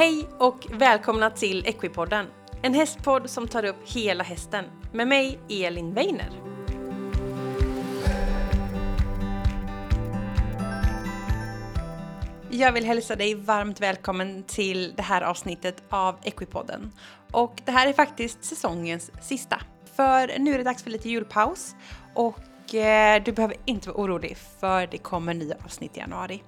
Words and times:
Hej 0.00 0.28
och 0.38 0.66
välkomna 0.70 1.30
till 1.30 1.66
Equipodden. 1.66 2.26
En 2.62 2.74
hästpodd 2.74 3.30
som 3.30 3.48
tar 3.48 3.64
upp 3.64 3.76
hela 3.84 4.24
hästen. 4.24 4.64
Med 4.92 5.08
mig, 5.08 5.38
Elin 5.48 5.94
Weiner. 5.94 6.30
Jag 12.50 12.72
vill 12.72 12.84
hälsa 12.84 13.16
dig 13.16 13.34
varmt 13.34 13.80
välkommen 13.80 14.42
till 14.42 14.94
det 14.96 15.02
här 15.02 15.22
avsnittet 15.22 15.82
av 15.88 16.16
Equipodden. 16.22 16.92
Och 17.32 17.62
det 17.64 17.72
här 17.72 17.88
är 17.88 17.92
faktiskt 17.92 18.44
säsongens 18.44 19.10
sista. 19.22 19.60
För 19.96 20.38
nu 20.38 20.54
är 20.54 20.58
det 20.58 20.64
dags 20.64 20.82
för 20.82 20.90
lite 20.90 21.08
julpaus 21.08 21.74
och 22.14 22.74
eh, 22.74 23.22
du 23.22 23.32
behöver 23.32 23.56
inte 23.64 23.88
vara 23.88 24.02
orolig 24.02 24.36
för 24.60 24.86
det 24.86 24.98
kommer 24.98 25.34
nya 25.34 25.56
avsnitt 25.64 25.96
i 25.96 26.00
januari. 26.00 26.42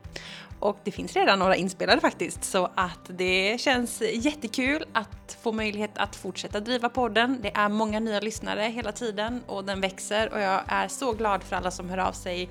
Och 0.63 0.79
det 0.85 0.91
finns 0.91 1.17
redan 1.17 1.39
några 1.39 1.57
inspelade 1.57 2.01
faktiskt 2.01 2.45
så 2.45 2.71
att 2.75 3.01
det 3.09 3.61
känns 3.61 4.03
jättekul 4.13 4.85
att 4.93 5.39
få 5.43 5.53
möjlighet 5.53 5.91
att 5.99 6.17
fortsätta 6.17 6.61
driva 6.61 6.89
podden. 6.89 7.39
Det 7.43 7.51
är 7.55 7.69
många 7.69 8.01
nya 8.01 8.21
lyssnare 8.21 8.63
hela 8.63 8.93
tiden 8.93 9.43
och 9.47 9.65
den 9.65 9.81
växer 9.81 10.33
och 10.33 10.41
jag 10.41 10.61
är 10.67 10.89
så 10.89 11.13
glad 11.13 11.43
för 11.43 11.57
alla 11.57 11.71
som 11.71 11.91
hör 11.91 11.99
av 11.99 12.13
sig 12.13 12.49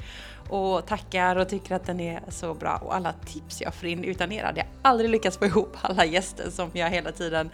och 0.49 0.87
tackar 0.87 1.35
och 1.35 1.49
tycker 1.49 1.75
att 1.75 1.85
den 1.85 1.99
är 1.99 2.23
så 2.29 2.53
bra 2.53 2.81
och 2.85 2.95
alla 2.95 3.13
tips 3.13 3.61
jag 3.61 3.73
får 3.73 3.89
in 3.89 4.03
utan 4.03 4.31
er 4.31 4.43
hade 4.43 4.59
jag 4.59 4.67
aldrig 4.81 5.09
lyckats 5.09 5.37
få 5.37 5.45
ihop 5.45 5.77
alla 5.81 6.05
gäster 6.05 6.49
som 6.49 6.69
jag 6.73 6.89
hela 6.89 7.11
tiden 7.11 7.49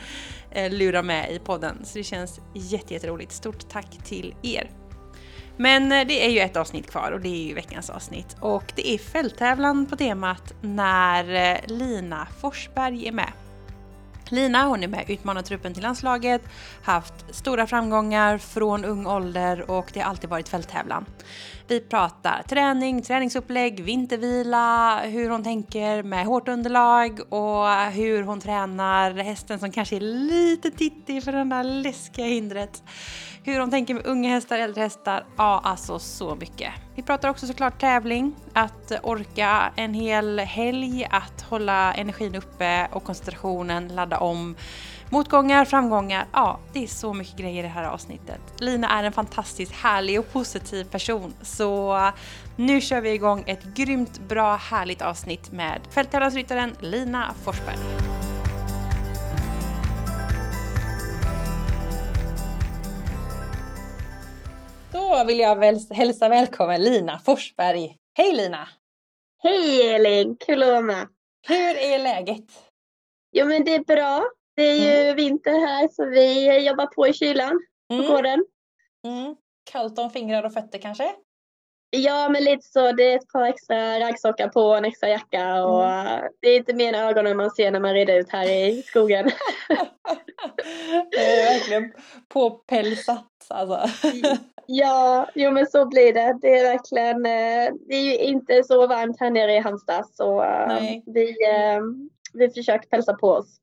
eh, 0.51 0.71
lurar 0.71 1.03
med 1.03 1.31
i 1.31 1.39
podden. 1.39 1.85
Så 1.85 1.97
det 1.97 2.03
känns 2.03 2.39
jätteroligt. 2.53 3.31
Stort 3.31 3.69
tack 3.69 3.97
till 4.03 4.35
er! 4.43 4.76
Men 5.57 5.91
eh, 5.91 6.07
det 6.07 6.25
är 6.25 6.29
ju 6.29 6.39
ett 6.39 6.57
avsnitt 6.57 6.91
kvar 6.91 7.11
och 7.11 7.21
det 7.21 7.29
är 7.29 7.47
ju 7.47 7.53
veckans 7.53 7.89
avsnitt 7.89 8.35
och 8.39 8.73
det 8.75 8.93
är 8.93 8.97
fälttävlan 8.97 9.85
på 9.85 9.95
temat 9.95 10.53
när 10.61 11.53
eh, 11.53 11.57
Lina 11.67 12.27
Forsberg 12.41 13.07
är 13.07 13.11
med. 13.11 13.31
Lina 14.29 14.65
hon 14.65 14.83
är 14.83 14.87
med 14.87 15.03
och 15.03 15.09
utmanar 15.09 15.41
truppen 15.41 15.73
till 15.73 15.83
landslaget, 15.83 16.41
haft 16.83 17.13
stora 17.35 17.67
framgångar 17.67 18.37
från 18.37 18.85
ung 18.85 19.07
ålder 19.07 19.71
och 19.71 19.91
det 19.93 19.99
har 19.99 20.09
alltid 20.09 20.29
varit 20.29 20.49
fälttävlan. 20.49 21.05
Vi 21.67 21.79
pratar 21.79 22.43
träning, 22.49 23.01
träningsupplägg, 23.01 23.83
vintervila, 23.83 24.99
hur 25.03 25.29
hon 25.29 25.43
tänker 25.43 26.03
med 26.03 26.25
hårt 26.25 26.47
underlag 26.47 27.19
och 27.33 27.67
hur 27.91 28.23
hon 28.23 28.41
tränar 28.41 29.11
hästen 29.11 29.59
som 29.59 29.71
kanske 29.71 29.95
är 29.95 30.01
lite 30.01 30.71
tittig 30.71 31.23
för 31.23 31.31
det 31.31 31.43
där 31.43 31.63
läskiga 31.63 32.25
hindret. 32.25 32.83
Hur 33.47 33.59
de 33.59 33.71
tänker 33.71 33.93
med 33.93 34.05
unga 34.05 34.29
hästar, 34.29 34.57
äldre 34.57 34.81
hästar, 34.81 35.25
ja 35.37 35.61
alltså 35.63 35.99
så 35.99 36.35
mycket. 36.35 36.73
Vi 36.95 37.03
pratar 37.03 37.29
också 37.29 37.47
såklart 37.47 37.79
tävling, 37.81 38.35
att 38.53 38.91
orka 39.03 39.71
en 39.75 39.93
hel 39.93 40.39
helg, 40.39 41.07
att 41.11 41.41
hålla 41.41 41.93
energin 41.93 42.35
uppe 42.35 42.87
och 42.91 43.03
koncentrationen, 43.03 43.87
ladda 43.87 44.17
om. 44.17 44.55
Motgångar, 45.09 45.65
framgångar, 45.65 46.27
ja 46.33 46.59
det 46.73 46.83
är 46.83 46.87
så 46.87 47.13
mycket 47.13 47.37
grejer 47.37 47.59
i 47.59 47.61
det 47.61 47.73
här 47.73 47.83
avsnittet. 47.83 48.41
Lina 48.59 48.89
är 48.89 49.03
en 49.03 49.13
fantastiskt 49.13 49.71
härlig 49.71 50.19
och 50.19 50.33
positiv 50.33 50.83
person 50.83 51.33
så 51.41 52.01
nu 52.55 52.81
kör 52.81 53.01
vi 53.01 53.11
igång 53.11 53.43
ett 53.47 53.63
grymt 53.63 54.19
bra 54.19 54.55
härligt 54.55 55.01
avsnitt 55.01 55.51
med 55.51 55.81
fälttävlansryttaren 55.89 56.75
Lina 56.79 57.33
Forsberg. 57.43 57.77
Då 64.91 65.23
vill 65.27 65.39
jag 65.39 65.59
väl 65.59 65.79
hälsa 65.91 66.29
välkommen 66.29 66.83
Lina 66.83 67.19
Forsberg. 67.19 67.97
Hej 68.13 68.33
Lina! 68.33 68.69
Hej 69.43 69.93
Elin, 69.95 70.37
kul 70.39 70.63
att 70.63 70.69
vara 70.69 70.81
med. 70.81 71.07
Hur 71.47 71.77
är 71.77 71.99
läget? 71.99 72.45
Jo 73.31 73.45
men 73.45 73.63
det 73.63 73.75
är 73.75 73.83
bra. 73.83 74.23
Det 74.55 74.61
är 74.61 74.73
ju 74.73 75.03
mm. 75.03 75.15
vinter 75.15 75.67
här 75.67 75.87
så 75.87 76.05
vi 76.05 76.57
jobbar 76.67 76.85
på 76.85 77.07
i 77.07 77.13
kylan 77.13 77.59
på 77.89 77.95
mm. 77.95 78.07
gården. 78.07 78.45
Mm. 79.07 79.35
Kallt 79.71 79.99
om 79.99 80.09
fingrar 80.09 80.43
och 80.43 80.53
fötter 80.53 80.79
kanske? 80.79 81.15
Ja 81.89 82.29
men 82.29 82.43
lite 82.43 82.67
så. 82.67 82.91
Det 82.91 83.03
är 83.03 83.15
ett 83.15 83.27
par 83.27 83.45
extra 83.45 83.99
raggsockar 83.99 84.47
på 84.47 84.61
och 84.61 84.77
en 84.77 84.85
extra 84.85 85.09
jacka 85.09 85.65
och 85.65 85.89
mm. 85.89 86.21
det 86.39 86.49
är 86.49 86.57
inte 86.57 86.73
mer 86.73 86.93
än 86.93 87.09
ögonen 87.09 87.37
man 87.37 87.51
ser 87.51 87.71
när 87.71 87.79
man 87.79 87.93
rider 87.93 88.19
ut 88.19 88.29
här 88.29 88.49
i 88.49 88.83
skogen. 88.83 89.25
det 91.11 91.17
är 91.17 91.53
verkligen 91.53 91.93
påpälsat 92.27 93.47
alltså. 93.49 94.09
Ja, 94.67 95.29
jo 95.35 95.51
men 95.51 95.67
så 95.67 95.85
blir 95.85 96.13
det. 96.13 96.37
Det 96.41 96.59
är 96.59 96.63
verkligen, 96.63 97.25
eh, 97.25 97.73
det 97.87 97.95
är 97.95 98.03
ju 98.03 98.17
inte 98.17 98.63
så 98.63 98.87
varmt 98.87 99.19
här 99.19 99.31
nere 99.31 99.53
i 99.53 99.59
Halmstad 99.59 100.05
så 100.13 100.43
eh, 100.43 100.81
vi, 101.05 101.29
eh, 101.29 101.81
vi 102.33 102.49
försöker 102.49 102.89
pälsa 102.89 103.13
på 103.13 103.29
oss. 103.29 103.61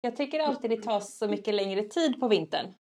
Jag 0.00 0.16
tycker 0.16 0.40
alltid 0.40 0.70
det 0.70 0.82
tar 0.82 1.00
så 1.00 1.28
mycket 1.28 1.54
längre 1.54 1.82
tid 1.82 2.20
på 2.20 2.28
vintern. 2.28 2.74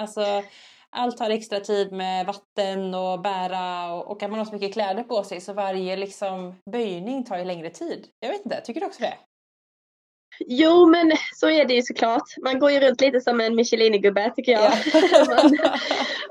Alltså 0.00 0.42
allt 0.90 1.16
tar 1.16 1.30
extra 1.30 1.60
tid 1.60 1.92
med 1.92 2.26
vatten 2.26 2.94
och 2.94 3.20
bära 3.20 3.92
och, 3.94 4.10
och 4.10 4.22
att 4.22 4.30
man 4.30 4.38
har 4.38 4.46
så 4.46 4.52
mycket 4.52 4.72
kläder 4.72 5.02
på 5.02 5.22
sig 5.22 5.40
så 5.40 5.52
varje 5.52 5.96
liksom 5.96 6.54
böjning 6.70 7.24
tar 7.24 7.38
ju 7.38 7.44
längre 7.44 7.70
tid. 7.70 8.06
Jag 8.20 8.28
vet 8.28 8.44
inte, 8.44 8.60
tycker 8.60 8.80
du 8.80 8.86
också 8.86 9.02
det? 9.02 9.14
Jo 10.46 10.86
men 10.86 11.12
så 11.34 11.50
är 11.50 11.64
det 11.64 11.74
ju 11.74 11.82
såklart. 11.82 12.36
Man 12.44 12.58
går 12.58 12.70
ju 12.70 12.80
runt 12.80 13.00
lite 13.00 13.20
som 13.20 13.40
en 13.40 13.54
Michelin-gubbe 13.54 14.32
tycker 14.36 14.52
jag. 14.52 14.72
Ja. 14.92 15.50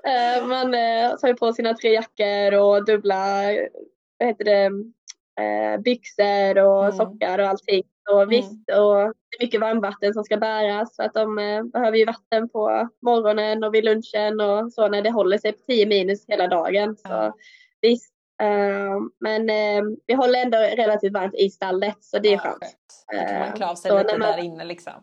man 0.08 0.44
uh, 0.44 0.48
man 0.48 0.74
uh, 0.74 1.18
tar 1.18 1.28
ju 1.28 1.34
på 1.34 1.54
sina 1.54 1.74
tre 1.74 1.94
jackor 1.94 2.54
och 2.54 2.86
dubbla 2.86 3.44
vad 4.20 4.28
heter 4.28 4.46
det, 4.46 4.68
uh, 4.68 5.82
byxor 5.82 6.58
och 6.58 6.86
mm. 6.86 6.98
sockar 6.98 7.40
och 7.40 7.48
allting. 7.48 7.84
Och 8.12 8.22
mm. 8.22 8.30
visst, 8.30 8.52
och 8.52 8.96
det 9.30 9.38
är 9.40 9.44
mycket 9.46 9.62
varmvatten 9.62 10.14
som 10.14 10.24
ska 10.24 10.38
bäras 10.38 10.96
för 10.96 11.04
att 11.04 11.14
de 11.14 11.36
behöver 11.74 11.98
ju 11.98 12.06
vatten 12.06 12.50
på 12.50 12.90
morgonen 13.02 13.64
och 13.64 13.74
vid 13.74 13.86
lunchen 13.86 14.40
och 14.40 14.74
så 14.74 14.88
när 14.88 15.02
det 15.02 15.12
håller 15.12 15.38
sig 15.38 15.52
på 15.52 15.60
10 15.68 15.86
minus 15.86 16.26
hela 16.28 16.48
dagen. 16.48 16.96
Så 16.96 17.34
visst, 17.82 18.14
men 19.20 19.46
vi 20.08 20.14
håller 20.14 20.40
ändå 20.40 20.58
relativt 20.58 21.14
varmt 21.14 21.36
i 21.36 21.50
stallet 21.50 21.98
så 22.00 22.20
det 22.20 22.34
är 22.34 22.38
skönt. 22.38 23.06
Då 23.12 23.18
kan 23.18 23.40
man 23.40 23.54
klä 23.54 23.66
av 23.66 23.76
sig 23.76 23.92
lite 23.92 24.18
man, 24.18 24.32
där 24.32 24.38
inne 24.38 24.66
liksom. 24.66 24.94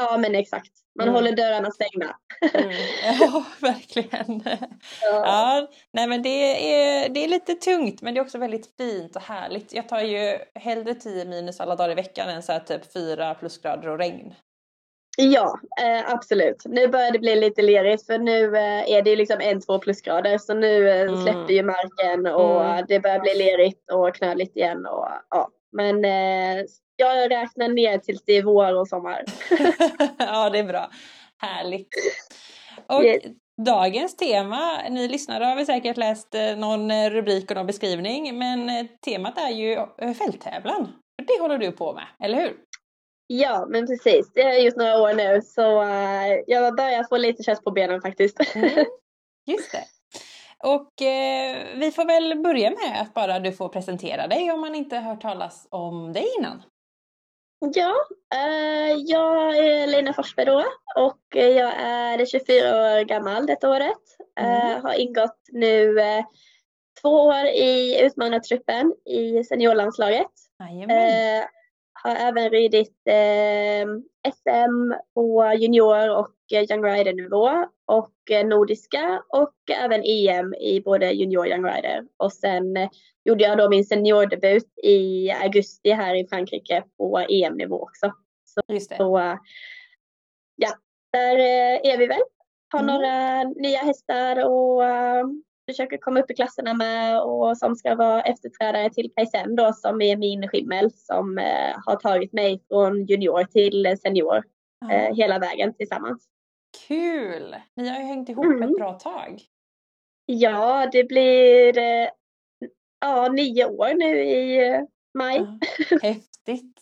Ja 0.00 0.16
men 0.18 0.34
exakt. 0.34 0.72
Man 0.98 1.08
mm. 1.08 1.14
håller 1.14 1.32
dörrarna 1.32 1.70
stängda. 1.70 2.16
mm. 2.54 2.76
Ja 3.20 3.44
verkligen. 3.60 4.42
Ja. 4.44 4.58
ja. 5.02 5.68
nej 5.92 6.06
men 6.06 6.22
det 6.22 6.28
är, 6.74 7.08
det 7.08 7.24
är 7.24 7.28
lite 7.28 7.54
tungt 7.54 8.02
men 8.02 8.14
det 8.14 8.20
är 8.20 8.22
också 8.22 8.38
väldigt 8.38 8.76
fint 8.76 9.16
och 9.16 9.22
härligt. 9.22 9.72
Jag 9.72 9.88
tar 9.88 10.00
ju 10.00 10.38
hellre 10.54 10.94
10 10.94 11.24
minus 11.24 11.60
alla 11.60 11.76
dagar 11.76 11.90
i 11.90 11.94
veckan 11.94 12.28
än 12.28 12.42
så 12.42 12.52
här 12.52 12.60
typ 12.60 12.92
4 12.92 13.34
plusgrader 13.34 13.88
och 13.88 13.98
regn. 13.98 14.34
Ja, 15.16 15.60
eh, 15.80 16.12
absolut. 16.12 16.62
Nu 16.64 16.88
börjar 16.88 17.12
det 17.12 17.18
bli 17.18 17.36
lite 17.36 17.62
lerigt 17.62 18.06
för 18.06 18.18
nu 18.18 18.56
eh, 18.56 18.90
är 18.90 19.02
det 19.02 19.16
liksom 19.16 19.40
en, 19.40 19.60
två 19.60 19.78
plusgrader 19.78 20.38
så 20.38 20.54
nu 20.54 20.88
eh, 20.88 21.00
mm. 21.00 21.22
släpper 21.22 21.54
ju 21.54 21.62
marken 21.62 22.26
och 22.26 22.64
mm. 22.64 22.84
det 22.88 23.00
börjar 23.00 23.20
bli 23.20 23.34
lerigt 23.34 23.90
och 23.92 24.14
knöligt 24.14 24.56
igen. 24.56 24.86
Och, 24.86 25.08
ja. 25.30 25.48
Men 25.72 26.04
eh, 26.04 26.64
jag 26.96 27.30
räknar 27.30 27.68
ner 27.68 27.98
tills 27.98 28.24
det 28.24 28.32
är 28.32 28.42
vår 28.42 28.80
och 28.80 28.88
sommar. 28.88 29.24
ja, 30.18 30.50
det 30.50 30.58
är 30.58 30.64
bra. 30.64 30.90
Härligt. 31.38 31.88
Och 32.86 33.04
yes. 33.04 33.22
dagens 33.66 34.16
tema, 34.16 34.88
ni 34.90 35.08
lyssnare 35.08 35.44
har 35.44 35.56
väl 35.56 35.66
säkert 35.66 35.96
läst 35.96 36.34
eh, 36.34 36.56
någon 36.56 36.90
eh, 36.90 37.10
rubrik 37.10 37.50
och 37.50 37.56
någon 37.56 37.66
beskrivning, 37.66 38.38
men 38.38 38.88
temat 39.04 39.38
är 39.38 39.50
ju 39.50 39.76
fälttävlan. 40.14 40.92
Det 41.26 41.40
håller 41.40 41.58
du 41.58 41.72
på 41.72 41.92
med, 41.92 42.06
eller 42.20 42.40
hur? 42.40 42.56
Ja, 43.26 43.66
men 43.68 43.86
precis. 43.86 44.32
Det 44.32 44.42
är 44.42 44.58
just 44.58 44.76
några 44.76 45.00
år 45.00 45.14
nu 45.14 45.42
så 45.42 45.82
uh, 45.82 46.42
jag 46.46 46.76
börjar 46.76 47.04
få 47.08 47.16
lite 47.16 47.42
kött 47.42 47.64
på 47.64 47.70
benen 47.70 48.00
faktiskt. 48.00 48.40
Mm. 48.54 48.84
Just 49.46 49.72
det. 49.72 49.84
Och 50.64 51.02
eh, 51.02 51.78
vi 51.78 51.90
får 51.90 52.04
väl 52.04 52.42
börja 52.42 52.70
med 52.70 53.00
att 53.00 53.14
bara 53.14 53.40
du 53.40 53.52
får 53.52 53.68
presentera 53.68 54.26
dig 54.26 54.52
om 54.52 54.60
man 54.60 54.74
inte 54.74 54.96
hört 54.96 55.20
talas 55.20 55.66
om 55.70 56.12
dig 56.12 56.26
innan. 56.38 56.62
Ja, 57.74 57.94
eh, 58.34 58.92
jag 58.96 59.58
är 59.58 59.86
Lina 59.86 60.12
Forsberg 60.12 60.46
då 60.46 60.64
och 60.96 61.36
jag 61.36 61.72
är 61.80 62.26
24 62.26 62.68
år 62.68 63.04
gammal 63.04 63.46
detta 63.46 63.70
året. 63.70 63.98
Eh, 64.40 64.70
mm. 64.70 64.82
har 64.82 64.94
ingått 64.94 65.38
nu 65.52 66.00
eh, 66.00 66.24
två 67.02 67.08
år 67.08 67.44
i 67.44 68.00
utmanartruppen 68.02 68.94
i 69.04 69.44
seniorlandslaget. 69.44 70.30
Eh, 70.90 71.44
har 72.04 72.16
även 72.16 72.50
ridit 72.50 72.96
eh, 73.06 73.86
SM 74.32 74.92
på 75.14 75.52
junior 75.58 76.18
och 76.18 76.30
young 76.50 76.84
rider 76.84 77.12
nivå 77.12 77.66
och 77.86 78.30
eh, 78.30 78.46
nordiska 78.46 79.22
och 79.28 79.54
även 79.70 80.02
EM 80.04 80.54
i 80.54 80.80
både 80.80 81.10
junior 81.10 81.40
och 81.40 81.48
young 81.48 81.64
rider. 81.64 82.06
Och 82.16 82.32
sen 82.32 82.76
eh, 82.76 82.88
gjorde 83.24 83.44
jag 83.44 83.58
då 83.58 83.68
min 83.68 83.84
seniordebut 83.84 84.78
i 84.82 85.30
augusti 85.30 85.90
här 85.90 86.14
i 86.14 86.26
Frankrike 86.28 86.84
på 86.96 87.18
EM-nivå 87.18 87.82
också. 87.82 88.12
Så, 88.44 88.60
så 88.96 89.18
eh, 89.18 89.36
ja, 90.56 90.68
där 91.12 91.38
är 91.84 91.98
vi 91.98 92.06
väl. 92.06 92.22
Har 92.72 92.80
mm. 92.80 92.94
några 92.94 93.42
nya 93.42 93.78
hästar 93.78 94.44
och 94.44 94.82
försöker 95.70 95.96
komma 95.96 96.20
upp 96.20 96.30
i 96.30 96.34
klasserna 96.34 96.74
med 96.74 97.22
och 97.22 97.58
som 97.58 97.76
ska 97.76 97.94
vara 97.94 98.22
efterträdare 98.22 98.90
till 98.90 99.12
Kajsen 99.16 99.56
då 99.56 99.72
som 99.72 100.02
är 100.02 100.16
min 100.16 100.48
skimmel 100.48 100.90
som 100.92 101.38
eh, 101.38 101.76
har 101.86 101.96
tagit 101.96 102.32
mig 102.32 102.62
från 102.68 103.06
junior 103.06 103.44
till 103.44 103.98
senior 104.02 104.42
eh, 104.90 105.14
hela 105.14 105.38
vägen 105.38 105.74
tillsammans. 105.74 106.28
Kul! 106.88 107.56
Ni 107.76 107.88
har 107.88 107.98
ju 107.98 108.04
hängt 108.04 108.28
ihop 108.28 108.44
mm. 108.44 108.62
ett 108.62 108.76
bra 108.76 108.92
tag. 108.92 109.42
Ja, 110.26 110.88
det 110.92 111.04
blir 111.04 111.78
eh, 111.78 112.08
ja, 113.00 113.28
nio 113.28 113.64
år 113.64 113.94
nu 113.94 114.24
i 114.24 114.68
eh, 114.68 114.82
maj. 115.18 115.46
Ja, 115.90 115.98
häftigt! 116.02 116.80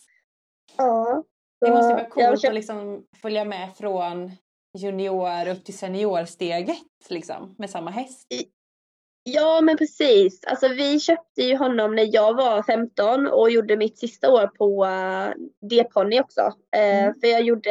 ja. 0.77 1.25
Det 1.61 1.71
måste 1.71 1.95
vara 1.95 2.09
coolt 2.09 2.41
köpt... 2.41 2.49
att 2.49 2.55
liksom 2.55 3.07
följa 3.23 3.45
med 3.45 3.77
från 3.77 4.31
junior 4.79 5.49
upp 5.49 5.65
till 5.65 5.79
seniorsteget 5.79 6.79
liksom, 7.09 7.55
med 7.59 7.71
samma 7.71 7.91
häst. 7.91 8.27
Ja 9.25 9.61
men 9.61 9.77
precis. 9.77 10.45
Alltså 10.45 10.69
vi 10.69 11.01
köpte 11.01 11.43
ju 11.43 11.57
honom 11.57 11.95
när 11.95 12.15
jag 12.15 12.35
var 12.35 12.63
15 12.63 13.27
och 13.27 13.51
gjorde 13.51 13.77
mitt 13.77 13.99
sista 13.99 14.31
år 14.31 14.47
på 14.47 14.85
uh, 14.85 15.45
D-ponny 15.71 16.21
också. 16.21 16.41
Uh, 16.77 16.83
mm. 16.83 17.15
För 17.21 17.29
jag 17.29 17.43
gjorde 17.43 17.71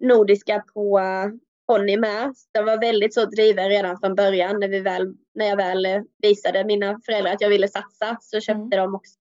nordiska 0.00 0.64
på 0.74 0.98
uh, 0.98 1.32
ponny 1.66 1.96
med. 1.96 2.34
Jag 2.52 2.64
var 2.64 2.80
väldigt 2.80 3.14
så 3.14 3.24
driven 3.24 3.68
redan 3.68 3.98
från 4.00 4.14
början 4.14 4.60
när, 4.60 4.68
vi 4.68 4.80
väl, 4.80 5.14
när 5.34 5.46
jag 5.46 5.56
väl 5.56 5.86
visade 6.22 6.64
mina 6.64 7.00
föräldrar 7.06 7.32
att 7.32 7.40
jag 7.40 7.48
ville 7.48 7.68
satsa 7.68 8.16
så 8.20 8.40
köpte 8.40 8.76
mm. 8.76 8.78
de 8.78 8.94
också 8.94 9.12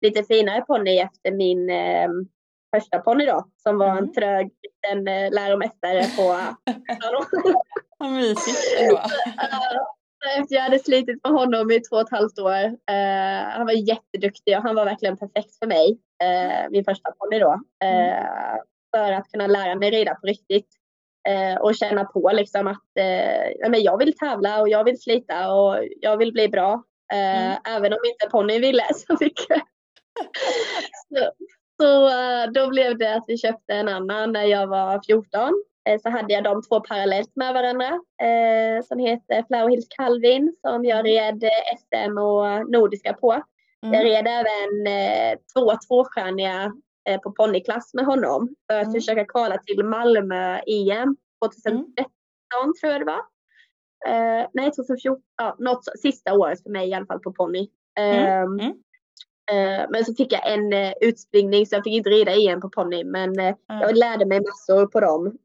lite 0.00 0.24
finare 0.24 0.60
ponny 0.60 0.98
efter 0.98 1.32
min 1.32 1.70
eh, 1.70 2.08
första 2.76 2.98
ponny 2.98 3.26
då 3.26 3.48
som 3.56 3.78
var 3.78 3.90
mm. 3.90 4.04
en 4.04 4.12
trög 4.12 4.50
liten 4.62 5.08
eh, 5.08 5.30
läromästare 5.30 6.04
på 6.16 6.22
Vad 7.98 8.10
mysigt 8.10 8.58
ändå. 8.80 9.02
Efter 10.38 10.54
jag 10.54 10.62
hade 10.62 10.78
slitit 10.78 11.24
med 11.24 11.32
honom 11.32 11.70
i 11.70 11.80
två 11.80 11.96
och 11.96 12.02
ett 12.02 12.10
halvt 12.10 12.38
år. 12.38 12.64
Uh, 12.64 13.48
han 13.50 13.66
var 13.66 13.72
jätteduktig 13.72 14.56
och 14.56 14.62
han 14.62 14.74
var 14.74 14.84
verkligen 14.84 15.16
perfekt 15.16 15.58
för 15.58 15.66
mig. 15.66 15.90
Uh, 16.24 16.70
min 16.70 16.84
första 16.84 17.12
ponny 17.12 17.38
då. 17.38 17.60
Mm. 17.84 18.26
För 18.96 19.12
att 19.12 19.30
kunna 19.30 19.46
lära 19.46 19.74
mig 19.74 19.90
rida 19.90 20.14
på 20.14 20.26
riktigt. 20.26 20.68
och 21.60 21.74
känna 21.74 22.04
på 22.04 22.30
liksom 22.34 22.66
att 22.66 22.84
men 23.68 23.82
jag 23.82 23.98
vill 23.98 24.16
tävla 24.16 24.60
och 24.60 24.68
jag 24.68 24.84
vill 24.84 25.00
slita 25.00 25.52
och 25.52 25.76
jag 26.00 26.16
vill 26.16 26.32
bli 26.32 26.48
bra. 26.48 26.82
Mm. 27.12 27.58
Även 27.64 27.92
om 27.92 27.98
inte 28.04 28.30
ponnyn 28.30 28.60
ville 28.60 28.84
så 28.94 29.16
mycket. 29.20 29.62
så, 31.08 31.30
så 31.82 32.10
då 32.54 32.68
blev 32.68 32.98
det 32.98 33.14
att 33.14 33.24
vi 33.26 33.38
köpte 33.38 33.74
en 33.74 33.88
annan 33.88 34.32
när 34.32 34.44
jag 34.44 34.66
var 34.66 35.02
14 35.06 35.64
Eh, 35.77 35.77
så 36.02 36.10
hade 36.10 36.34
jag 36.34 36.44
de 36.44 36.62
två 36.62 36.80
parallellt 36.80 37.36
med 37.36 37.54
varandra 37.54 38.00
eh, 38.22 38.84
som 38.84 38.98
heter 38.98 39.44
Flower 39.48 39.68
Hills 39.68 39.88
Calvin 39.88 40.54
som 40.60 40.84
jag 40.84 40.98
mm. 40.98 41.04
red 41.04 41.50
SM 41.78 42.18
och 42.18 42.70
Nordiska 42.70 43.12
på. 43.12 43.32
Mm. 43.32 43.94
Jag 43.94 44.04
red 44.04 44.26
även 44.26 44.86
eh, 44.86 45.38
två 45.54 45.72
tvåstjärniga 45.88 46.72
eh, 47.08 47.20
på 47.20 47.32
ponnyklass 47.32 47.94
med 47.94 48.04
honom 48.04 48.54
för 48.70 48.78
att 48.78 48.86
mm. 48.86 48.94
försöka 48.94 49.24
kvala 49.24 49.58
till 49.58 49.84
Malmö 49.84 50.58
EM 50.66 51.16
2013 51.44 52.04
mm. 52.62 52.74
tror 52.80 52.92
jag 52.92 53.00
det 53.00 53.04
var. 53.04 53.22
Eh, 54.06 54.46
nej 54.52 54.70
2014, 54.70 55.22
ja, 55.36 55.56
något, 55.58 55.84
sista 55.98 56.38
året 56.38 56.62
för 56.62 56.70
mig 56.70 56.88
i 56.88 56.94
alla 56.94 57.06
fall 57.06 57.20
på 57.20 57.32
ponny. 57.32 57.68
Mm. 57.98 58.74
Eh, 59.52 59.86
men 59.90 60.04
så 60.04 60.14
fick 60.14 60.32
jag 60.32 60.52
en 60.52 60.72
uh, 60.72 60.92
utspringning 61.00 61.66
så 61.66 61.74
jag 61.74 61.84
fick 61.84 61.92
inte 61.92 62.10
rida 62.10 62.34
igen 62.34 62.60
på 62.60 62.68
ponny 62.68 63.04
men 63.04 63.40
mm. 63.40 63.54
jag 63.66 63.96
lärde 63.96 64.26
mig 64.26 64.40
massor 64.40 64.86
på 64.86 65.00
dem. 65.00 65.38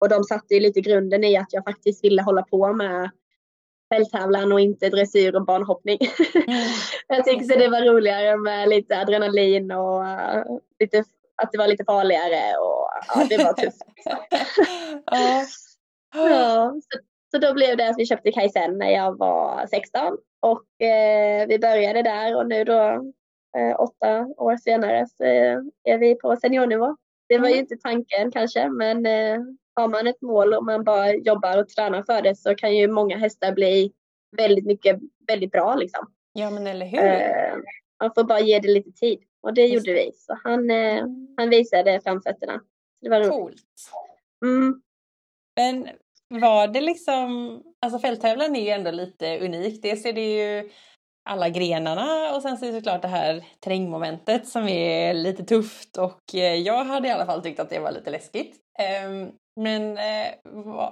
och 0.00 0.08
de 0.08 0.24
satte 0.24 0.54
ju 0.54 0.60
lite 0.60 0.80
grunden 0.80 1.24
i 1.24 1.36
att 1.36 1.52
jag 1.52 1.64
faktiskt 1.64 2.04
ville 2.04 2.22
hålla 2.22 2.42
på 2.42 2.72
med 2.72 3.10
fälttävlan 3.94 4.52
och 4.52 4.60
inte 4.60 4.88
dressyr 4.88 5.36
och 5.36 5.44
banhoppning. 5.44 5.98
Mm. 6.34 6.68
jag 7.08 7.24
tyckte 7.24 7.58
det 7.58 7.68
var 7.68 7.82
roligare 7.82 8.36
med 8.36 8.68
lite 8.68 8.98
adrenalin 8.98 9.70
och 9.70 10.04
lite, 10.80 11.04
att 11.42 11.52
det 11.52 11.58
var 11.58 11.68
lite 11.68 11.84
farligare 11.84 12.58
och 12.58 12.88
ja, 13.08 13.26
det 13.28 13.44
var 13.44 13.52
tufft. 13.52 13.82
ja, 16.14 16.74
så, 16.80 16.98
så 17.36 17.40
då 17.40 17.54
blev 17.54 17.76
det 17.76 17.88
att 17.88 17.98
vi 17.98 18.06
köpte 18.06 18.32
Kajsen 18.32 18.78
när 18.78 18.90
jag 18.90 19.18
var 19.18 19.66
16 19.66 20.18
och 20.40 20.86
eh, 20.86 21.46
vi 21.48 21.58
började 21.58 22.02
där 22.02 22.36
och 22.36 22.46
nu 22.46 22.64
då 22.64 22.80
eh, 23.58 23.80
åtta 23.80 24.26
år 24.36 24.56
senare 24.56 25.06
så 25.06 25.24
är 25.84 25.98
vi 25.98 26.14
på 26.14 26.36
seniornivå. 26.36 26.96
Det 27.28 27.38
var 27.38 27.48
ju 27.48 27.52
mm. 27.52 27.62
inte 27.62 27.76
tanken 27.76 28.30
kanske 28.32 28.68
men 28.68 29.06
eh, 29.06 29.40
har 29.74 29.88
man 29.88 30.06
ett 30.06 30.22
mål 30.22 30.54
och 30.54 30.64
man 30.64 30.84
bara 30.84 31.14
jobbar 31.14 31.58
och 31.58 31.68
tränar 31.68 32.02
för 32.02 32.22
det 32.22 32.34
så 32.34 32.54
kan 32.54 32.76
ju 32.76 32.88
många 32.88 33.18
hästar 33.18 33.52
bli 33.52 33.92
väldigt 34.36 34.66
mycket, 34.66 34.98
väldigt 35.26 35.52
bra 35.52 35.74
liksom. 35.74 36.12
Ja 36.32 36.50
men 36.50 36.66
eller 36.66 36.86
hur. 36.86 37.04
Eh, 37.04 37.56
man 38.02 38.14
får 38.14 38.24
bara 38.24 38.40
ge 38.40 38.58
det 38.58 38.68
lite 38.68 38.92
tid 38.92 39.18
och 39.40 39.54
det 39.54 39.66
Just. 39.66 39.86
gjorde 39.86 39.98
vi. 39.98 40.10
Så 40.14 40.38
han, 40.44 40.70
eh, 40.70 41.04
han 41.36 41.50
visade 41.50 42.00
framfötterna. 42.00 42.60
Det 43.00 43.08
var 43.08 43.20
roligt. 43.20 43.30
Coolt. 43.32 43.62
Mm. 44.44 44.82
Men 45.56 45.88
var 46.28 46.68
det 46.68 46.80
liksom, 46.80 47.62
alltså 47.86 47.98
fälttävlan 47.98 48.56
är 48.56 48.60
ju 48.60 48.68
ändå 48.68 48.90
lite 48.90 49.38
unik. 49.38 49.82
Dels 49.82 50.04
är 50.06 50.12
det 50.12 50.34
ju 50.34 50.70
alla 51.28 51.48
grenarna 51.48 52.34
och 52.34 52.42
sen 52.42 52.58
så 52.58 52.64
är 52.64 52.72
det 52.72 52.78
såklart 52.78 53.02
det 53.02 53.08
här 53.08 53.44
terrängmomentet 53.60 54.48
som 54.48 54.68
är 54.68 55.14
lite 55.14 55.44
tufft 55.44 55.96
och 55.96 56.34
eh, 56.34 56.54
jag 56.54 56.84
hade 56.84 57.08
i 57.08 57.10
alla 57.10 57.26
fall 57.26 57.42
tyckt 57.42 57.60
att 57.60 57.70
det 57.70 57.78
var 57.78 57.92
lite 57.92 58.10
läskigt. 58.10 58.56
Ehm, 58.78 59.30
men 59.60 59.98
eh, 59.98 60.28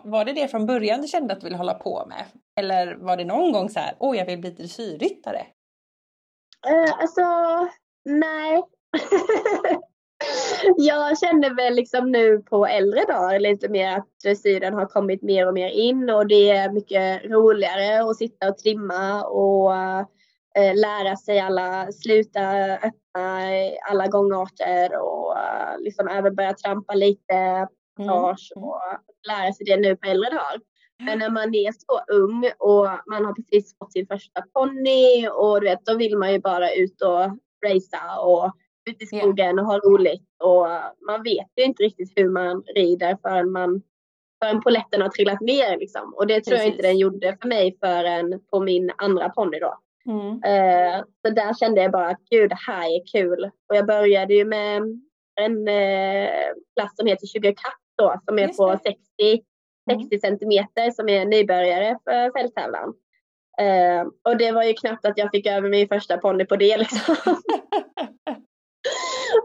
var 0.05 0.25
det 0.25 0.33
det 0.33 0.49
från 0.49 0.67
början 0.67 1.01
du 1.01 1.09
kände 1.09 1.33
att 1.33 1.41
du 1.41 1.45
ville 1.45 1.57
hålla 1.57 1.75
på 1.75 2.07
med? 2.09 2.25
Eller 2.61 2.95
var 2.95 3.17
det 3.17 3.25
någon 3.25 3.53
gång 3.53 3.69
så 3.69 3.81
här, 3.81 3.95
åh 3.99 4.17
jag 4.17 4.27
vill 4.27 4.39
bli 4.39 4.51
dressyrryttare? 4.51 5.47
Uh, 6.71 7.01
alltså, 7.01 7.23
nej. 8.05 8.63
jag 10.77 11.19
känner 11.19 11.55
väl 11.55 11.75
liksom 11.75 12.11
nu 12.11 12.39
på 12.39 12.67
äldre 12.67 13.05
dagar 13.05 13.41
lite 13.41 13.69
mer 13.69 13.99
att 13.99 14.09
dressyren 14.25 14.75
har 14.75 14.87
kommit 14.87 15.23
mer 15.23 15.49
och 15.49 15.55
mer 15.55 15.69
in 15.69 16.11
och 16.11 16.27
det 16.27 16.51
är 16.51 16.73
mycket 16.73 17.25
roligare 17.25 18.11
att 18.11 18.17
sitta 18.17 18.49
och 18.49 18.59
trimma 18.59 19.25
och 19.25 19.75
äh, 19.75 20.75
lära 20.75 21.17
sig 21.17 21.41
alla, 21.41 21.93
sluta 21.93 22.41
öppna 22.75 23.41
alla 23.91 24.07
gångarter 24.07 25.03
och 25.03 25.39
äh, 25.39 25.79
liksom 25.79 26.09
även 26.09 26.35
börja 26.35 26.55
trampa 26.55 26.95
lite 26.95 27.69
passage 27.97 28.53
mm. 28.57 28.69
och 28.69 28.81
lära 29.29 29.53
sig 29.53 29.67
det 29.67 29.77
nu 29.77 29.97
på 29.97 30.11
äldre 30.11 30.31
dagar. 30.31 30.61
Men 31.05 31.19
när 31.19 31.31
man 31.31 31.55
är 31.55 31.73
så 31.73 32.13
ung 32.13 32.51
och 32.59 32.89
man 33.07 33.25
har 33.25 33.35
precis 33.35 33.79
fått 33.79 33.93
sin 33.93 34.07
första 34.07 34.43
ponny 34.55 35.29
och 35.29 35.61
du 35.61 35.67
vet, 35.67 35.87
då 35.87 35.95
vill 35.95 36.19
man 36.19 36.33
ju 36.33 36.39
bara 36.39 36.73
ut 36.73 37.03
och 37.03 37.21
racea 37.67 38.19
och 38.21 38.53
ut 38.91 39.03
i 39.03 39.07
skogen 39.07 39.59
och 39.59 39.67
ha 39.67 39.79
roligt. 39.79 40.23
Och 40.45 40.67
man 41.07 41.23
vet 41.23 41.47
ju 41.57 41.65
inte 41.65 41.83
riktigt 41.83 42.13
hur 42.17 42.29
man 42.29 42.63
rider 42.75 43.19
förrän, 43.23 43.51
man, 43.51 43.83
förrän 44.43 44.63
poletten 44.63 45.03
har 45.03 45.09
trillat 45.09 45.41
ner. 45.41 45.79
Liksom. 45.79 46.15
Och 46.15 46.27
det 46.27 46.41
tror 46.41 46.57
Precis. 46.57 46.67
jag 46.67 46.75
inte 46.75 46.83
den 46.83 46.99
gjorde 46.99 47.37
för 47.43 47.49
mig 47.49 47.77
förrän 47.81 48.41
på 48.51 48.61
min 48.61 48.93
andra 48.97 49.29
ponny 49.29 49.59
då. 49.59 49.79
Mm. 50.07 50.27
Uh, 50.27 51.05
så 51.27 51.35
där 51.35 51.55
kände 51.55 51.83
jag 51.83 51.93
bara 51.93 52.09
att 52.09 52.21
gud, 52.31 52.51
det 52.51 52.59
här 52.67 52.87
är 52.87 53.07
kul. 53.13 53.51
Och 53.69 53.77
jag 53.77 53.87
började 53.87 54.35
ju 54.35 54.45
med 54.45 54.83
en 55.41 55.69
uh, 55.69 56.31
klass 56.77 56.97
som 56.97 57.07
heter 57.07 57.27
20 57.27 57.55
katt 57.55 57.81
då, 57.99 58.21
som 58.25 58.39
är 58.39 58.43
Just 58.43 58.59
på 58.59 58.79
60, 58.85 58.99
60 59.91 60.15
mm. 60.15 60.21
centimeter 60.21 60.91
som 60.91 61.09
är 61.09 61.27
nybörjare 61.27 61.99
för 62.05 62.39
fälttävlan. 62.39 62.95
Uh, 63.61 64.11
och 64.23 64.37
det 64.37 64.53
var 64.53 64.63
ju 64.63 64.73
knappt 64.73 65.07
att 65.07 65.19
jag 65.19 65.31
fick 65.31 65.47
över 65.47 65.69
min 65.69 65.89
första 65.89 66.17
ponny 66.19 66.45
på 66.45 66.57
det 66.57 66.77
liksom. 66.77 67.17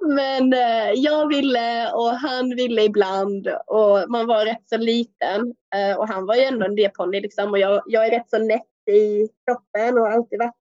Men 0.02 0.54
eh, 0.54 0.92
jag 0.96 1.28
ville 1.28 1.92
och 1.92 2.10
han 2.10 2.56
ville 2.56 2.84
ibland 2.84 3.48
och 3.68 4.10
man 4.10 4.28
var 4.28 4.46
rätt 4.46 4.70
så 4.70 4.78
liten. 4.78 5.56
Eh, 5.76 5.98
och 5.98 6.08
han 6.08 6.26
var 6.26 6.36
ju 6.36 6.42
ändå 6.42 6.66
en 6.66 6.76
D-ponny 6.76 7.22
liksom 7.22 7.52
och 7.52 7.60
jag, 7.60 7.82
jag 7.86 8.06
är 8.06 8.12
rätt 8.12 8.30
så 8.30 8.38
nätt 8.38 8.90
i 8.92 9.30
kroppen 9.46 9.98
och 9.98 10.04
har 10.04 10.12
alltid 10.12 10.40
varit 10.40 10.54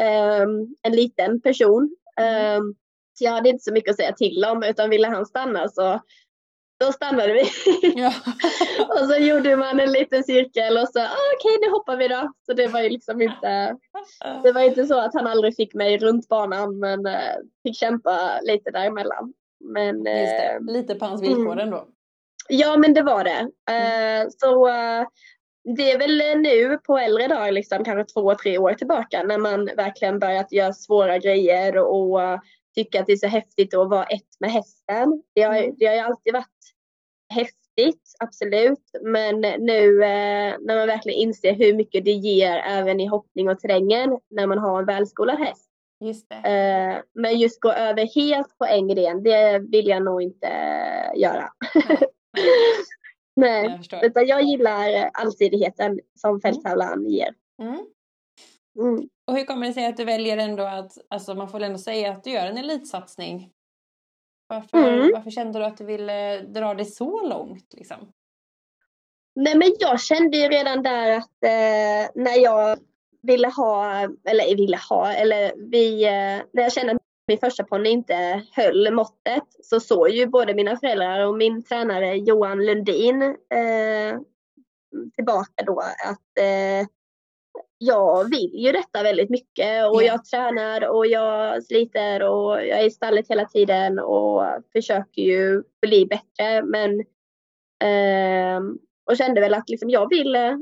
eh, 0.00 0.46
en 0.82 0.92
liten 0.92 1.40
person. 1.40 1.96
Eh, 2.20 2.60
så 3.14 3.24
jag 3.24 3.32
hade 3.32 3.48
inte 3.48 3.64
så 3.64 3.72
mycket 3.72 3.90
att 3.90 3.96
säga 3.96 4.12
till 4.12 4.44
om 4.44 4.62
utan 4.62 4.90
ville 4.90 5.08
han 5.08 5.26
stanna 5.26 5.68
så 5.68 6.00
då 6.78 6.92
stannade 6.92 7.32
vi. 7.32 7.42
Ja. 7.96 8.12
och 8.88 9.08
så 9.08 9.16
gjorde 9.16 9.56
man 9.56 9.80
en 9.80 9.92
liten 9.92 10.24
cirkel 10.24 10.76
och 10.76 10.88
så 10.88 11.00
ah, 11.00 11.32
okej 11.36 11.56
okay, 11.56 11.66
nu 11.66 11.70
hoppar 11.70 11.96
vi 11.96 12.08
då. 12.08 12.32
Så 12.46 12.52
det 12.52 12.66
var 12.66 12.80
ju 12.80 12.88
liksom 12.88 13.22
inte, 13.22 13.76
det 14.42 14.52
var 14.52 14.60
inte 14.60 14.86
så 14.86 15.00
att 15.00 15.14
han 15.14 15.26
aldrig 15.26 15.56
fick 15.56 15.74
mig 15.74 15.98
runt 15.98 16.28
banan 16.28 16.78
men 16.78 17.06
äh, 17.06 17.36
fick 17.62 17.76
kämpa 17.76 18.40
lite 18.42 18.70
däremellan. 18.70 19.32
Men, 19.60 20.06
äh, 20.06 20.60
lite 20.60 20.94
på 20.94 21.04
hans 21.04 21.22
villkor 21.22 21.52
mm. 21.52 21.58
ändå. 21.58 21.88
Ja 22.48 22.76
men 22.76 22.94
det 22.94 23.02
var 23.02 23.24
det. 23.24 23.50
Mm. 23.70 24.26
Uh, 24.26 24.30
så 24.38 24.68
uh, 24.68 25.06
det 25.76 25.92
är 25.92 25.98
väl 25.98 26.42
nu 26.42 26.78
på 26.78 26.98
äldre 26.98 27.28
dagar, 27.28 27.52
liksom, 27.52 27.84
kanske 27.84 28.14
två, 28.14 28.34
tre 28.34 28.58
år 28.58 28.74
tillbaka 28.74 29.22
när 29.22 29.38
man 29.38 29.66
verkligen 29.76 30.18
börjat 30.18 30.52
göra 30.52 30.72
svåra 30.72 31.18
grejer 31.18 31.76
och 31.78 32.20
tycka 32.76 33.00
att 33.00 33.06
det 33.06 33.12
är 33.12 33.16
så 33.16 33.26
häftigt 33.26 33.74
att 33.74 33.88
vara 33.88 34.04
ett 34.04 34.40
med 34.40 34.50
hästen. 34.50 35.22
Det 35.34 35.42
har, 35.42 35.56
mm. 35.56 35.74
det 35.78 35.86
har 35.86 35.94
ju 35.94 36.00
alltid 36.00 36.32
varit 36.32 36.46
häftigt 37.34 38.14
absolut. 38.18 38.90
Men 39.02 39.40
nu 39.40 40.02
eh, 40.04 40.54
när 40.60 40.76
man 40.76 40.86
verkligen 40.86 41.18
inser 41.18 41.54
hur 41.54 41.74
mycket 41.74 42.04
det 42.04 42.10
ger 42.10 42.56
även 42.56 43.00
i 43.00 43.06
hoppning 43.06 43.48
och 43.48 43.58
terrängen 43.58 44.18
när 44.30 44.46
man 44.46 44.58
har 44.58 44.78
en 44.80 44.86
välskolad 44.86 45.38
häst. 45.38 45.70
Just 46.04 46.28
det. 46.28 46.34
Eh, 46.34 47.02
men 47.14 47.38
just 47.38 47.60
gå 47.60 47.72
över 47.72 48.14
helt 48.14 48.58
på 48.58 48.66
engelén, 48.66 49.22
det 49.22 49.58
vill 49.58 49.88
jag 49.88 50.04
nog 50.04 50.22
inte 50.22 50.48
göra. 51.16 51.48
Nej, 53.36 53.64
Jag 53.64 53.78
förstår. 53.78 54.04
utan 54.04 54.26
jag 54.26 54.42
gillar 54.42 55.10
allsidigheten 55.12 56.00
som 56.14 56.40
fälttävlan 56.40 57.06
ger. 57.06 57.34
Mm. 57.62 57.86
Mm. 58.78 59.08
Och 59.26 59.36
hur 59.36 59.44
kommer 59.44 59.66
det 59.66 59.72
sig 59.72 59.86
att 59.86 59.96
du 59.96 60.04
väljer 60.04 60.36
ändå 60.38 60.62
att, 60.64 60.92
alltså 61.10 61.34
man 61.34 61.48
får 61.48 61.58
väl 61.58 61.66
ändå 61.66 61.78
säga 61.78 62.12
att 62.12 62.24
du 62.24 62.30
gör 62.30 62.46
en 62.46 62.58
elitsatsning? 62.58 63.50
Varför, 64.48 64.78
Mm. 64.78 65.10
varför 65.14 65.30
kände 65.30 65.58
du 65.58 65.64
att 65.64 65.76
du 65.76 65.84
ville 65.84 66.40
dra 66.40 66.74
det 66.74 66.84
så 66.84 67.28
långt 67.28 67.74
liksom? 67.74 68.12
Nej 69.36 69.56
men 69.56 69.74
jag 69.78 70.00
kände 70.00 70.36
ju 70.36 70.48
redan 70.48 70.82
där 70.82 71.10
att 71.10 71.44
eh, 71.44 72.10
när 72.22 72.42
jag 72.42 72.78
ville 73.22 73.48
ha, 73.48 74.00
eller 74.24 74.56
ville 74.56 74.78
ha, 74.88 75.12
eller 75.12 75.52
vi, 75.70 76.04
eh, 76.04 76.42
när 76.52 76.62
jag 76.62 76.72
kände 76.72 76.92
att 76.92 77.02
min 77.28 77.38
första 77.38 77.64
ponny 77.64 77.88
inte 77.90 78.42
höll 78.52 78.94
måttet 78.94 79.44
så 79.62 79.80
såg 79.80 80.10
ju 80.10 80.26
både 80.26 80.54
mina 80.54 80.76
föräldrar 80.76 81.26
och 81.26 81.36
min 81.36 81.62
tränare 81.62 82.16
Johan 82.16 82.66
Lundin 82.66 83.22
eh, 83.22 84.18
tillbaka 85.14 85.62
då 85.66 85.80
att 85.80 86.38
eh, 86.40 86.86
jag 87.78 88.30
vill 88.30 88.50
ju 88.54 88.72
detta 88.72 89.02
väldigt 89.02 89.30
mycket 89.30 89.86
och 89.86 90.02
Ja. 90.02 90.06
jag 90.06 90.24
tränar 90.24 90.88
och 90.88 91.06
jag 91.06 91.62
sliter 91.64 92.22
och 92.22 92.52
jag 92.66 92.80
är 92.80 92.86
i 92.86 92.90
stallet 92.90 93.28
hela 93.30 93.44
tiden 93.44 93.98
och 93.98 94.42
försöker 94.72 95.22
ju 95.22 95.62
bli 95.82 96.06
bättre 96.06 96.62
men 96.62 97.04
ehm, 97.84 98.78
och 99.10 99.16
kände 99.16 99.40
väl 99.40 99.54
att 99.54 99.68
liksom 99.68 99.90
jag 99.90 100.08
vill 100.10 100.36
eh, 100.36 100.56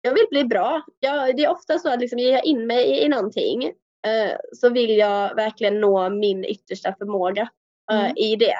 jag 0.00 0.14
vill 0.14 0.26
bli 0.30 0.44
bra. 0.44 0.82
Jag, 1.00 1.36
det 1.36 1.44
är 1.44 1.50
ofta 1.50 1.78
så 1.78 1.92
att 1.92 2.00
liksom 2.00 2.18
ger 2.18 2.32
jag 2.32 2.44
in 2.44 2.66
mig 2.66 2.84
i, 2.84 3.04
i 3.04 3.08
någonting 3.08 3.64
eh, 4.06 4.32
så 4.52 4.70
vill 4.70 4.96
jag 4.96 5.34
verkligen 5.34 5.80
nå 5.80 6.10
min 6.10 6.44
yttersta 6.44 6.94
förmåga 6.98 7.48
eh, 7.92 8.00
Mm. 8.04 8.16
i 8.16 8.36
det. 8.36 8.54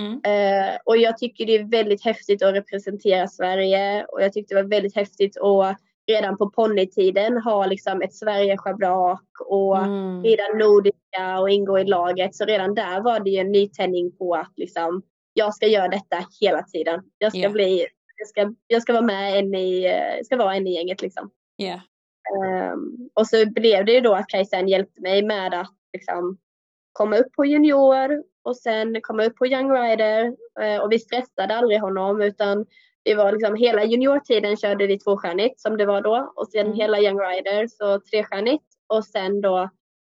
Mm. 0.00 0.20
Eh, 0.24 0.76
och 0.84 0.96
jag 0.96 1.18
tycker 1.18 1.46
det 1.46 1.54
är 1.54 1.64
väldigt 1.64 2.04
häftigt 2.04 2.42
att 2.42 2.54
representera 2.54 3.28
Sverige 3.28 4.04
och 4.04 4.22
jag 4.22 4.32
tyckte 4.32 4.54
det 4.54 4.62
var 4.62 4.68
väldigt 4.70 4.94
häftigt 4.96 5.36
att 5.36 5.78
redan 6.14 6.36
på 6.38 6.50
ponnytiden 6.50 7.36
ha 7.38 7.66
liksom 7.66 8.02
ett 8.02 8.14
Sverige-schabrak 8.14 9.22
och 9.46 9.78
Mm. 9.78 10.22
rida 10.22 10.42
nordiska 10.54 11.38
och 11.40 11.50
ingå 11.50 11.78
i 11.78 11.84
laget. 11.84 12.34
Så 12.34 12.44
redan 12.44 12.74
där 12.74 13.00
var 13.00 13.20
det 13.20 13.30
ju 13.30 13.38
en 13.38 13.52
nytändning 13.52 14.16
på 14.16 14.34
att 14.34 14.52
liksom, 14.56 15.02
jag 15.32 15.54
ska 15.54 15.66
göra 15.66 15.88
detta 15.88 16.16
hela 16.40 16.62
tiden. 16.62 17.00
Jag 17.18 17.32
ska, 17.32 17.40
Ja. 17.40 17.48
bli, 17.50 17.86
jag 18.16 18.28
ska, 18.28 18.54
jag 18.66 18.82
ska 18.82 18.92
vara 18.92 19.02
med 19.04 19.38
en 19.38 19.54
i, 19.54 19.84
eh, 19.84 20.24
ska 20.24 20.36
vara 20.36 20.54
en 20.54 20.66
i 20.66 20.74
gänget 20.74 21.02
liksom. 21.02 21.30
Ja. 21.56 21.80
Ehm, 22.36 23.08
och 23.14 23.26
så 23.26 23.50
blev 23.50 23.84
det 23.84 23.92
ju 23.92 24.00
då 24.00 24.14
att 24.14 24.28
Kajsen 24.28 24.68
hjälpte 24.68 25.00
mig 25.02 25.22
med 25.22 25.54
att 25.54 25.70
liksom, 25.92 26.38
komma 26.92 27.16
upp 27.16 27.32
på 27.32 27.44
junior 27.44 28.22
och 28.44 28.56
sen 28.56 29.00
komma 29.02 29.24
upp 29.24 29.36
på 29.36 29.46
young 29.46 29.70
rider. 29.72 30.36
Eh, 30.60 30.82
och 30.82 30.92
vi 30.92 30.98
stressade 30.98 31.54
aldrig 31.56 31.80
honom 31.80 32.20
utan 32.22 32.66
det 33.04 33.14
var 33.14 33.32
liksom 33.32 33.54
hela 33.56 33.84
juniortiden 33.84 34.56
körde 34.56 34.86
vi 34.86 34.98
tvåstjärnigt 34.98 35.60
som 35.60 35.76
det 35.76 35.86
var 35.86 36.00
då 36.02 36.32
och 36.36 36.48
sen 36.48 36.66
Mm. 36.66 36.72
hela 36.78 37.00
young 37.00 37.18
rider 37.20 37.66
så 37.66 38.00
trestjärnigt 38.00 38.64
och 38.86 39.04
sen 39.04 39.40
då 39.40 39.68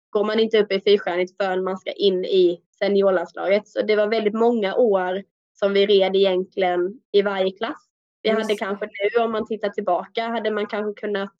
går 0.09 0.23
man 0.23 0.39
inte 0.39 0.59
upp 0.59 0.71
i 0.71 0.81
fyrstjärnigt 0.81 1.37
förrän 1.41 1.63
man 1.63 1.77
ska 1.77 1.91
in 1.91 2.25
i 2.25 2.61
seniorlandslaget. 2.79 3.67
Så 3.67 3.81
det 3.81 3.95
var 3.95 4.07
väldigt 4.07 4.33
många 4.33 4.75
år 4.75 5.23
som 5.53 5.73
vi 5.73 5.85
red 5.85 6.15
egentligen 6.15 6.99
i 7.11 7.21
varje 7.21 7.51
klass. 7.51 7.77
Vi 8.21 8.29
Just 8.29 8.41
hade 8.41 8.55
kanske 8.55 8.85
nu 9.15 9.23
om 9.23 9.31
man 9.31 9.47
tittar 9.47 9.69
tillbaka 9.69 10.27
hade 10.27 10.51
man 10.51 10.67
kanske 10.67 11.01
kunnat 11.01 11.31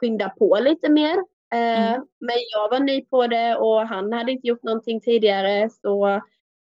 skynda 0.00 0.28
på 0.28 0.58
lite 0.60 0.88
mer. 0.90 1.16
Eh, 1.54 1.92
Mm. 1.94 2.06
Men 2.20 2.36
jag 2.52 2.70
var 2.70 2.80
ny 2.80 3.04
på 3.04 3.26
det 3.26 3.56
och 3.56 3.80
han 3.88 4.12
hade 4.12 4.32
inte 4.32 4.46
gjort 4.48 4.62
någonting 4.62 5.00
tidigare 5.00 5.70
så 5.82 6.20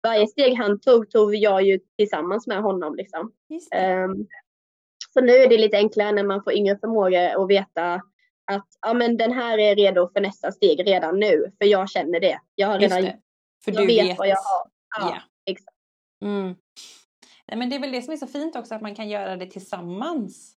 varje 0.03 0.27
steg 0.27 0.57
han 0.57 0.79
tog 0.79 1.09
tog 1.11 1.35
jag 1.35 1.63
ju 1.63 1.79
tillsammans 1.97 2.47
med 2.47 2.61
honom. 2.61 2.95
Liksom. 2.95 3.31
Ehm, 3.75 4.15
så 5.13 5.21
nu 5.21 5.33
är 5.33 5.49
det 5.49 5.57
lite 5.57 5.77
enklare 5.77 6.11
när 6.11 6.23
man 6.23 6.43
får 6.43 6.53
yngre 6.53 6.77
förmågor 6.77 7.37
och 7.37 7.49
veta 7.49 7.93
att 8.51 8.67
ja, 8.81 8.93
men 8.93 9.17
den 9.17 9.31
här 9.31 9.57
är 9.57 9.75
redo 9.75 10.09
för 10.13 10.21
nästa 10.21 10.51
steg 10.51 10.87
redan 10.87 11.19
nu. 11.19 11.51
För 11.57 11.65
jag 11.65 11.89
känner 11.89 12.19
det. 12.19 12.39
Jag 12.55 12.67
har 12.67 12.79
redan. 12.79 13.01
För 13.65 13.71
jag 13.71 13.83
du 13.83 13.87
vet 13.87 14.05
vet. 14.05 14.17
vad 14.17 14.27
jag 14.27 14.35
har. 14.35 14.69
Ja, 14.99 15.09
Ja. 15.15 15.21
exakt. 15.51 15.77
Mm. 16.21 16.55
Nej, 17.47 17.57
men 17.57 17.69
det 17.69 17.75
är 17.75 17.79
väl 17.79 17.91
det 17.91 18.01
som 18.01 18.13
är 18.13 18.17
så 18.17 18.27
fint 18.27 18.55
också 18.55 18.75
att 18.75 18.81
man 18.81 18.95
kan 18.95 19.09
göra 19.09 19.35
det 19.37 19.45
tillsammans. 19.45 20.55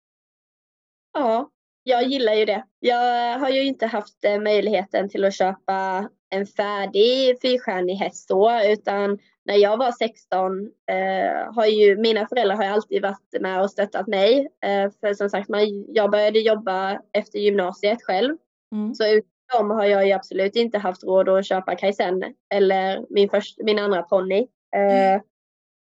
Ja, 1.12 1.50
jag 1.82 2.02
gillar 2.04 2.34
ju 2.34 2.44
det. 2.44 2.64
Jag 2.78 3.38
har 3.38 3.48
ju 3.48 3.62
inte 3.64 3.86
haft 3.86 4.24
eh, 4.24 4.40
möjligheten 4.40 5.08
till 5.08 5.24
att 5.24 5.34
köpa 5.34 6.08
en 6.32 6.46
färdig 6.46 7.40
fyrstjärnig 7.42 7.94
häst 7.94 8.28
så, 8.28 8.62
utan 8.64 9.18
när 9.44 9.56
jag 9.56 9.76
var 9.76 9.92
16 9.92 10.60
eh, 10.90 11.54
har 11.54 11.66
ju 11.66 11.96
mina 11.96 12.26
föräldrar 12.26 12.56
har 12.56 12.64
alltid 12.64 13.02
varit 13.02 13.40
med 13.40 13.62
och 13.62 13.70
stöttat 13.70 14.06
mig. 14.06 14.48
Eh, 14.64 14.90
för 15.00 15.14
som 15.14 15.30
sagt, 15.30 15.48
man, 15.48 15.84
jag 15.88 16.10
började 16.10 16.38
jobba 16.38 17.00
efter 17.12 17.38
gymnasiet 17.38 18.02
själv. 18.02 18.36
Mm. 18.72 18.94
Så 18.94 19.06
utan 19.06 19.28
dem 19.58 19.70
har 19.70 19.84
jag 19.84 20.06
ju 20.06 20.12
absolut 20.12 20.56
inte 20.56 20.78
haft 20.78 21.04
råd 21.04 21.28
att 21.28 21.46
köpa 21.46 21.74
Kajsen 21.76 22.24
eller 22.54 23.06
min, 23.10 23.30
först, 23.30 23.58
min 23.62 23.78
andra 23.78 24.02
ponny. 24.02 24.40
Eh, 24.76 25.22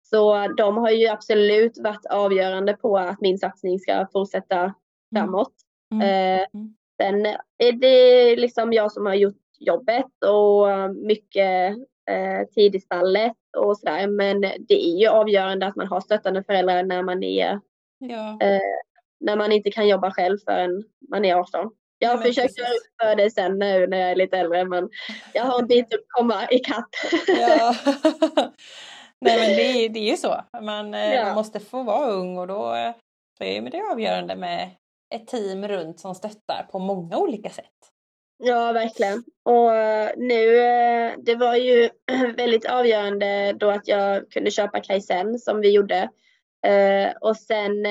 så 0.04 0.48
de 0.48 0.78
har 0.78 0.90
ju 0.90 1.08
absolut 1.08 1.78
varit 1.78 2.06
avgörande 2.06 2.74
på 2.74 2.98
att 2.98 3.22
min 3.22 3.38
satsning 3.38 3.80
ska 3.80 4.08
fortsätta 4.14 4.74
framåt. 5.16 5.54
Mm. 5.94 6.02
Eh, 6.40 6.46
Mm. 6.54 6.76
sen 7.02 7.26
är 7.58 7.72
det 7.72 8.36
liksom 8.36 8.74
jag 8.74 8.92
som 8.92 9.06
har 9.06 9.14
gjort 9.14 9.38
jobbet 9.60 10.06
och 10.26 10.96
mycket 10.96 11.78
eh, 12.12 12.48
tid 12.56 12.76
i 12.76 12.80
stallet 12.80 13.34
och 13.58 13.78
sådär. 13.78 14.08
Men 14.08 14.42
det 14.42 14.86
är 14.86 15.00
ju 15.00 15.08
avgörande 15.08 15.66
att 15.68 15.76
man 15.76 15.88
har 15.88 16.02
stöttande 16.02 16.44
föräldrar 16.44 16.84
när 16.84 17.04
man, 17.04 17.24
är, 17.24 17.60
Ja. 18.00 18.38
när 19.20 19.36
man 19.36 19.52
inte 19.52 19.72
kan 19.72 19.88
jobba 19.88 20.12
själv 20.12 20.38
förrän 20.46 20.84
man 21.10 21.26
är 21.26 21.36
18. 21.36 21.72
Jag 22.00 22.10
har 22.10 22.18
men 22.18 22.26
försökt 22.28 22.58
göra 22.58 22.68
upp 22.70 23.02
för 23.02 23.16
det 23.16 23.32
sen 23.32 23.60
nu 23.60 23.88
när 23.88 23.98
jag 23.98 24.12
är 24.12 24.16
lite 24.16 24.38
äldre 24.38 24.66
men 24.66 24.90
jag 25.34 25.44
har 25.44 25.60
en 25.60 25.68
bit 25.68 25.86
att 25.94 26.00
komma 26.08 26.48
ikapp. 26.50 26.90
ja. 27.28 27.76
Nej 29.22 29.40
men 29.40 29.50
det, 29.50 29.86
är- 29.86 29.90
det 29.90 30.00
är 30.00 30.12
ju 30.12 30.18
så. 30.18 30.42
Man, 30.62 30.94
eh, 30.94 31.14
Ja. 31.14 31.26
man 31.26 31.36
måste 31.36 31.60
få 31.60 31.84
vara 31.84 32.08
ung 32.12 32.38
och 32.38 32.48
då, 32.48 32.74
eh, 32.76 32.92
då 33.40 33.46
är 33.46 33.62
det 33.72 33.82
avgörande 33.92 34.36
med 34.36 34.70
ett 35.16 35.28
team 35.28 35.68
runt 35.68 36.00
som 36.00 36.16
stöttar 36.16 36.68
på 36.72 36.80
många 36.80 37.18
olika 37.18 37.50
sätt. 37.50 37.66
Ja, 38.38 38.72
verkligen. 38.72 39.24
Och 39.44 39.76
eh, 39.76 40.12
nu, 40.18 40.58
eh, 40.58 41.14
det 41.18 41.36
var 41.36 41.56
ju 41.56 41.90
väldigt 42.38 42.66
avgörande 42.66 43.54
då 43.60 43.70
att 43.70 43.88
jag 43.88 44.32
kunde 44.32 44.52
köpa 44.52 44.80
Kajsen 44.80 45.40
som 45.40 45.62
vi 45.62 45.72
gjorde. 45.72 46.10
Eh, 46.68 47.12
och 47.22 47.38
sen 47.38 47.86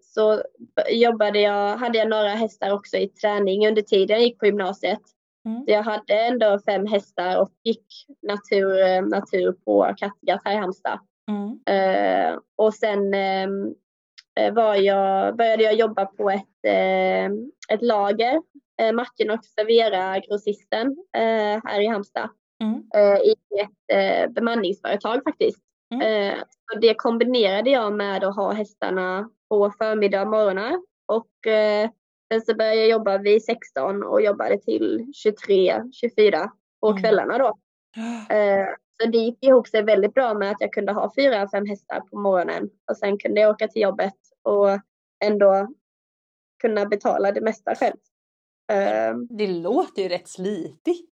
så 0.00 0.42
jobbade 0.90 1.40
jag, 1.40 1.76
hade 1.76 1.98
jag 1.98 2.08
några 2.08 2.28
hästar 2.28 2.70
också 2.70 2.96
i 2.96 3.08
träning 3.08 3.68
under 3.68 3.82
tiden 3.82 4.16
jag 4.16 4.24
gick 4.24 4.38
på 4.38 4.46
gymnasiet. 4.46 5.00
Mm. 5.46 5.64
Jag 5.66 5.82
hade 5.82 6.14
ändå 6.14 6.58
fem 6.66 6.86
hästar 6.86 7.40
och 7.40 7.50
gick 7.64 7.86
natur, 8.22 9.02
natur 9.02 9.52
på 9.52 9.94
Kattegatt 9.96 10.40
här 10.44 10.52
i 10.52 10.56
Halmstad. 10.56 10.98
Mm. 11.30 11.60
Och 12.56 12.74
sen 12.74 13.14
ehm, 13.14 13.74
eh, 14.40 14.54
var 14.54 14.74
jag, 14.74 15.36
började 15.36 15.62
jag 15.62 15.74
jobba 15.74 16.06
på 16.06 16.30
ett, 16.30 16.64
ett 17.68 17.82
lager, 17.82 18.40
eh, 18.78 18.92
Macken 18.92 19.30
och 19.30 19.44
Servera 19.44 20.18
grossisten 20.18 20.96
eh, 21.16 21.60
här 21.64 21.80
i 21.80 21.86
Halmstad, 21.86 22.30
Mm. 22.62 22.82
eh, 22.94 23.18
i 23.20 23.34
ett 23.60 23.92
eh, 23.92 24.30
bemanningsföretag 24.32 25.20
faktiskt. 25.24 25.58
Mm. 25.94 26.32
Eh, 26.32 26.38
så 26.72 26.78
det 26.78 26.94
kombinerade 26.94 27.70
jag 27.70 27.92
med 27.92 28.24
att 28.24 28.36
ha 28.36 28.52
hästarna 28.52 29.30
på 29.48 29.70
förmiddag 29.70 30.22
och 30.22 30.28
morgnar. 30.28 30.82
Och 31.06 31.46
eh, 31.52 31.90
sen 32.32 32.40
så 32.40 32.54
började 32.54 32.76
jag 32.76 32.88
jobba 32.88 33.18
vid 33.18 33.44
16 33.44 34.02
och 34.02 34.22
jobbade 34.22 34.58
till 34.58 35.06
23, 35.14 35.82
24 35.92 36.50
på 36.80 36.88
Mm. 36.88 37.02
kvällarna 37.02 37.38
då. 37.38 37.58
Eh, 38.34 38.66
Så 39.02 39.08
det 39.10 39.18
gick 39.18 39.44
ihop 39.44 39.68
sig 39.68 39.82
väldigt 39.82 40.14
bra 40.14 40.34
med 40.34 40.50
att 40.50 40.60
jag 40.60 40.72
kunde 40.72 40.92
ha 40.92 41.12
fyra, 41.16 41.48
fem 41.50 41.66
hästar 41.66 42.00
på 42.00 42.18
morgonen 42.18 42.70
och 42.90 42.96
sen 42.96 43.18
kunde 43.18 43.40
jag 43.40 43.50
åka 43.50 43.68
till 43.68 43.82
jobbet 43.82 44.14
och 44.42 44.68
ändå 45.24 45.68
kunna 46.62 46.86
betala 46.86 47.32
det 47.32 47.40
mesta 47.40 47.74
själv. 47.74 47.96
Eh, 48.72 49.14
Det 49.30 49.46
låter 49.46 50.02
ju 50.02 50.08
rätt 50.08 50.28
slitigt. 50.28 51.08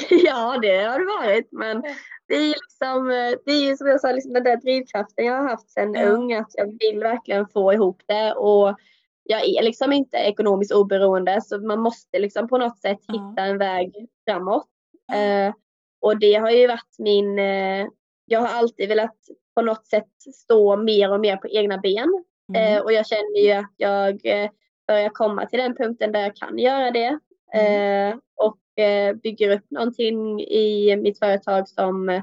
Ja, 0.10 0.58
det 0.62 0.76
har 0.82 0.98
det 0.98 1.04
varit, 1.28 1.48
men 1.52 1.82
det 2.28 2.34
är 2.34 2.40
ju 2.42 2.54
liksom, 2.54 3.10
eh, 3.10 3.32
det 3.44 3.52
är 3.52 3.68
ju 3.70 3.76
som 3.76 3.86
jag 3.86 4.00
sa, 4.00 4.12
liksom 4.12 4.32
den 4.32 4.44
där 4.44 4.56
drivkraften 4.56 5.24
jag 5.26 5.34
har 5.34 5.48
haft 5.48 5.70
sedan 5.70 5.94
Ja. 5.94 6.08
ung, 6.08 6.32
att 6.32 6.50
jag 6.54 6.76
vill 6.80 7.00
verkligen 7.00 7.48
få 7.48 7.72
ihop 7.72 8.02
det 8.06 8.32
och 8.34 8.76
jag 9.22 9.44
är 9.44 9.62
liksom 9.62 9.92
inte 9.92 10.16
ekonomiskt 10.16 10.72
oberoende 10.72 11.40
så 11.42 11.58
man 11.58 11.80
måste 11.80 12.18
liksom 12.18 12.48
på 12.48 12.58
något 12.58 12.78
sätt 12.80 12.98
Ja. 13.06 13.12
hitta 13.14 13.42
en 13.44 13.58
väg 13.58 13.92
framåt. 14.28 14.66
Eh, 15.12 15.54
och 16.00 16.18
det 16.18 16.34
har 16.34 16.50
ju 16.50 16.66
varit 16.66 16.98
min, 16.98 17.38
eh, 17.38 17.86
jag 18.24 18.40
har 18.40 18.48
alltid 18.58 18.88
velat 18.88 19.16
på 19.54 19.62
något 19.62 19.86
sätt 19.86 20.08
stå 20.34 20.76
mer 20.76 21.12
och 21.12 21.20
mer 21.20 21.36
på 21.36 21.48
egna 21.48 21.78
ben. 21.78 22.24
Mm. 22.54 22.76
Eh, 22.76 22.82
och 22.82 22.92
jag 22.92 23.06
känner 23.06 23.40
ju 23.40 23.52
att 23.52 23.74
jag 23.76 24.26
eh, 24.26 24.50
börjar 24.90 25.08
komma 25.08 25.46
till 25.46 25.58
den 25.58 25.76
punkten 25.76 26.12
där 26.12 26.20
jag 26.20 26.36
kan 26.36 26.58
göra 26.58 26.90
det. 26.90 27.18
Mm. 27.54 28.12
Eh, 28.12 28.18
och 28.36 28.82
eh, 28.84 29.14
bygger 29.14 29.50
upp 29.56 29.70
någonting 29.70 30.40
i 30.40 30.96
mitt 30.96 31.18
företag 31.18 31.68
som 31.68 32.08
eh, 32.08 32.22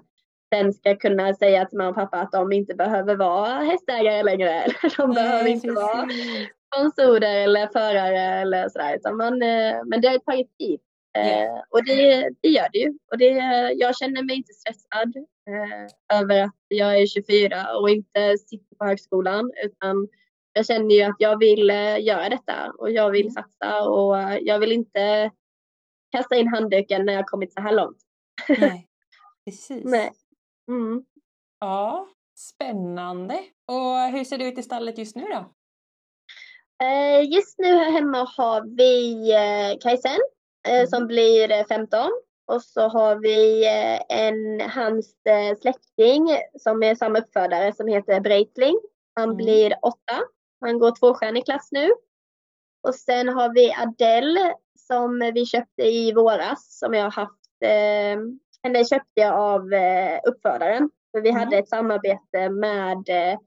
sen 0.54 0.74
ska 0.74 0.96
kunna 0.96 1.34
säga 1.34 1.66
till 1.66 1.78
mamma 1.78 1.90
och 1.90 1.96
pappa 1.96 2.18
att 2.18 2.32
de 2.32 2.52
inte 2.54 2.76
behöver 2.76 3.16
vara 3.16 3.54
hästägare 3.54 4.24
längre. 4.24 4.66
De 4.98 5.14
behöver 5.14 5.44
Nej, 5.44 5.52
inte 5.52 5.72
vara 5.72 6.04
precis. 6.06 6.48
sponsorer 6.74 7.44
eller 7.44 7.68
förare 7.68 8.42
eller 8.42 8.70
sådär. 8.70 9.12
Man, 9.14 9.38
men 9.90 10.02
det 10.02 10.08
har 10.08 10.18
tagit 10.18 10.58
tid. 10.58 10.80
Ja. 11.14 11.66
Och 11.70 11.86
det, 11.86 12.30
det 12.42 12.50
gör 12.50 12.68
det 12.74 12.80
ju. 12.80 12.90
Och 13.12 13.18
det, 13.18 13.32
jag 13.76 13.98
känner 13.98 14.24
mig 14.24 14.36
inte 14.36 14.54
stressad 14.54 15.16
eh, 15.50 16.20
över 16.20 16.44
att 16.44 16.56
jag 16.68 17.02
är 17.02 17.06
24 17.06 17.78
och 17.80 17.90
inte 17.90 18.38
sitter 18.38 18.76
på 18.76 18.86
högskolan. 18.86 19.52
Utan 19.66 20.08
jag 20.58 20.66
känner 20.66 20.96
ju 20.96 21.02
att 21.02 21.16
jag 21.20 21.40
vill 21.40 21.70
eh, 21.70 22.00
göra 22.06 22.30
detta 22.30 22.72
och 22.78 22.92
jag 22.92 23.12
vill 23.12 23.22
Mm. 23.28 23.32
satsa 23.34 23.84
och 23.90 24.20
eh, 24.20 24.38
jag 24.42 24.60
vill 24.60 24.72
inte 24.72 25.32
kasta 26.12 26.36
in 26.36 26.48
handduken 26.48 27.06
när 27.06 27.14
jag 27.14 27.26
kommit 27.28 27.54
så 27.54 27.62
här 27.62 27.72
långt. 27.74 27.98
Nej, 28.60 28.88
precis. 29.46 29.84
Nej. 29.86 30.12
Mm. 30.72 31.04
Ja, 31.60 32.08
spännande. 32.40 33.34
Och 33.68 34.12
hur 34.12 34.24
ser 34.24 34.38
det 34.38 34.46
ut 34.46 34.58
i 34.60 34.64
stallet 34.64 34.98
just 34.98 35.16
nu 35.16 35.22
då? 35.26 35.46
Eh, 36.86 37.30
just 37.34 37.60
nu 37.60 37.68
här 37.68 37.92
hemma 37.92 38.28
har 38.38 38.78
vi 38.78 39.78
Kajsen 39.82 40.20
Mm. 40.68 40.88
som 40.88 41.08
blir 41.08 41.52
eh, 41.52 41.66
15 41.66 42.10
och 42.52 42.62
så 42.64 42.82
har 42.88 43.16
vi 43.16 43.66
en 44.10 44.62
hans 44.70 45.16
släkting 45.62 46.28
som 46.60 46.84
är 46.84 46.96
samma 46.96 47.20
uppfödare 47.20 47.74
som 47.74 47.88
heter 47.88 48.20
Breitling. 48.20 48.80
Han 49.16 49.24
Mm. 49.24 49.38
blir 49.38 49.74
8. 49.82 49.98
Han 50.62 50.80
går 50.80 50.92
tvåstjärnig 51.00 51.46
klass 51.46 51.70
nu. 51.72 51.90
Och 52.84 52.96
sen 52.96 53.30
har 53.30 53.54
vi 53.54 53.74
Adele 53.74 54.54
som 54.80 55.32
vi 55.34 55.46
köpte 55.46 55.84
i 55.84 56.14
våras 56.14 56.80
som 56.80 56.94
jag 56.94 57.04
har 57.04 57.12
haft. 57.12 57.34
Eh, 57.66 58.20
henne 58.64 58.86
köpte 58.86 59.22
jag 59.22 59.34
av 59.36 59.74
eh, 59.74 60.20
uppfödaren. 60.28 60.90
För 61.12 61.22
vi 61.22 61.30
Mm. 61.30 61.40
hade 61.42 61.58
ett 61.58 61.70
samarbete 61.70 62.50
med 62.50 63.10
eh, 63.10 63.38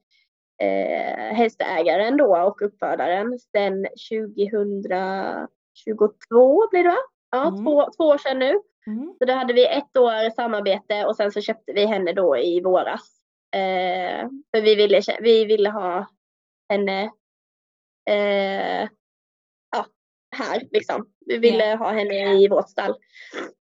eh, 0.68 1.34
hästägaren 1.34 2.16
då 2.16 2.36
och 2.36 2.62
uppfödaren 2.62 3.38
sedan 3.38 3.86
2022 4.10 6.68
blir 6.70 6.82
det 6.82 6.88
va? 6.88 6.96
Ja, 7.30 7.48
Mm. 7.48 7.64
två, 7.64 7.90
två 7.96 8.04
år 8.04 8.18
sedan 8.18 8.38
nu. 8.38 8.60
Mm. 8.86 9.14
Så 9.18 9.24
då 9.24 9.32
hade 9.32 9.52
vi 9.52 9.66
ett 9.66 9.96
år 9.96 10.30
samarbete 10.30 11.04
och 11.06 11.16
sen 11.16 11.32
så 11.32 11.40
köpte 11.40 11.72
vi 11.72 11.86
henne 11.86 12.12
då 12.12 12.36
i 12.36 12.60
våras. 12.60 13.20
Eh, 13.54 14.28
för 14.54 14.60
vi 14.62 14.74
ville, 14.74 15.00
vi 15.20 15.44
ville 15.44 15.70
ha 15.70 16.06
henne 16.70 17.10
eh, 18.10 18.88
ja, 19.72 19.86
här 20.36 20.62
liksom. 20.70 21.06
Vi 21.26 21.38
ville 21.38 21.64
ha 21.64 21.90
henne 21.90 22.42
i 22.42 22.48
vårt 22.48 22.68
stall. 22.70 22.94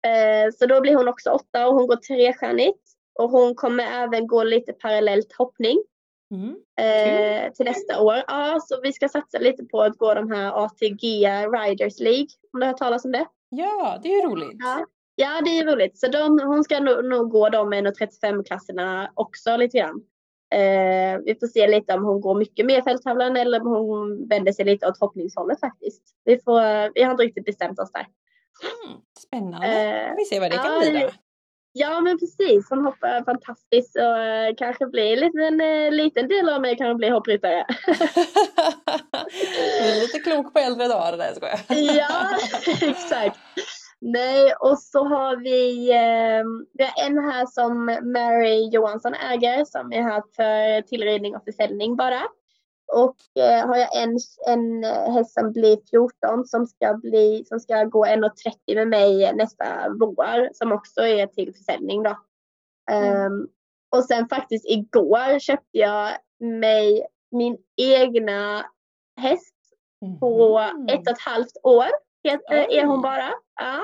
Eh, 0.06 0.52
så 0.58 0.66
då 0.66 0.80
blir 0.80 0.94
hon 0.94 1.08
också 1.08 1.30
åtta 1.30 1.68
och 1.68 1.74
hon 1.74 1.86
går 1.86 1.96
trestjärnigt. 1.96 2.82
Och 3.18 3.30
hon 3.30 3.54
kommer 3.54 3.84
även 3.84 4.26
gå 4.26 4.42
lite 4.44 4.72
parallellt 4.72 5.32
hoppning 5.32 5.82
Mm. 6.34 6.56
eh, 6.80 7.52
till 7.52 7.64
nästa 7.64 8.00
år. 8.02 8.14
Ja, 8.26 8.58
så 8.62 8.80
vi 8.82 8.92
ska 8.92 9.08
satsa 9.08 9.38
lite 9.38 9.64
på 9.64 9.82
att 9.82 9.98
gå 9.98 10.14
de 10.14 10.30
här 10.30 10.64
ATG 10.64 11.26
Riders 11.52 12.00
League. 12.00 12.26
Om 12.52 12.60
du 12.60 12.66
har 12.66 12.72
hört 12.72 12.78
talas 12.78 13.04
om 13.04 13.12
det? 13.12 13.26
Ja, 13.48 13.98
det 14.02 14.08
är 14.08 14.22
ju 14.22 14.28
roligt. 14.30 14.56
Ja, 14.58 14.86
ja 15.14 15.40
det 15.44 15.58
är 15.58 15.64
roligt. 15.64 15.98
Så 15.98 16.08
de, 16.08 16.40
hon 16.40 16.64
ska 16.64 16.80
nog, 16.80 17.04
nog 17.04 17.30
gå 17.30 17.48
de 17.48 17.74
1,35-klasserna 17.74 19.10
också 19.14 19.56
lite 19.56 19.78
grann. 19.78 20.02
Eh, 20.54 21.18
vi 21.24 21.36
får 21.40 21.46
se 21.46 21.66
lite 21.66 21.94
om 21.94 22.04
hon 22.04 22.20
går 22.20 22.34
mycket 22.34 22.66
mer 22.66 22.82
fälttävlan 22.82 23.36
eller 23.36 23.60
om 23.60 23.66
hon 23.66 24.28
vänder 24.28 24.52
sig 24.52 24.64
lite 24.64 24.86
åt 24.86 25.00
hoppningshållet 25.00 25.60
faktiskt. 25.60 26.02
Vi, 26.24 26.38
får, 26.38 26.94
vi 26.94 27.02
har 27.02 27.10
inte 27.10 27.22
riktigt 27.22 27.44
bestämt 27.44 27.78
oss 27.78 27.92
där. 27.92 28.06
Mm. 28.86 28.98
Spännande. 29.18 29.66
Eh, 29.66 30.14
Vi 30.16 30.24
ser 30.24 30.40
vad 30.40 30.50
det 30.50 30.56
ja, 30.56 30.62
kan 30.62 30.80
bli 30.80 30.90
då. 31.00 31.10
Ja 31.72 32.00
men 32.00 32.18
precis, 32.18 32.70
hon 32.70 32.84
hoppar 32.84 33.24
fantastiskt 33.24 33.96
och 33.96 34.18
eh, 34.18 34.54
kanske 34.56 34.86
blir 34.86 35.12
en 35.12 35.20
liten, 35.20 35.60
eh, 35.60 35.92
liten 35.92 36.28
del 36.28 36.48
av 36.48 36.60
mig 36.60 36.76
kan 36.76 36.96
bli 36.96 37.08
hoppryttare. 37.08 37.66
lite 40.00 40.18
klok 40.18 40.52
på 40.52 40.58
äldre 40.58 40.88
dagar 40.88 41.34
ska 41.34 41.48
jag. 41.48 41.60
ja, 41.96 42.38
exakt. 42.82 43.38
Nej, 44.00 44.52
och 44.60 44.78
så 44.78 45.04
har 45.04 45.36
vi, 45.36 45.90
eh, 45.90 46.44
vi 46.72 46.84
har 46.84 47.06
en 47.06 47.18
här 47.18 47.46
som 47.46 47.84
Mary 48.12 48.68
Johansson 48.68 49.14
äger 49.14 49.64
som 49.64 49.92
är 49.92 50.02
här 50.02 50.22
för 50.36 50.82
tillridning 50.82 51.36
och 51.36 51.44
försäljning 51.44 51.96
bara. 51.96 52.22
Och 52.92 53.42
eh, 53.42 53.66
har 53.66 53.76
jag 53.76 54.02
en, 54.02 54.18
en 54.48 54.84
häst 54.84 55.34
som 55.34 55.52
blir 55.52 55.78
14 55.90 56.44
som 56.46 56.66
ska, 56.66 56.94
bli, 56.94 57.44
som 57.44 57.60
ska 57.60 57.84
gå 57.84 58.06
1,30 58.06 58.74
med 58.74 58.88
mig 58.88 59.32
nästa 59.34 59.64
vår 60.00 60.54
som 60.54 60.72
också 60.72 61.00
är 61.00 61.26
till 61.26 61.54
försäljning 61.54 62.02
då. 62.02 62.18
Mm. 62.90 63.16
Ehm, 63.16 63.48
och 63.96 64.04
sen 64.04 64.28
faktiskt 64.28 64.66
igår 64.68 65.38
köpte 65.38 65.78
jag 65.78 66.10
mig 66.40 67.06
min 67.30 67.56
egna 67.76 68.66
häst 69.20 69.54
på 70.20 70.60
Mhm. 70.74 70.88
ett 70.88 71.00
och 71.00 71.12
ett 71.12 71.20
halvt 71.20 71.56
år 71.62 71.86
är 72.30 72.84
hon 72.84 73.02
bara. 73.02 73.30
Ja. 73.60 73.82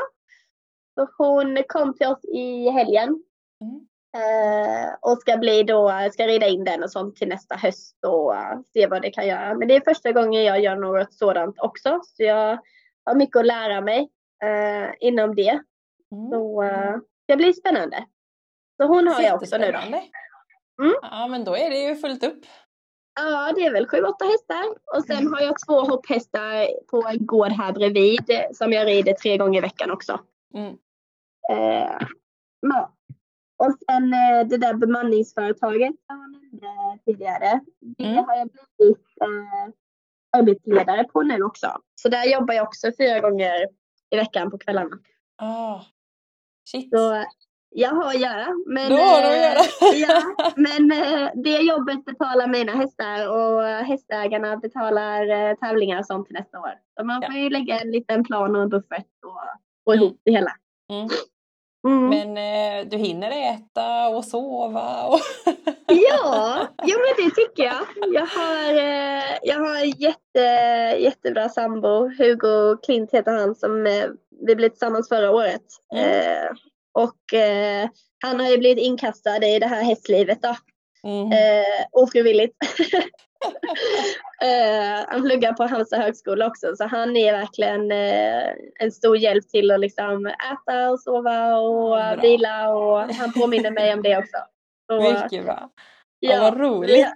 Så 0.94 1.08
hon 1.18 1.62
kom 1.68 1.96
till 1.96 2.06
oss 2.06 2.24
i 2.24 2.70
helgen 2.70 3.22
Mm. 3.60 3.86
eh, 4.16 4.94
och 5.00 5.18
ska 5.18 5.36
bli 5.36 5.62
då, 5.62 5.92
ska 6.12 6.26
rida 6.26 6.46
in 6.46 6.64
den 6.64 6.82
och 6.82 6.90
sånt 6.90 7.16
till 7.16 7.28
nästa 7.28 7.54
höst 7.56 8.04
och 8.06 8.36
eh, 8.36 8.58
se 8.72 8.86
vad 8.86 9.02
det 9.02 9.10
kan 9.10 9.26
göra. 9.26 9.54
Men 9.54 9.68
det 9.68 9.76
är 9.76 9.80
första 9.80 10.12
gången 10.12 10.44
jag 10.44 10.60
gör 10.60 10.76
något 10.76 11.14
sådant 11.14 11.58
också 11.58 12.00
så 12.02 12.22
jag 12.22 12.58
har 13.04 13.14
mycket 13.14 13.36
att 13.36 13.46
lära 13.46 13.80
mig 13.80 14.10
eh, 14.44 14.90
inom 15.00 15.34
det. 15.34 15.60
Mm. 16.12 16.30
Så 16.30 16.62
det 17.26 17.36
blir 17.36 17.52
spännande. 17.52 18.04
Så 18.76 18.86
hon 18.86 19.08
har 19.08 19.22
jag 19.22 19.34
också 19.34 19.58
nu 19.58 19.72
då. 19.72 19.78
Mm. 20.82 20.94
Ja, 21.02 21.26
men 21.26 21.44
då 21.44 21.56
är 21.56 21.70
det 21.70 21.78
ju 21.78 21.96
fullt 21.96 22.24
upp. 22.24 22.44
Ja, 23.20 23.52
det 23.56 23.66
är 23.66 23.72
väl 23.72 23.86
sju, 23.88 24.02
åtta 24.02 24.24
hästar. 24.24 24.64
Och 24.96 25.04
sen 25.04 25.26
har 25.34 25.40
jag 25.40 25.54
två 25.66 25.80
hopphästar 25.80 26.68
på 26.86 27.06
en 27.08 27.26
gård 27.26 27.48
här 27.52 27.72
bredvid 27.72 28.30
eh, 28.30 28.40
som 28.52 28.72
jag 28.72 28.86
rider 28.86 29.12
tre 29.12 29.36
gånger 29.36 29.58
i 29.58 29.62
veckan 29.62 29.90
också. 29.90 30.20
Mm. 30.54 30.76
Eh, 31.52 31.98
ja. 32.60 32.92
Och 33.56 33.72
sen 33.90 34.14
eh, 34.14 34.46
det 34.46 34.56
där 34.56 34.74
bemanningsföretaget 34.74 35.92
som 36.06 36.20
jag 36.20 36.30
nämnde 36.42 36.98
tidigare. 37.04 37.60
Det 37.80 38.04
Mm. 38.04 38.24
har 38.24 38.36
jag 38.36 38.48
blivit 38.48 38.98
eh, 39.22 39.72
arbetsledare 40.38 41.04
på 41.04 41.22
nu 41.22 41.42
också. 41.42 41.80
Så 41.94 42.08
där 42.08 42.24
jobbar 42.32 42.54
jag 42.54 42.66
också 42.66 42.92
fyra 42.98 43.20
gånger 43.20 43.68
i 44.10 44.16
veckan 44.16 44.50
på 44.50 44.58
kvällarna. 44.58 44.98
Ah. 45.36 45.80
Shit. 46.70 46.90
Så 46.90 47.24
jag 47.76 47.90
har 47.90 48.06
att 48.08 48.20
göra. 48.20 48.46
Men, 48.66 48.90
Då 48.90 48.96
har 48.96 49.22
du 49.22 49.26
att 49.46 49.94
eh, 49.94 50.00
göra. 50.00 50.22
ja, 50.38 50.52
men 50.56 50.92
eh, 50.92 51.30
det 51.34 51.56
jobbet 51.58 52.04
betalar 52.04 52.46
mina 52.48 52.72
hästar 52.72 53.28
och 53.28 53.62
hästägarna 53.62 54.56
betalar 54.56 55.28
eh, 55.50 55.54
tävlingar 55.56 55.98
och 55.98 56.06
sånt 56.06 56.26
till 56.26 56.34
nästa 56.36 56.58
år. 56.60 56.72
Så 56.98 57.04
man 57.04 57.22
Ja. 57.22 57.28
får 57.30 57.40
ju 57.40 57.50
lägga 57.50 57.78
en 57.80 57.90
liten 57.90 58.24
plan 58.24 58.56
och 58.56 58.62
en 58.62 58.68
buffert 58.68 59.06
och 59.26 59.40
få 59.84 59.92
Mm. 59.92 60.02
ihop 60.04 60.20
det 60.24 60.30
hela. 60.32 60.50
Mm. 60.92 61.08
Mm. 61.86 62.08
Men 62.34 62.88
du 62.88 62.96
hinner 62.96 63.30
äta 63.54 64.08
och 64.08 64.24
sova 64.24 65.04
och... 65.06 65.18
Ja, 65.86 66.58
jo 66.84 66.96
men 66.98 67.24
det 67.26 67.34
tycker 67.34 67.62
jag. 67.64 67.84
Jag 68.14 68.26
har, 68.26 68.72
jag 69.42 69.58
har 69.58 69.76
en 69.84 69.90
jätte, 69.90 70.40
jättebra 71.02 71.48
sambo. 71.48 72.08
Hugo 72.18 72.76
Klint 72.82 73.14
heter 73.14 73.32
han 73.32 73.54
som 73.54 73.82
vi 74.46 74.54
blev 74.54 74.68
tillsammans 74.68 75.08
förra 75.08 75.30
året. 75.30 75.62
Mm. 75.94 76.56
Och 76.94 77.34
eh, 77.38 77.88
han 78.22 78.40
har 78.40 78.48
ju 78.48 78.58
blivit 78.58 78.84
inkastad 78.84 79.46
i 79.46 79.58
det 79.58 79.66
här 79.66 79.82
hästlivet 79.82 80.42
då. 80.42 80.56
Mm. 81.04 81.32
Eh, 81.32 81.86
ofrivilligt. 81.92 82.56
eh, 84.42 85.06
han 85.08 85.22
pluggar 85.22 85.52
på 85.52 85.64
Halmstad 85.64 86.00
högskola 86.00 86.46
också 86.46 86.76
så 86.76 86.84
han 86.84 87.16
är 87.16 87.32
verkligen 87.32 87.90
eh, 87.92 88.50
en 88.80 88.92
stor 88.92 89.16
hjälp 89.16 89.48
till 89.48 89.70
att 89.70 89.80
liksom 89.80 90.26
äta 90.26 90.90
och 90.90 91.00
sova 91.00 91.56
och 91.56 91.98
Ja, 91.98 92.14
bra. 92.14 92.22
vila 92.22 92.74
och 92.74 92.98
han 92.98 93.32
påminner 93.32 93.70
mig 93.70 93.94
om 93.94 94.02
det 94.02 94.18
också. 94.18 94.36
Så, 94.90 95.00
Mycket 95.00 95.44
bra. 95.44 95.70
Ja, 96.20 96.40
vad 96.40 96.54
ja, 96.54 96.64
roligt. 96.64 97.06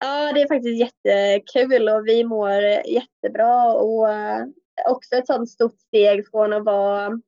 ja, 0.00 0.32
det 0.32 0.42
är 0.42 0.48
faktiskt 0.48 0.80
jättekul 0.80 1.88
och 1.88 2.06
vi 2.06 2.24
mår 2.24 2.52
jättebra 2.86 3.72
och 3.72 4.12
eh, 4.12 4.44
också 4.88 5.14
ett 5.14 5.26
sådant 5.26 5.50
stort 5.50 5.80
steg 5.80 6.30
från 6.30 6.52
att 6.52 6.64
vara 6.64 7.20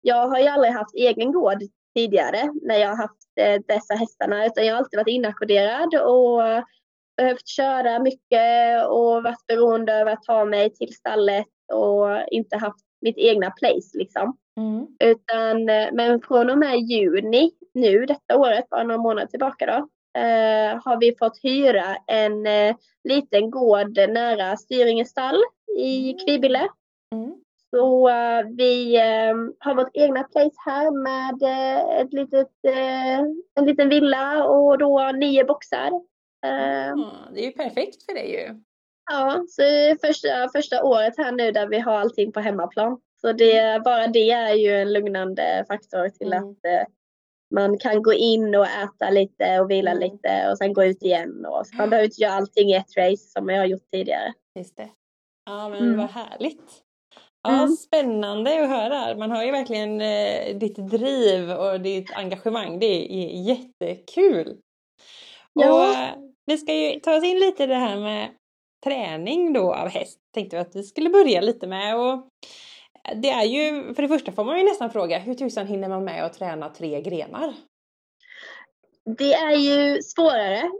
jag 0.00 0.28
har 0.28 0.38
ju 0.38 0.46
aldrig 0.46 0.72
haft 0.72 0.94
egen 0.94 1.32
gård 1.32 1.58
tidigare 1.94 2.52
när 2.62 2.76
jag 2.76 2.88
har 2.88 2.96
haft 2.96 3.28
eh, 3.40 3.60
dessa 3.68 3.94
hästarna 3.94 4.46
utan 4.46 4.66
jag 4.66 4.74
har 4.74 4.78
alltid 4.78 4.98
varit 4.98 5.08
inackorderad 5.14 5.94
och 5.94 6.46
eh, 6.48 6.64
behövt 7.16 7.48
köra 7.48 7.98
mycket 7.98 8.86
och 8.88 9.22
varit 9.22 9.46
beroende 9.46 10.00
av 10.00 10.08
att 10.08 10.22
ta 10.22 10.44
mig 10.44 10.74
till 10.74 10.94
stallet 10.94 11.46
och 11.72 12.08
inte 12.30 12.56
haft 12.56 12.84
mitt 13.00 13.18
egna 13.18 13.50
place 13.50 13.98
liksom. 13.98 14.36
Mm. 14.56 14.86
Utan, 15.04 15.68
eh, 15.68 15.88
men 15.92 16.20
från 16.20 16.50
och 16.50 16.58
med 16.58 16.78
juni 16.78 17.50
nu 17.74 18.06
detta 18.06 18.38
året, 18.38 18.68
bara 18.70 18.82
några 18.82 19.02
månader 19.02 19.26
tillbaka 19.26 19.66
då, 19.66 19.88
eh, 20.20 20.80
har 20.84 21.00
vi 21.00 21.16
fått 21.18 21.38
hyra 21.42 21.96
en 22.06 22.46
eh, 22.46 22.76
liten 23.08 23.50
gård 23.50 23.96
nära 23.96 24.56
Styringe 24.56 25.04
stall 25.04 25.40
i 25.78 26.10
Mm. 26.10 26.18
Kvibille. 26.18 26.68
Mm. 27.14 27.34
Så 27.70 28.08
eh, 28.08 28.42
vi 28.56 28.96
eh, 28.96 29.34
har 29.58 29.74
vårt 29.74 29.90
egna 29.94 30.22
place 30.22 30.56
här 30.66 30.90
med 30.90 31.42
eh, 31.42 32.00
ett 32.00 32.12
litet, 32.12 32.48
en 33.54 33.66
liten 33.66 33.88
villa 33.88 34.44
och 34.44 34.78
då 34.78 35.10
nio 35.14 35.44
boxar. 35.44 35.90
Ja, 36.42 37.10
det 37.34 37.40
är 37.40 37.44
ju 37.44 37.52
perfekt 37.52 38.02
för 38.04 38.14
dig 38.14 38.30
ju. 38.32 38.60
Ja, 39.10 39.44
så 39.48 39.62
det 39.62 39.90
är 39.90 40.06
första, 40.06 40.48
första 40.54 40.84
året 40.84 41.14
här 41.18 41.32
nu 41.32 41.52
där 41.52 41.66
vi 41.68 41.78
har 41.78 41.92
allting 41.92 42.32
på 42.32 42.40
hemmaplan. 42.40 43.00
Så 43.20 43.32
det, 43.32 43.84
bara 43.84 44.06
det 44.06 44.30
är 44.30 44.54
ju 44.54 44.70
en 44.70 44.92
lugnande 44.92 45.64
faktor 45.68 46.08
till 46.08 46.32
Mm. 46.32 46.48
att 46.50 46.56
man 47.54 47.78
kan 47.78 48.02
gå 48.02 48.12
in 48.12 48.54
och 48.54 48.66
äta 48.66 49.10
lite 49.10 49.60
och 49.60 49.70
vila 49.70 49.90
Mm. 49.90 50.00
lite 50.02 50.48
och 50.50 50.58
sen 50.58 50.72
gå 50.72 50.84
ut 50.84 51.02
igen. 51.02 51.46
Och, 51.46 51.64
man 51.78 51.90
behöver 51.90 52.04
inte 52.04 52.22
göra 52.22 52.32
allting 52.32 52.68
i 52.70 52.74
ett 52.76 52.96
race 52.96 53.16
som 53.28 53.48
jag 53.48 53.58
har 53.58 53.66
gjort 53.66 53.90
tidigare. 53.92 54.32
Just 54.58 54.76
det. 54.76 54.88
Ja 55.46 55.68
men 55.68 55.78
Mm. 55.82 55.96
vad 55.98 56.10
härligt. 56.10 56.62
Ja, 57.42 57.62
Mm. 57.62 57.68
Spännande 57.76 58.62
att 58.62 58.68
höra. 58.70 59.16
Man 59.16 59.30
har 59.30 59.44
ju 59.44 59.50
verkligen 59.50 60.00
eh, 60.00 60.56
ditt 60.58 60.76
driv 60.76 61.50
och 61.50 61.80
ditt 61.80 62.12
engagemang. 62.12 62.78
Det 62.78 62.86
är 62.86 63.42
jättekul. 63.42 64.58
Ja. 65.52 65.72
Och 65.72 65.94
eh, 65.94 66.14
vi 66.46 66.58
ska 66.58 66.74
ju 66.74 67.00
ta 67.00 67.16
oss 67.16 67.24
in 67.24 67.38
lite 67.38 67.64
i 67.64 67.66
det 67.66 67.74
här 67.74 67.96
med 67.96 68.30
träning 68.84 69.52
då 69.52 69.74
av 69.74 69.88
häst. 69.88 70.18
Tänkte 70.34 70.56
vi 70.56 70.60
att 70.62 70.76
vi 70.76 70.82
skulle 70.82 71.10
börja 71.10 71.40
lite 71.40 71.66
med. 71.66 71.96
Och 71.96 72.28
det 73.16 73.30
är 73.30 73.44
ju, 73.44 73.94
för 73.94 74.02
det 74.02 74.08
första 74.08 74.32
får 74.32 74.44
man 74.44 74.58
ju 74.58 74.64
nästan 74.64 74.90
fråga, 74.90 75.18
hur 75.18 75.34
tusan 75.34 75.66
hinner 75.66 75.88
man 75.88 76.04
med 76.04 76.24
att 76.24 76.32
träna 76.32 76.68
tre 76.68 77.00
grenar? 77.00 77.54
Det 79.18 79.32
är 79.32 79.56
ju 79.56 80.02
svårare 80.02 80.70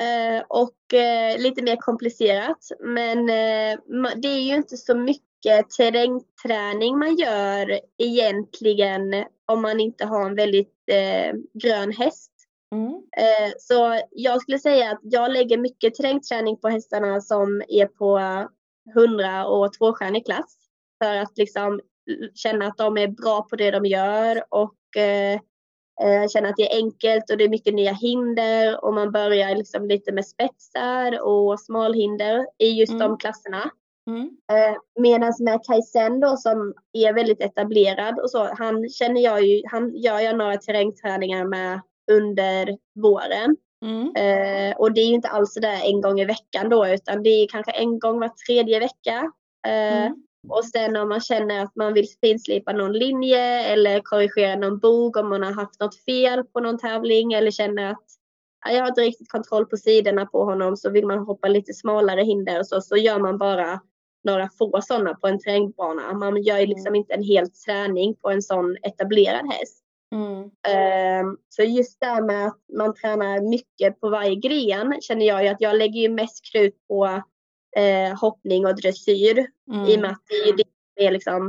eh, 0.00 0.42
och 0.48 0.94
eh, 0.94 1.38
lite 1.38 1.62
mer 1.62 1.76
komplicerat. 1.76 2.68
Men 2.80 3.18
eh, 3.18 3.78
det 4.16 4.28
är 4.28 4.40
ju 4.40 4.54
inte 4.54 4.76
så 4.76 4.94
mycket 4.94 5.27
terrängträning 5.76 6.98
man 6.98 7.16
gör 7.16 7.80
egentligen 7.98 9.24
om 9.46 9.62
man 9.62 9.80
inte 9.80 10.04
har 10.04 10.26
en 10.26 10.34
väldigt 10.34 10.74
eh, 10.90 11.34
grön 11.54 11.92
häst. 11.92 12.32
Mm. 12.74 12.92
Eh, 12.94 13.52
Så 13.58 14.00
jag 14.10 14.42
skulle 14.42 14.58
säga 14.58 14.90
att 14.90 15.00
jag 15.02 15.30
lägger 15.32 15.58
mycket 15.58 15.94
terrängträning 15.94 16.56
på 16.56 16.68
hästarna 16.68 17.20
som 17.20 17.62
är 17.68 17.86
på 17.86 18.20
100 18.96 19.46
och 19.46 19.72
tvåstjärnig 19.72 20.26
klass. 20.26 20.56
För 21.04 21.16
att 21.16 21.38
liksom 21.38 21.80
känna 22.34 22.66
att 22.66 22.76
de 22.76 22.98
är 22.98 23.08
bra 23.08 23.42
på 23.42 23.56
det 23.56 23.70
de 23.70 23.84
gör 23.86 24.44
och 24.48 24.96
eh, 24.96 25.34
eh, 26.02 26.28
känna 26.28 26.48
att 26.48 26.56
det 26.56 26.72
är 26.72 26.76
enkelt 26.76 27.30
och 27.30 27.36
det 27.36 27.44
är 27.44 27.48
mycket 27.48 27.74
nya 27.74 27.92
hinder 27.92 28.84
och 28.84 28.94
man 28.94 29.12
börjar 29.12 29.56
liksom 29.56 29.88
lite 29.88 30.12
med 30.12 30.26
spetsar 30.26 31.20
och 31.22 31.60
smalhinder 31.60 32.46
i 32.58 32.66
just 32.70 32.92
Mm. 32.92 33.08
de 33.08 33.18
klasserna. 33.18 33.70
Mm. 34.08 34.30
Eh, 34.52 34.76
Medan 35.00 35.32
med 35.40 35.60
Kajsen 35.64 36.20
då 36.20 36.36
som 36.36 36.74
är 36.92 37.12
väldigt 37.12 37.40
etablerad 37.40 38.18
och 38.18 38.30
så, 38.30 38.54
han 38.54 38.88
känner 38.88 39.20
jag 39.20 39.44
ju, 39.44 39.62
han 39.66 39.96
gör 39.96 40.20
jag 40.20 40.36
några 40.36 40.56
terrängträningar 40.56 41.44
med 41.44 41.80
under 42.12 42.78
våren. 42.94 43.56
Mm. 43.84 44.06
Eh, 44.16 44.76
och 44.76 44.92
det 44.92 45.00
är 45.00 45.06
ju 45.06 45.14
inte 45.14 45.28
alls 45.28 45.54
sådär 45.54 45.80
en 45.84 46.00
gång 46.00 46.20
i 46.20 46.24
veckan 46.24 46.68
då 46.68 46.88
utan 46.88 47.22
det 47.22 47.30
är 47.30 47.48
kanske 47.48 47.72
en 47.72 47.98
gång 47.98 48.20
var 48.20 48.28
tredje 48.46 48.80
vecka. 48.80 49.32
Eh, 49.66 50.12
Mm. 50.48 50.54
Och 50.56 50.64
sen 50.64 50.96
om 50.96 51.08
man 51.08 51.20
känner 51.20 51.62
att 51.62 51.76
man 51.76 51.94
vill 51.94 52.06
finslipa 52.20 52.72
någon 52.72 52.92
linje 52.92 53.62
eller 53.72 54.00
korrigera 54.00 54.56
någon 54.56 54.78
bog 54.78 55.16
om 55.16 55.28
man 55.28 55.42
har 55.42 55.52
haft 55.52 55.80
något 55.80 56.04
fel 56.04 56.44
på 56.44 56.60
någon 56.60 56.78
tävling 56.78 57.32
eller 57.32 57.50
känner 57.50 57.90
att 57.90 58.04
ja, 58.66 58.72
jag 58.72 58.80
har 58.80 58.88
inte 58.88 59.00
riktigt 59.00 59.28
kontroll 59.28 59.66
på 59.66 59.76
sidorna 59.76 60.26
på 60.26 60.44
honom 60.44 60.76
så 60.76 60.90
vill 60.90 61.06
man 61.06 61.18
hoppa 61.18 61.48
lite 61.48 61.74
smalare 61.74 62.22
hinder 62.22 62.60
och 62.60 62.66
så, 62.66 62.80
så 62.80 62.96
gör 62.96 63.18
man 63.18 63.38
bara 63.38 63.80
några 64.30 64.48
få 64.58 64.80
sådana 64.82 65.14
på 65.14 65.28
en 65.28 65.38
terrängbana. 65.38 66.12
Man 66.12 66.42
gör 66.42 66.58
ju 66.58 66.66
liksom 66.66 66.94
inte 66.94 67.14
en 67.14 67.22
hel 67.22 67.50
träning 67.50 68.14
på 68.14 68.30
en 68.30 68.42
sån 68.42 68.76
etablerad 68.82 69.52
häst. 69.52 69.84
Mm. 70.14 70.50
Ehm, 70.68 71.36
Så 71.48 71.62
just 71.62 72.00
det 72.00 72.06
här 72.06 72.22
med 72.22 72.46
att 72.46 72.58
man 72.78 72.94
tränar 72.94 73.40
mycket 73.40 74.00
på 74.00 74.08
varje 74.08 74.34
gren 74.34 74.96
känner 75.00 75.26
jag 75.26 75.42
ju 75.42 75.48
att 75.48 75.60
jag 75.60 75.76
lägger 75.76 76.00
ju 76.00 76.08
mest 76.08 76.52
krut 76.52 76.74
på 76.88 77.22
eh, 77.76 78.20
hoppning 78.20 78.66
och 78.66 78.76
dressyr 78.76 79.46
Mm. 79.72 79.86
i 79.86 79.96
och 79.96 80.00
med 80.00 80.10
att 80.10 80.22
det 80.28 80.34
är 80.34 80.46
ju 80.46 80.52
det 80.52 80.64
som 80.64 81.06
är 81.06 81.10
liksom 81.10 81.48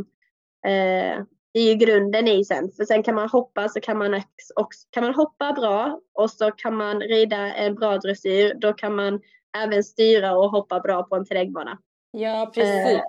eh, 0.66 1.26
det 1.54 1.60
är 1.60 1.74
ju 1.74 1.76
grunden 1.76 2.28
i 2.28 2.46
sen. 2.46 2.72
För 2.72 2.86
sen 2.86 3.04
kan 3.04 3.16
man 3.16 3.30
hoppa 3.30 3.70
så 3.70 3.80
kan 3.82 3.98
man 3.98 4.22
också, 4.56 4.88
kan 4.90 5.04
man 5.04 5.14
hoppa 5.16 5.54
bra 5.54 6.02
och 6.14 6.32
så 6.32 6.52
kan 6.52 6.76
man 6.76 7.02
rida 7.02 7.38
en 7.54 7.76
bra 7.76 7.98
dressyr. 7.98 8.54
Då 8.54 8.74
kan 8.74 8.96
man 8.96 9.22
även 9.58 9.84
styra 9.84 10.38
och 10.38 10.52
hoppa 10.52 10.80
bra 10.80 11.04
på 11.04 11.16
en 11.16 11.26
terrängbana. 11.26 11.78
Ja, 12.12 12.52
precis. 12.54 13.02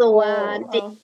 Så 0.00 0.22
eh, 0.22 0.70
det, 0.72 0.78
ja. 0.78 0.94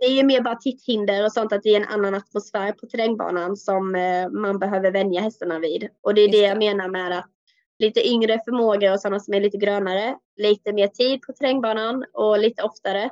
det 0.00 0.06
är 0.06 0.12
ju 0.12 0.22
mer 0.22 0.40
bara 0.40 0.54
titthinder 0.54 1.24
och 1.24 1.32
sånt 1.32 1.52
att 1.52 1.62
det 1.62 1.68
är 1.68 1.80
en 1.80 1.88
annan 1.88 2.14
atmosfär 2.14 2.72
på 2.72 2.86
terrängbanan 2.86 3.56
som 3.56 3.94
eh, 3.94 4.28
man 4.28 4.58
behöver 4.58 4.90
vänja 4.90 5.20
hästarna 5.20 5.58
vid. 5.58 5.88
Och 6.00 6.14
det 6.14 6.20
är 6.20 6.28
Just 6.28 6.32
det 6.32 6.40
det. 6.40 6.48
jag 6.48 6.58
menar 6.58 6.88
med 6.88 7.18
att 7.18 7.30
lite 7.78 8.08
yngre 8.08 8.40
förmågor 8.44 8.92
och 8.92 9.00
sådana 9.00 9.20
som 9.20 9.34
är 9.34 9.40
lite 9.40 9.56
grönare, 9.56 10.16
lite 10.36 10.72
mer 10.72 10.88
tid 10.88 11.22
på 11.22 11.32
terrängbanan 11.32 12.04
och 12.12 12.38
lite 12.38 12.62
oftare. 12.62 13.10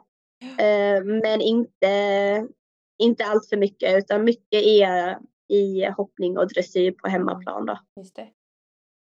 Eh, 0.59 1.05
men 1.05 1.41
inte, 1.41 2.47
inte 2.99 3.25
allt 3.25 3.49
för 3.49 3.57
mycket 3.57 3.99
utan 3.99 4.25
mycket 4.25 4.63
är 4.63 5.19
i 5.49 5.85
hoppning 5.97 6.39
och 6.39 6.49
dressyr 6.49 6.93
på 6.93 7.09
hemmaplan 7.09 7.67
då. 7.67 7.79
Just 7.97 8.17
det. 8.17 8.29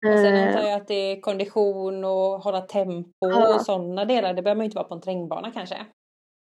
Och 0.08 0.20
sen 0.20 0.36
Eh, 0.36 0.48
antar 0.48 0.62
jag 0.68 0.82
att 0.82 0.88
det 0.88 0.94
är 1.12 1.22
kondition 1.22 2.04
och 2.04 2.40
hålla 2.44 2.62
tempo 2.62 3.12
Ja. 3.20 3.56
och 3.56 3.62
sådana 3.62 4.06
delar. 4.06 4.34
Det 4.34 4.42
behöver 4.42 4.58
man 4.58 4.64
ju 4.64 4.66
inte 4.66 4.76
vara 4.76 4.88
på 4.88 4.94
en 4.96 5.02
terrängbana 5.02 5.52
kanske. 5.52 5.86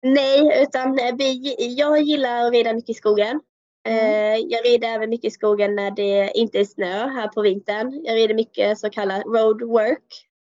Nej, 0.02 0.62
utan 0.62 0.98
vi, 1.18 1.54
jag 1.78 2.02
gillar 2.02 2.46
att 2.46 2.52
rida 2.52 2.72
mycket 2.72 2.90
i 2.90 2.94
skogen. 2.94 3.40
Mm. 3.88 4.04
Eh, 4.34 4.46
Jag 4.48 4.64
rider 4.66 4.88
även 4.88 5.10
mycket 5.10 5.28
i 5.28 5.30
skogen 5.30 5.76
när 5.76 5.90
det 5.90 6.30
inte 6.34 6.60
är 6.60 6.64
snö 6.64 7.06
här 7.08 7.28
på 7.28 7.42
vintern. 7.42 8.00
Jag 8.04 8.14
rider 8.16 8.34
mycket 8.34 8.78
så 8.78 8.90
kallad 8.90 9.22
road 9.26 9.62
work. 9.62 10.04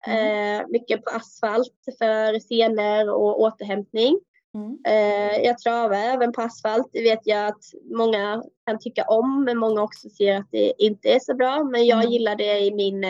Mm. 0.06 0.60
Eh, 0.60 0.66
Mycket 0.68 1.04
på 1.04 1.10
asfalt 1.10 1.72
för 1.98 2.38
senor 2.38 3.10
och 3.14 3.40
återhämtning. 3.40 4.20
Mm. 4.54 4.78
Eh, 4.86 5.44
Jag 5.44 5.58
travar 5.58 5.96
även 5.96 6.32
på 6.32 6.42
asfalt. 6.42 6.88
Det 6.92 7.02
vet 7.02 7.20
jag 7.26 7.46
att 7.46 7.64
många 7.96 8.42
kan 8.66 8.78
tycka 8.78 9.04
om, 9.04 9.44
men 9.44 9.58
många 9.58 9.82
också 9.82 10.08
ser 10.08 10.36
att 10.36 10.48
det 10.50 10.72
inte 10.78 11.08
är 11.08 11.18
så 11.20 11.34
bra. 11.34 11.64
Men 11.64 11.86
jag 11.86 11.98
Mm. 12.00 12.10
gillar 12.12 12.36
det 12.36 12.58
i 12.60 12.74
min, 12.74 13.04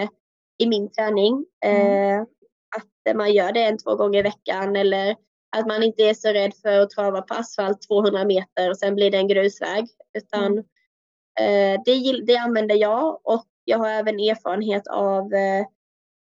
i 0.59 0.67
min 0.67 0.91
träning. 0.91 1.47
Eh, 1.65 2.21
Att 2.77 3.17
man 3.17 3.33
gör 3.33 3.53
det 3.53 3.63
en, 3.65 3.79
två 3.79 3.95
gånger 3.95 4.19
i 4.19 4.23
veckan 4.23 4.77
eller 4.77 5.17
att 5.57 5.67
man 5.67 5.83
inte 5.83 6.03
är 6.03 6.15
så 6.15 6.29
rädd 6.29 6.55
för 6.63 6.79
att 6.81 6.91
trava 6.91 7.23
på 7.23 7.35
asfalt 7.35 7.83
200 7.89 8.25
meter 8.25 8.71
och 8.71 8.79
sen 8.79 8.95
blir 8.95 9.11
det 9.11 9.19
en 9.19 9.29
grusväg. 9.29 9.87
Utan 10.19 10.59
eh, 11.41 11.81
det, 11.85 12.23
det 12.27 12.37
använder 12.37 12.75
jag 12.77 13.21
och 13.25 13.45
jag 13.65 13.79
har 13.79 13.89
även 13.89 14.21
erfarenhet 14.21 14.87
av 14.87 15.33
eh, 15.35 15.67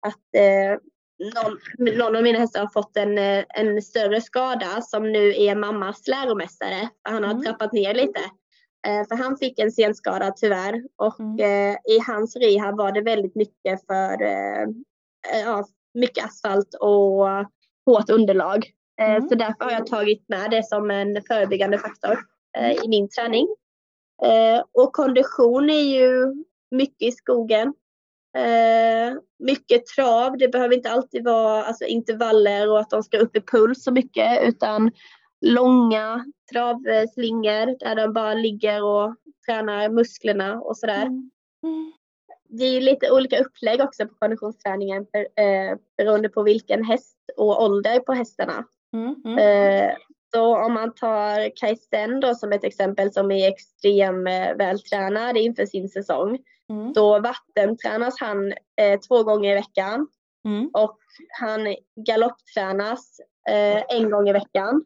att 0.07 0.35
eh, 0.37 0.79
någon, 1.19 1.59
någon 1.97 2.15
av 2.15 2.23
mina 2.23 2.39
hästar 2.39 2.59
har 2.59 2.67
fått 2.67 2.97
en, 2.97 3.17
eh, 3.17 3.43
en 3.49 3.81
större 3.81 4.21
skada 4.21 4.81
som 4.81 5.11
nu 5.11 5.29
är 5.35 5.55
mammas 5.55 6.07
läromästare. 6.07 6.89
Han 7.03 7.23
har 7.23 7.31
Mm. 7.31 7.43
trappat 7.43 7.73
ner 7.73 7.93
lite. 7.93 8.19
Eh, 8.87 9.07
för 9.07 9.15
han 9.15 9.37
fick 9.37 9.59
en 9.59 9.71
senskada 9.71 10.31
tyvärr 10.31 10.83
och 10.95 11.19
Mm. 11.19 11.39
eh, 11.39 11.77
i 11.95 11.99
hans 12.07 12.35
rehab 12.35 12.77
var 12.77 12.91
det 12.91 13.01
väldigt 13.01 13.35
mycket 13.35 13.85
för 13.85 14.17
ja, 15.45 15.65
mycket 15.93 16.25
asfalt 16.25 16.73
och 16.73 17.27
hårt 17.85 18.09
underlag. 18.09 18.65
Mm. 19.01 19.29
Så 19.29 19.35
därför 19.35 19.65
har 19.65 19.71
jag 19.71 19.87
tagit 19.87 20.29
med 20.29 20.51
det 20.51 20.63
som 20.67 20.91
en 20.91 21.21
förebyggande 21.27 21.77
faktor 21.77 22.19
eh, 22.57 22.71
i 22.71 22.87
min 22.87 23.09
träning. 23.09 23.47
Och 24.73 24.93
kondition 24.93 25.69
är 25.69 25.81
ju 25.81 26.33
mycket 26.71 27.01
i 27.01 27.11
skogen. 27.11 27.73
Eh, 28.35 29.13
mycket 29.39 29.85
trav. 29.85 30.37
Det 30.37 30.47
behöver 30.47 30.75
inte 30.75 30.91
alltid 30.91 31.23
vara 31.23 31.63
alltså, 31.63 31.85
intervaller 31.85 32.69
och 32.71 32.79
att 32.79 32.89
de 32.89 33.03
ska 33.03 33.17
upp 33.17 33.35
i 33.37 33.41
puls 33.41 33.83
så 33.83 33.91
mycket 33.91 34.47
utan 34.47 34.91
långa 35.41 36.25
travslingor 36.51 37.79
där 37.79 37.95
de 37.95 38.13
bara 38.13 38.33
ligger 38.33 38.83
och 38.83 39.15
tränar 39.45 39.89
musklerna 39.89 40.61
och 40.61 40.77
sådär. 40.77 41.01
Mm. 41.01 41.31
Mm. 41.63 41.93
Det 42.49 42.63
är 42.63 42.71
ju 42.71 42.79
lite 42.79 43.11
olika 43.11 43.39
upplägg 43.39 43.81
också 43.81 44.07
på 44.07 44.15
konditionsträningen 44.15 45.05
eh, 45.13 45.77
beroende 45.97 46.29
på 46.29 46.43
vilken 46.43 46.83
häst 46.83 47.17
och 47.37 47.63
ålder 47.63 47.99
på 47.99 48.13
hästarna. 48.13 48.65
Mm. 48.93 49.15
Mm. 49.25 49.37
Eh, 49.37 49.95
så 50.35 50.65
om 50.65 50.73
man 50.73 50.93
tar 50.93 51.55
Kajsen 51.55 52.19
då 52.19 52.35
som 52.35 52.51
ett 52.51 52.63
exempel 52.63 53.11
som 53.11 53.31
är 53.31 53.47
extrem 53.47 54.27
eh, 54.27 54.55
vältränad 54.55 55.37
inför 55.37 55.65
sin 55.65 55.89
säsong. 55.89 56.39
Mm. 56.69 56.93
Då 56.93 57.19
vattentränas 57.19 58.19
han 58.19 58.53
eh, 58.81 58.99
två 58.99 59.23
gånger 59.23 59.51
i 59.51 59.55
veckan 59.55 60.07
Mm. 60.45 60.69
och 60.73 60.97
han 61.39 61.75
galopptränas 62.05 63.19
eh, 63.49 63.97
en 63.97 64.09
gång 64.11 64.29
i 64.29 64.33
veckan. 64.33 64.85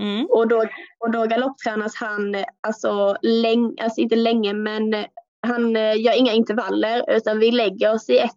Mm. 0.00 0.26
Och 0.30 0.48
då, 0.48 0.64
och 0.98 1.10
då 1.10 1.26
galopptränas 1.26 1.96
han 1.96 2.34
eh, 2.34 2.44
alltså, 2.60 3.16
läng, 3.22 3.76
alltså 3.80 4.00
inte 4.00 4.16
länge 4.16 4.52
men 4.52 4.94
eh, 4.94 5.06
han 5.40 5.74
gör 5.74 6.18
inga 6.18 6.32
intervaller 6.32 7.16
utan 7.16 7.38
vi 7.38 7.50
lägger 7.50 7.94
oss 7.94 8.10
i 8.10 8.18
ett 8.18 8.30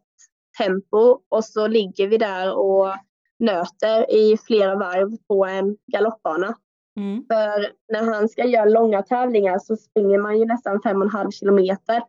tempo 0.58 1.20
och 1.30 1.46
så 1.46 1.68
ligger 1.68 2.08
vi 2.08 2.18
där 2.18 2.54
och 2.54 2.96
nöter 3.40 4.12
i 4.12 4.38
flera 4.38 4.76
varv 4.76 5.18
på 5.28 5.46
en 5.46 5.78
galoppbana. 5.92 6.56
Mm. 6.98 7.26
För 7.28 7.72
när 7.94 8.14
han 8.14 8.30
ska 8.30 8.46
göra 8.46 8.66
långa 8.66 9.02
tävlingar 9.02 9.60
så 9.60 9.76
springer 9.76 10.18
man 10.18 10.40
ju 10.40 10.46
nästan 10.46 10.82
fem 10.82 10.98
och 10.98 11.04
en 11.04 11.10
halv 11.10 11.32
kilometer. 11.32 12.04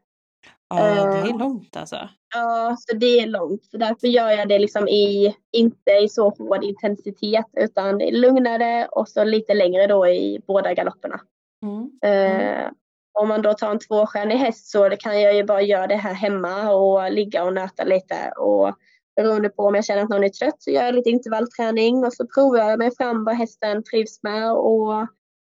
Ja, 0.69 1.05
det 1.05 1.31
är 1.31 1.38
långt 1.38 1.77
alltså. 1.77 2.09
Ja, 2.35 2.77
så 2.79 2.97
det 2.97 3.21
är 3.21 3.27
långt. 3.27 3.64
Så 3.64 3.77
därför 3.77 4.07
gör 4.07 4.31
jag 4.31 4.49
det 4.49 4.59
liksom 4.59 4.88
i, 4.88 5.37
inte 5.53 5.90
i 5.90 6.09
så 6.09 6.29
hård 6.29 6.64
intensitet 6.64 7.47
utan 7.57 7.99
lugnare 7.99 8.88
och 8.90 9.09
så 9.09 9.25
lite 9.25 9.55
längre 9.55 9.87
då 9.87 10.07
i 10.07 10.43
båda 10.47 10.75
galopperna. 10.75 11.21
Mm. 11.62 11.90
Mm. 12.03 12.75
om 13.19 13.29
man 13.29 13.43
då 13.43 13.55
tar 13.55 13.71
en 13.71 13.79
tvåstjärnig 13.79 14.37
häst 14.37 14.71
så 14.71 14.90
kan 14.99 15.21
jag 15.21 15.35
ju 15.35 15.45
bara 15.45 15.62
göra 15.62 15.87
det 15.87 15.97
här 15.97 16.14
hemma 16.14 16.73
och 16.73 17.12
ligga 17.12 17.45
och 17.45 17.53
nöta 17.53 17.85
lite. 17.85 18.33
Och 18.38 18.77
beroende 19.16 19.49
på 19.49 19.62
om 19.62 19.75
jag 19.75 19.85
känner 19.85 20.03
att 20.03 20.09
någon 20.09 20.25
är 20.25 20.29
trött 20.29 20.62
så 20.62 20.70
gör 20.70 20.85
jag 20.85 20.94
lite 20.94 21.11
intervallträning 21.11 22.05
och 22.05 22.12
så 22.12 22.27
provar 22.27 22.59
jag 22.59 22.79
mig 22.79 22.96
fram 22.96 23.25
vad 23.25 23.35
hästen 23.35 23.83
trivs 23.83 24.23
med 24.23 24.53
och 24.53 25.07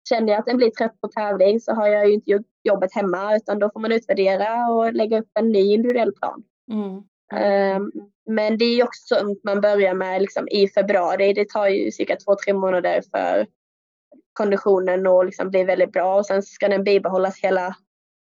känner 0.09 0.33
jag 0.33 0.39
att 0.39 0.47
den 0.47 0.57
blir 0.57 0.71
trött 0.71 1.01
på 1.01 1.09
tävling 1.09 1.61
så 1.61 1.73
har 1.73 1.87
jag 1.87 2.09
ju 2.09 2.15
inte 2.15 2.31
gjort 2.31 2.47
jobbet 2.63 2.95
hemma 2.95 3.37
utan 3.37 3.59
då 3.59 3.71
får 3.71 3.81
man 3.81 3.93
utvärdera 3.93 4.69
och 4.69 4.93
lägga 4.93 5.21
upp 5.21 5.31
en 5.35 5.53
ny 5.53 5.75
individuell 5.75 6.13
plan. 6.13 6.43
Mm. 6.73 7.03
Um, 7.77 7.93
men 8.27 8.59
det 8.59 8.65
är 8.65 8.85
också 8.85 9.15
sånt 9.15 9.45
man 9.45 9.61
börjar 9.61 9.95
med 9.95 10.23
liksom 10.23 10.49
i 10.49 10.69
februari. 10.69 11.33
Det 11.33 11.49
tar 11.49 11.69
ju 11.69 11.91
cirka 11.91 12.17
två, 12.17 12.35
tre 12.35 12.53
månader 12.53 13.03
för 13.11 13.47
konditionen 14.33 15.07
att 15.07 15.27
liksom 15.27 15.51
bli 15.51 15.65
väldigt 15.65 15.93
bra 15.93 16.17
och 16.17 16.27
sen 16.27 16.43
ska 16.43 16.69
den 16.69 16.85
bibehållas 16.85 17.41
hela 17.41 17.77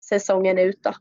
säsongen 0.09 0.59
ut. 0.59 0.83
Då. 0.83 0.91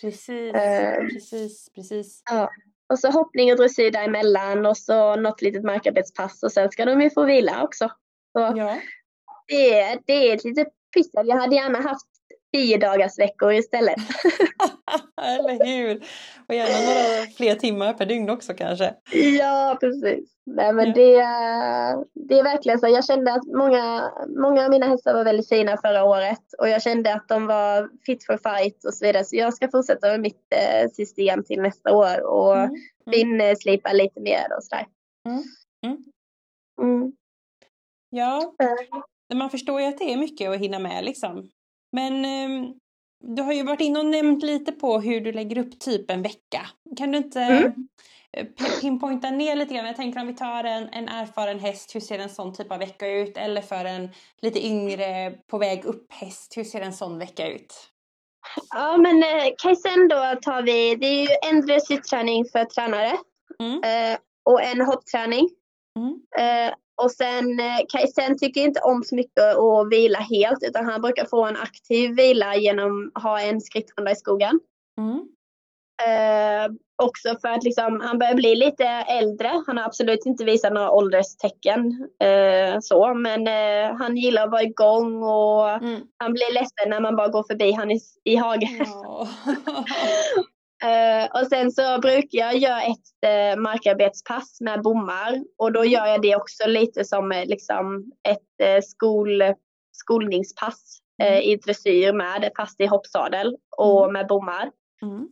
Precis, 0.00 0.54
uh, 0.54 1.08
precis, 1.08 1.72
precis. 1.74 2.22
Ja. 2.30 2.50
Och 2.92 2.98
så 2.98 3.10
hoppning 3.10 3.52
och 3.52 3.58
dressyr 3.58 3.90
däremellan 3.90 4.66
och 4.66 4.76
så 4.76 5.16
något 5.16 5.42
litet 5.42 5.64
markarbetspass 5.64 6.42
och 6.42 6.52
sen 6.52 6.70
ska 6.70 6.84
de 6.84 7.00
ju 7.00 7.10
få 7.10 7.24
vila 7.24 7.62
också. 7.62 7.88
Så 8.32 8.40
ja. 8.56 8.78
det, 9.46 9.80
är, 9.80 9.98
det 10.06 10.12
är 10.12 10.34
ett 10.34 10.44
litet 10.44 10.68
pyssel. 10.94 11.28
Jag 11.28 11.36
hade 11.36 11.56
gärna 11.56 11.80
haft 11.80 12.06
tio 12.54 12.78
dagars 12.78 13.18
veckor 13.18 13.52
istället. 13.52 13.96
Eller 15.22 15.66
hur! 15.66 16.04
Och 16.48 16.54
gärna 16.54 16.78
några 16.86 17.26
fler 17.36 17.54
timmar 17.54 17.92
per 17.92 18.06
dygn 18.06 18.30
också 18.30 18.54
kanske. 18.54 18.94
Ja, 19.12 19.76
precis. 19.80 20.34
Nej, 20.46 20.72
men 20.72 20.86
ja. 20.86 20.94
det, 20.94 21.14
det 22.28 22.38
är 22.38 22.42
verkligen 22.42 22.78
så. 22.78 22.88
Jag 22.88 23.04
kände 23.04 23.32
att 23.32 23.46
många, 23.46 24.12
många 24.40 24.64
av 24.64 24.70
mina 24.70 24.86
hästar 24.86 25.14
var 25.14 25.24
väldigt 25.24 25.48
fina 25.48 25.76
förra 25.76 26.04
året 26.04 26.42
och 26.58 26.68
jag 26.68 26.82
kände 26.82 27.14
att 27.14 27.28
de 27.28 27.46
var 27.46 27.90
fit 28.06 28.26
for 28.26 28.36
fight 28.36 28.84
och 28.84 28.94
så 28.94 29.06
vidare. 29.06 29.24
Så 29.24 29.36
jag 29.36 29.54
ska 29.54 29.68
fortsätta 29.68 30.08
med 30.08 30.20
mitt 30.20 30.52
eh, 30.54 30.90
system 30.90 31.44
till 31.44 31.62
nästa 31.62 31.96
år 31.96 32.26
och 32.26 32.56
mm. 32.56 33.40
Mm. 33.40 33.56
slipa 33.56 33.92
lite 33.92 34.20
mer 34.20 34.46
och 34.56 34.64
sådär. 34.64 34.86
Mm. 35.28 35.42
Mm. 35.86 36.04
mm. 36.82 37.12
Ja, 38.10 38.54
man 39.34 39.50
förstår 39.50 39.80
ju 39.80 39.86
att 39.86 39.98
det 39.98 40.12
är 40.12 40.16
mycket 40.16 40.50
att 40.50 40.58
hinna 40.58 40.78
med 40.78 41.04
liksom. 41.04 41.50
Men 41.94 42.24
eh, 42.24 42.70
du 43.20 43.42
har 43.42 43.52
ju 43.52 43.62
varit 43.62 43.80
inne 43.80 43.98
och 43.98 44.06
nämnt 44.06 44.42
lite 44.42 44.72
på 44.72 45.00
hur 45.00 45.20
du 45.20 45.32
lägger 45.32 45.58
upp 45.58 45.80
typ 45.80 46.10
en 46.10 46.22
vecka. 46.22 46.66
Kan 46.96 47.12
du 47.12 47.18
inte 47.18 47.40
mm. 47.40 47.72
Eh, 48.36 48.46
pinpointa 48.80 49.30
ner 49.30 49.56
lite 49.56 49.74
grann? 49.74 49.86
Jag 49.86 49.96
tänker 49.96 50.20
om 50.20 50.26
vi 50.26 50.34
tar 50.34 50.64
en, 50.64 50.88
en 50.88 51.08
erfaren 51.08 51.60
häst, 51.60 51.94
hur 51.94 52.00
ser 52.00 52.18
en 52.18 52.28
sån 52.28 52.54
typ 52.54 52.72
av 52.72 52.78
vecka 52.78 53.08
ut? 53.08 53.36
Eller 53.36 53.60
för 53.60 53.84
en 53.84 54.08
lite 54.42 54.66
yngre 54.66 55.30
på 55.46 55.58
väg 55.58 55.84
upp 55.84 56.12
häst, 56.12 56.52
hur 56.56 56.64
ser 56.64 56.80
en 56.80 56.92
sån 56.92 57.18
vecka 57.18 57.48
ut? 57.48 57.74
Ja 58.74 58.96
men 58.96 59.22
eh, 59.22 60.08
då 60.08 60.40
tar 60.42 60.62
vi, 60.62 60.96
det 60.96 61.06
är 61.06 61.22
ju 61.22 61.28
en 61.50 61.66
dressyrträning 61.66 62.44
för 62.44 62.64
tränare 62.64 63.12
mm. 63.58 63.82
eh, 63.84 64.18
och 64.44 64.62
en 64.62 64.80
hoppträning. 64.80 65.48
Mm. 65.98 66.20
Eh, 66.38 66.74
och 67.02 67.10
sen 67.10 67.60
eh, 67.60 67.80
Kajsen 67.88 68.38
tycker 68.38 68.60
inte 68.60 68.80
om 68.80 69.02
så 69.02 69.14
mycket 69.14 69.56
att 69.56 69.88
vila 69.90 70.18
helt 70.18 70.62
utan 70.62 70.84
han 70.84 71.02
brukar 71.02 71.24
få 71.24 71.44
en 71.44 71.56
aktiv 71.56 72.10
vila 72.16 72.56
genom 72.56 73.10
att 73.14 73.22
ha 73.22 73.40
en 73.40 73.60
skrittrunda 73.60 74.12
i 74.12 74.16
skogen. 74.16 74.60
Mm. 74.98 75.28
Eh, 76.02 76.72
också 77.02 77.36
för 77.40 77.48
att 77.48 77.64
liksom, 77.64 78.00
han 78.00 78.18
börjar 78.18 78.34
bli 78.34 78.54
lite 78.54 78.84
äldre. 78.86 79.62
Han 79.66 79.78
har 79.78 79.84
absolut 79.84 80.26
inte 80.26 80.44
visat 80.44 80.72
några 80.72 80.90
ålderstecken 80.90 82.08
eh, 82.22 82.80
så 82.80 83.14
men 83.14 83.46
eh, 83.46 83.96
han 83.96 84.16
gillar 84.16 84.44
att 84.44 84.50
vara 84.50 84.62
igång 84.62 85.22
och 85.22 85.70
mm. 85.70 86.00
han 86.18 86.32
blir 86.32 86.54
ledsen 86.54 86.90
när 86.90 87.00
man 87.00 87.16
bara 87.16 87.28
går 87.28 87.42
förbi 87.42 87.72
han 87.72 87.90
i, 87.90 88.00
i 88.24 88.36
hagen. 88.36 88.82
Oh. 88.82 89.28
Uh, 90.84 91.40
och 91.40 91.46
sen 91.46 91.70
så 91.70 91.98
brukar 91.98 92.38
jag 92.38 92.56
göra 92.56 92.82
ett 92.82 93.56
uh, 93.56 93.62
markarbetspass 93.62 94.60
med 94.60 94.82
bommar 94.82 95.44
och 95.58 95.72
då 95.72 95.84
gör 95.84 96.06
jag 96.06 96.22
det 96.22 96.36
också 96.36 96.66
lite 96.66 97.04
som 97.04 97.32
uh, 97.32 97.44
liksom 97.46 98.12
ett 98.28 98.84
skol, 98.84 99.42
skolningspass 99.92 100.98
mm. 101.22 101.42
i 101.42 101.56
dressyr 101.56 102.12
med 102.12 102.50
fast 102.56 102.80
i 102.80 102.86
hoppsadel 102.86 103.56
och 103.76 104.02
mm. 104.02 104.12
med 104.12 104.26
bommar. 104.26 104.70
Mm. 105.02 105.28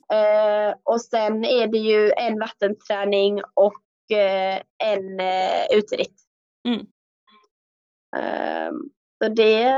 och 0.82 1.00
sen 1.00 1.44
är 1.44 1.66
det 1.66 1.78
ju 1.78 2.12
en 2.16 2.38
vattenträning 2.38 3.42
och 3.54 3.82
en 4.84 5.20
uh, 5.20 5.78
uteritt. 5.78 6.14
Mm. 6.68 6.86
så 9.22 9.28
det 9.28 9.72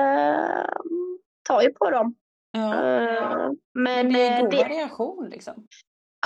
tar 1.49 1.63
ju 1.63 1.73
på 1.73 1.91
dem. 1.91 2.15
Ja. 2.57 3.55
men 3.75 4.13
det 4.13 4.27
är 4.27 4.37
en 4.37 4.43
god 4.43 4.51
det, 4.51 4.63
variation 4.63 5.29
liksom. 5.31 5.67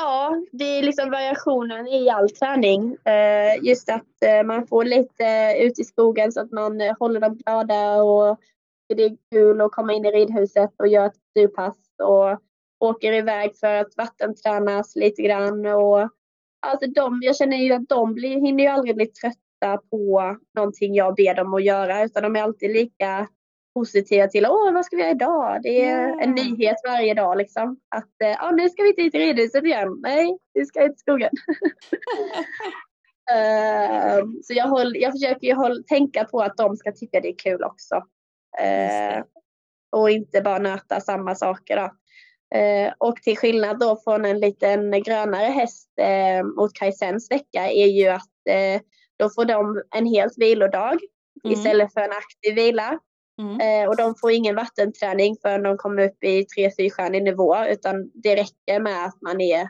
Ja, 0.00 0.34
det 0.52 0.64
är 0.64 0.82
liksom 0.82 1.10
variationen 1.10 1.86
i 1.86 2.10
all 2.10 2.30
träning. 2.30 2.96
Just 3.62 3.90
att 3.90 4.46
man 4.46 4.66
får 4.66 4.84
lite 4.84 5.54
ut 5.58 5.78
i 5.78 5.84
skogen 5.84 6.32
så 6.32 6.40
att 6.40 6.52
man 6.52 6.80
håller 6.98 7.20
dem 7.20 7.36
glada 7.36 8.02
och 8.02 8.38
det 8.94 9.02
är 9.02 9.16
kul 9.32 9.60
att 9.60 9.72
komma 9.72 9.92
in 9.92 10.04
i 10.04 10.10
ridhuset 10.10 10.70
och 10.78 10.88
göra 10.88 11.06
ett 11.06 11.16
styrpass 11.30 11.76
och 12.02 12.38
åker 12.80 13.12
iväg 13.12 13.56
för 13.56 13.74
att 13.74 13.96
vattentränas 13.96 14.96
lite 14.96 15.22
grann. 15.22 15.66
Och, 15.66 16.00
alltså 16.66 16.90
de, 16.94 17.18
jag 17.22 17.36
känner 17.36 17.56
ju 17.56 17.72
att 17.72 17.88
de 17.88 18.14
blir, 18.14 18.40
hinner 18.40 18.64
ju 18.64 18.70
aldrig 18.70 18.96
bli 18.96 19.06
trötta 19.06 19.82
på 19.90 20.36
någonting 20.54 20.94
jag 20.94 21.14
ber 21.14 21.34
dem 21.34 21.54
att 21.54 21.64
göra 21.64 22.04
utan 22.04 22.22
de 22.22 22.36
är 22.36 22.42
alltid 22.42 22.70
lika 22.72 23.28
positiva 23.78 24.26
till 24.28 24.46
åh 24.46 24.72
vad 24.72 24.84
ska 24.84 24.96
vi 24.96 25.02
göra 25.02 25.10
idag? 25.10 25.62
Det 25.62 25.84
är 25.84 26.08
yeah. 26.08 26.22
en 26.22 26.30
nyhet 26.30 26.76
varje 26.84 27.14
dag 27.14 27.36
liksom. 27.36 27.76
Att 27.96 28.12
ja, 28.18 28.50
nu 28.50 28.68
ska 28.68 28.82
vi 28.82 28.88
inte 28.88 29.10
till 29.10 29.20
ridhuset 29.20 29.64
igen. 29.64 29.98
Nej, 30.02 30.38
vi 30.54 30.66
ska 30.66 30.84
ut 30.84 30.92
i 30.92 30.98
skogen. 30.98 31.30
uh, 33.32 34.24
så 34.42 34.54
jag, 34.54 34.68
håll, 34.68 34.96
jag 34.96 35.12
försöker 35.12 35.46
ju 35.46 35.54
håll, 35.54 35.84
tänka 35.84 36.24
på 36.24 36.40
att 36.40 36.56
de 36.56 36.76
ska 36.76 36.92
tycka 36.92 37.20
det 37.20 37.28
är 37.28 37.38
kul 37.38 37.64
också. 37.64 37.94
Uh, 38.60 39.24
och 39.96 40.10
inte 40.10 40.40
bara 40.40 40.58
nöta 40.58 41.00
samma 41.00 41.34
saker 41.34 41.76
då. 41.76 41.90
Uh, 42.58 42.92
och 42.98 43.16
till 43.16 43.38
skillnad 43.38 43.78
då 43.78 44.00
från 44.04 44.24
en 44.24 44.40
liten 44.40 45.02
grönare 45.02 45.46
häst 45.46 45.88
mot 46.56 46.74
Kajsens 46.74 47.30
vecka 47.30 47.70
är 47.70 47.86
ju 47.86 48.08
att 48.08 48.32
då 49.18 49.30
får 49.30 49.44
de 49.44 49.82
en 49.96 50.06
helt 50.06 50.38
vilodag 50.38 50.98
mm. 51.44 51.58
istället 51.58 51.92
för 51.92 52.00
en 52.00 52.12
aktiv 52.12 52.54
vila. 52.54 52.98
Mm. 53.38 53.60
Eh, 53.60 53.88
och 53.88 53.96
de 53.96 54.14
får 54.14 54.30
ingen 54.30 54.56
vattenträning 54.56 55.36
förrän 55.42 55.62
de 55.62 55.76
kommer 55.76 56.08
upp 56.08 56.24
i 56.24 56.46
3-4 56.58 57.10
nivå 57.10 57.56
utan 57.68 58.10
det 58.14 58.36
räcker 58.36 58.80
med 58.80 59.04
att 59.04 59.22
man 59.22 59.40
är 59.40 59.68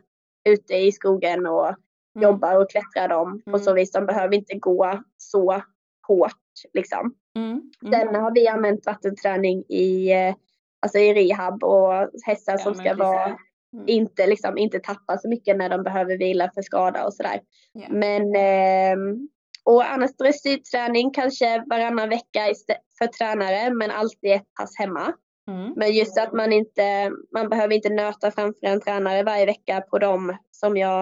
ute 0.49 0.75
i 0.75 0.93
skogen 0.93 1.47
och 1.47 1.67
mm. 1.67 1.77
jobbar 2.23 2.63
och 2.63 2.71
klättrar 2.71 3.09
dem 3.09 3.43
på 3.51 3.59
så 3.59 3.71
mm. 3.71 3.81
vis. 3.81 3.93
De 3.93 4.07
behöver 4.07 4.35
inte 4.35 4.55
gå 4.55 5.03
så 5.17 5.63
hårt 6.09 6.33
liksom. 6.73 7.15
Mm. 7.37 7.51
Mm. 7.83 7.93
Sen 7.93 8.15
har 8.15 8.35
vi 8.35 8.49
använt 8.49 8.87
vattenträning 8.87 9.65
i, 9.69 10.13
eh, 10.13 10.35
alltså 10.81 10.99
i 10.99 11.15
rehab 11.15 11.65
och 11.65 11.93
hästar 12.25 12.53
ja, 12.53 12.59
som 12.59 12.75
ska 12.75 12.95
vara 12.95 13.25
mm. 13.25 13.85
inte, 13.87 14.27
liksom, 14.27 14.59
inte 14.59 14.79
tappa 14.79 15.19
så 15.19 15.29
mycket 15.29 15.57
när 15.57 15.69
de 15.69 15.83
behöver 15.83 16.19
vila 16.19 16.51
för 16.55 16.63
skada 16.63 17.07
och 17.07 17.15
sådär. 17.15 17.41
Yeah. 17.79 17.93
Men 17.93 18.23
eh, 18.23 19.19
och 19.69 19.91
annars 19.91 20.17
dressyrträning 20.17 21.11
kanske 21.11 21.65
varannan 21.67 22.09
vecka 22.09 22.41
för 22.99 23.07
tränare 23.07 23.71
men 23.71 23.91
alltid 23.91 24.33
ett 24.33 24.55
pass 24.61 24.79
hemma. 24.79 25.13
Mm. 25.51 25.73
Men 25.77 25.93
just 25.93 26.19
att 26.19 26.33
man 26.33 26.53
inte, 26.53 27.13
man 27.35 27.49
behöver 27.49 27.75
inte 27.75 27.89
nöta 27.89 28.31
framför 28.31 28.67
en 28.67 28.81
tränare 28.81 29.23
varje 29.23 29.47
vecka 29.47 29.81
på 29.81 29.99
dem 29.99 30.37
som 30.51 30.77
jag 30.77 31.01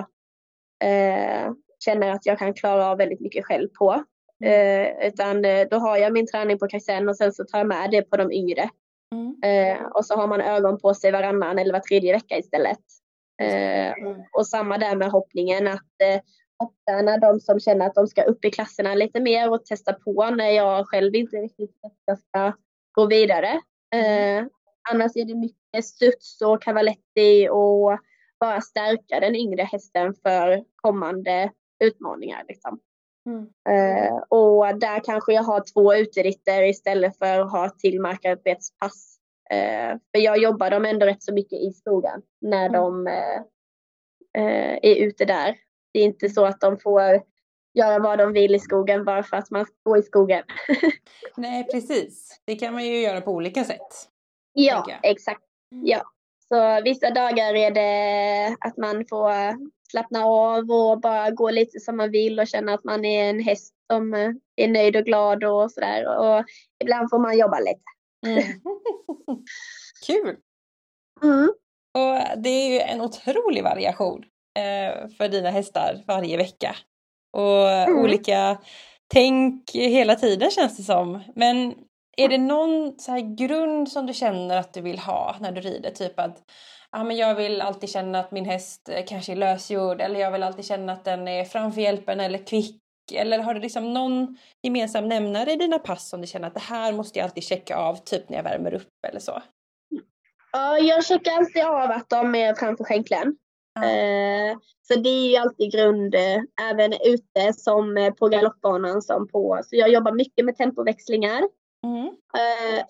eh, 0.84 1.52
känner 1.84 2.10
att 2.10 2.26
jag 2.26 2.38
kan 2.38 2.54
klara 2.54 2.86
av 2.86 2.98
väldigt 2.98 3.20
mycket 3.20 3.44
själv 3.44 3.68
på. 3.68 4.04
Mm. 4.44 4.52
Eh, 4.52 5.08
utan 5.08 5.44
eh, 5.44 5.66
då 5.70 5.76
har 5.76 5.96
jag 5.96 6.12
min 6.12 6.26
träning 6.26 6.58
på 6.58 6.68
Kajsen 6.68 7.08
och 7.08 7.16
sen 7.16 7.32
så 7.32 7.44
tar 7.44 7.58
jag 7.58 7.66
med 7.66 7.90
det 7.90 8.02
på 8.02 8.16
de 8.16 8.32
yngre. 8.32 8.70
Mm. 9.14 9.36
Eh, 9.42 9.86
och 9.86 10.06
så 10.06 10.16
har 10.16 10.26
man 10.26 10.40
ögon 10.40 10.78
på 10.78 10.94
sig 10.94 11.12
varannan 11.12 11.58
eller 11.58 11.72
var 11.72 11.80
tredje 11.80 12.12
vecka 12.12 12.38
istället. 12.38 12.82
Eh, 13.42 13.92
mm. 13.92 14.16
och 14.32 14.46
samma 14.46 14.78
där 14.78 14.96
med 14.96 15.10
hoppningen 15.10 15.66
att 15.66 16.22
eh, 16.60 16.66
hoppträna 16.66 17.18
de 17.18 17.40
som 17.40 17.60
känner 17.60 17.86
att 17.86 17.94
de 17.94 18.06
ska 18.06 18.22
upp 18.22 18.44
i 18.44 18.50
klasserna 18.50 18.94
lite 18.94 19.20
mer 19.20 19.50
och 19.50 19.64
testa 19.64 19.92
på 19.92 20.30
när 20.30 20.50
jag 20.50 20.88
själv 20.88 21.14
inte 21.14 21.36
riktigt 21.36 21.70
vet 21.70 21.92
att 21.92 22.02
jag 22.04 22.18
ska 22.18 22.52
gå 22.92 23.06
vidare. 23.06 23.60
Eh, 23.94 24.46
annars 24.90 25.12
är 25.14 25.24
det 25.24 25.34
mycket 25.34 25.84
studs 25.84 26.40
och 26.40 26.62
cavaletti 26.62 27.48
och 27.50 27.98
bara 28.40 28.60
stärka 28.60 29.20
den 29.20 29.36
yngre 29.36 29.62
hästen 29.62 30.14
för 30.14 30.64
kommande 30.76 31.50
utmaningar. 31.84 32.44
Liksom. 32.48 32.80
Mm. 33.26 33.42
Uh, 33.42 34.16
och 34.28 34.78
där 34.78 35.04
kanske 35.04 35.32
jag 35.32 35.42
har 35.42 35.62
två 35.72 35.94
uteritter 35.94 36.62
istället 36.62 37.18
för 37.18 37.40
att 37.40 37.50
ha 37.50 37.70
till 37.70 38.00
markarbetspass. 38.00 39.18
Uh, 39.54 39.98
för 40.12 40.18
jag 40.20 40.38
jobbar 40.38 40.70
dem 40.70 40.84
ändå 40.84 41.06
rätt 41.06 41.22
så 41.22 41.34
mycket 41.34 41.58
i 41.58 41.72
skogen 41.72 42.22
när 42.40 42.68
mm. 42.68 42.72
de 42.72 43.06
uh, 43.06 43.42
är 44.82 44.94
ute 44.94 45.24
där. 45.24 45.56
Det 45.96 46.00
är 46.00 46.04
inte 46.04 46.28
så 46.28 46.44
att 46.44 46.60
de 46.60 46.78
får 46.78 47.22
göra 47.74 47.98
vad 47.98 48.18
de 48.18 48.32
vill 48.32 48.54
i 48.54 48.58
skogen 48.58 49.04
bara 49.04 49.22
för 49.22 49.36
att 49.36 49.50
man 49.50 49.64
ska 49.64 49.74
gå 49.82 49.96
i 49.96 50.02
skogen. 50.02 50.42
Nej, 51.36 51.64
precis. 51.64 52.40
Det 52.44 52.56
kan 52.56 52.72
man 52.72 52.84
ju 52.84 53.00
göra 53.00 53.20
på 53.20 53.30
olika 53.32 53.64
sätt. 53.64 54.08
Ja, 54.52 54.86
exakt. 55.02 55.42
Mm. 55.72 55.86
Ja. 55.86 56.02
Så 56.48 56.82
vissa 56.84 57.10
dagar 57.10 57.54
är 57.54 57.70
det 57.70 58.56
att 58.60 58.76
man 58.76 59.06
får 59.06 59.30
slappna 59.90 60.24
av 60.24 60.70
och 60.70 61.00
bara 61.00 61.30
gå 61.30 61.50
lite 61.50 61.80
som 61.80 61.96
man 61.96 62.10
vill 62.10 62.40
och 62.40 62.46
känna 62.46 62.74
att 62.74 62.84
man 62.84 63.04
är 63.04 63.30
en 63.30 63.40
häst 63.40 63.74
som 63.92 64.14
är 64.56 64.68
nöjd 64.68 64.96
och 64.96 65.04
glad 65.04 65.44
och 65.44 65.70
sådär. 65.70 66.18
Och 66.18 66.44
ibland 66.82 67.10
får 67.10 67.18
man 67.18 67.38
jobba 67.38 67.58
lite. 67.58 67.82
Mm. 68.26 68.42
Kul! 70.06 70.36
Mm. 71.22 71.48
Och 71.94 72.42
det 72.42 72.48
är 72.48 72.68
ju 72.68 72.80
en 72.80 73.00
otrolig 73.00 73.62
variation 73.62 74.24
för 75.16 75.28
dina 75.28 75.50
hästar 75.50 76.02
varje 76.06 76.36
vecka 76.36 76.76
och 77.36 77.70
mm. 77.70 77.98
olika 77.98 78.58
tänk 79.12 79.70
hela 79.74 80.14
tiden 80.14 80.50
känns 80.50 80.76
det 80.76 80.82
som. 80.82 81.22
Men 81.34 81.74
är 82.16 82.28
det 82.28 82.38
någon 82.38 82.98
så 82.98 83.12
här 83.12 83.36
grund 83.36 83.88
som 83.88 84.06
du 84.06 84.12
känner 84.12 84.56
att 84.56 84.72
du 84.72 84.80
vill 84.80 84.98
ha 84.98 85.36
när 85.40 85.52
du 85.52 85.60
rider? 85.60 85.90
Typ 85.90 86.18
att 86.20 86.38
ah, 86.90 87.04
men 87.04 87.16
jag 87.16 87.34
vill 87.34 87.60
alltid 87.60 87.90
känna 87.90 88.18
att 88.20 88.30
min 88.30 88.44
häst 88.44 88.88
eh, 88.88 89.04
kanske 89.06 89.32
är 89.32 89.36
lösgjord 89.36 90.00
eller 90.00 90.20
jag 90.20 90.30
vill 90.30 90.42
alltid 90.42 90.64
känna 90.64 90.92
att 90.92 91.04
den 91.04 91.28
är 91.28 91.44
framför 91.44 91.80
hjälpen 91.80 92.20
eller 92.20 92.46
kvick. 92.46 92.80
Eller 93.14 93.38
har 93.38 93.54
du 93.54 93.60
liksom 93.60 93.94
någon 93.94 94.38
gemensam 94.62 95.08
nämnare 95.08 95.52
i 95.52 95.56
dina 95.56 95.78
pass 95.78 96.08
som 96.08 96.20
du 96.20 96.26
känner 96.26 96.48
att 96.48 96.54
det 96.54 96.60
här 96.60 96.92
måste 96.92 97.18
jag 97.18 97.24
alltid 97.24 97.44
checka 97.44 97.76
av 97.76 97.96
typ 97.96 98.28
när 98.28 98.36
jag 98.36 98.44
värmer 98.44 98.74
upp 98.74 98.88
eller 99.08 99.20
så? 99.20 99.42
Ja, 100.52 100.78
jag 100.78 101.04
checkar 101.04 101.32
alltid 101.32 101.64
av 101.64 101.90
att 101.90 102.08
de 102.08 102.34
är 102.34 102.54
framför 102.54 102.84
skänklen. 102.84 103.36
Eh, 103.84 104.58
så 104.82 105.00
det 105.00 105.08
är 105.08 105.30
ju 105.30 105.36
alltid 105.36 105.72
grund, 105.72 106.14
eh, 106.14 106.70
även 106.70 106.92
ute 106.92 107.52
som 107.52 107.96
eh, 107.96 108.12
på 108.12 108.28
galoppbanan 108.28 109.02
som 109.02 109.28
på, 109.28 109.60
så 109.64 109.76
jag 109.76 109.88
jobbar 109.88 110.12
mycket 110.12 110.44
med 110.44 110.56
tempoväxlingar. 110.56 111.42
Mm. 111.84 112.16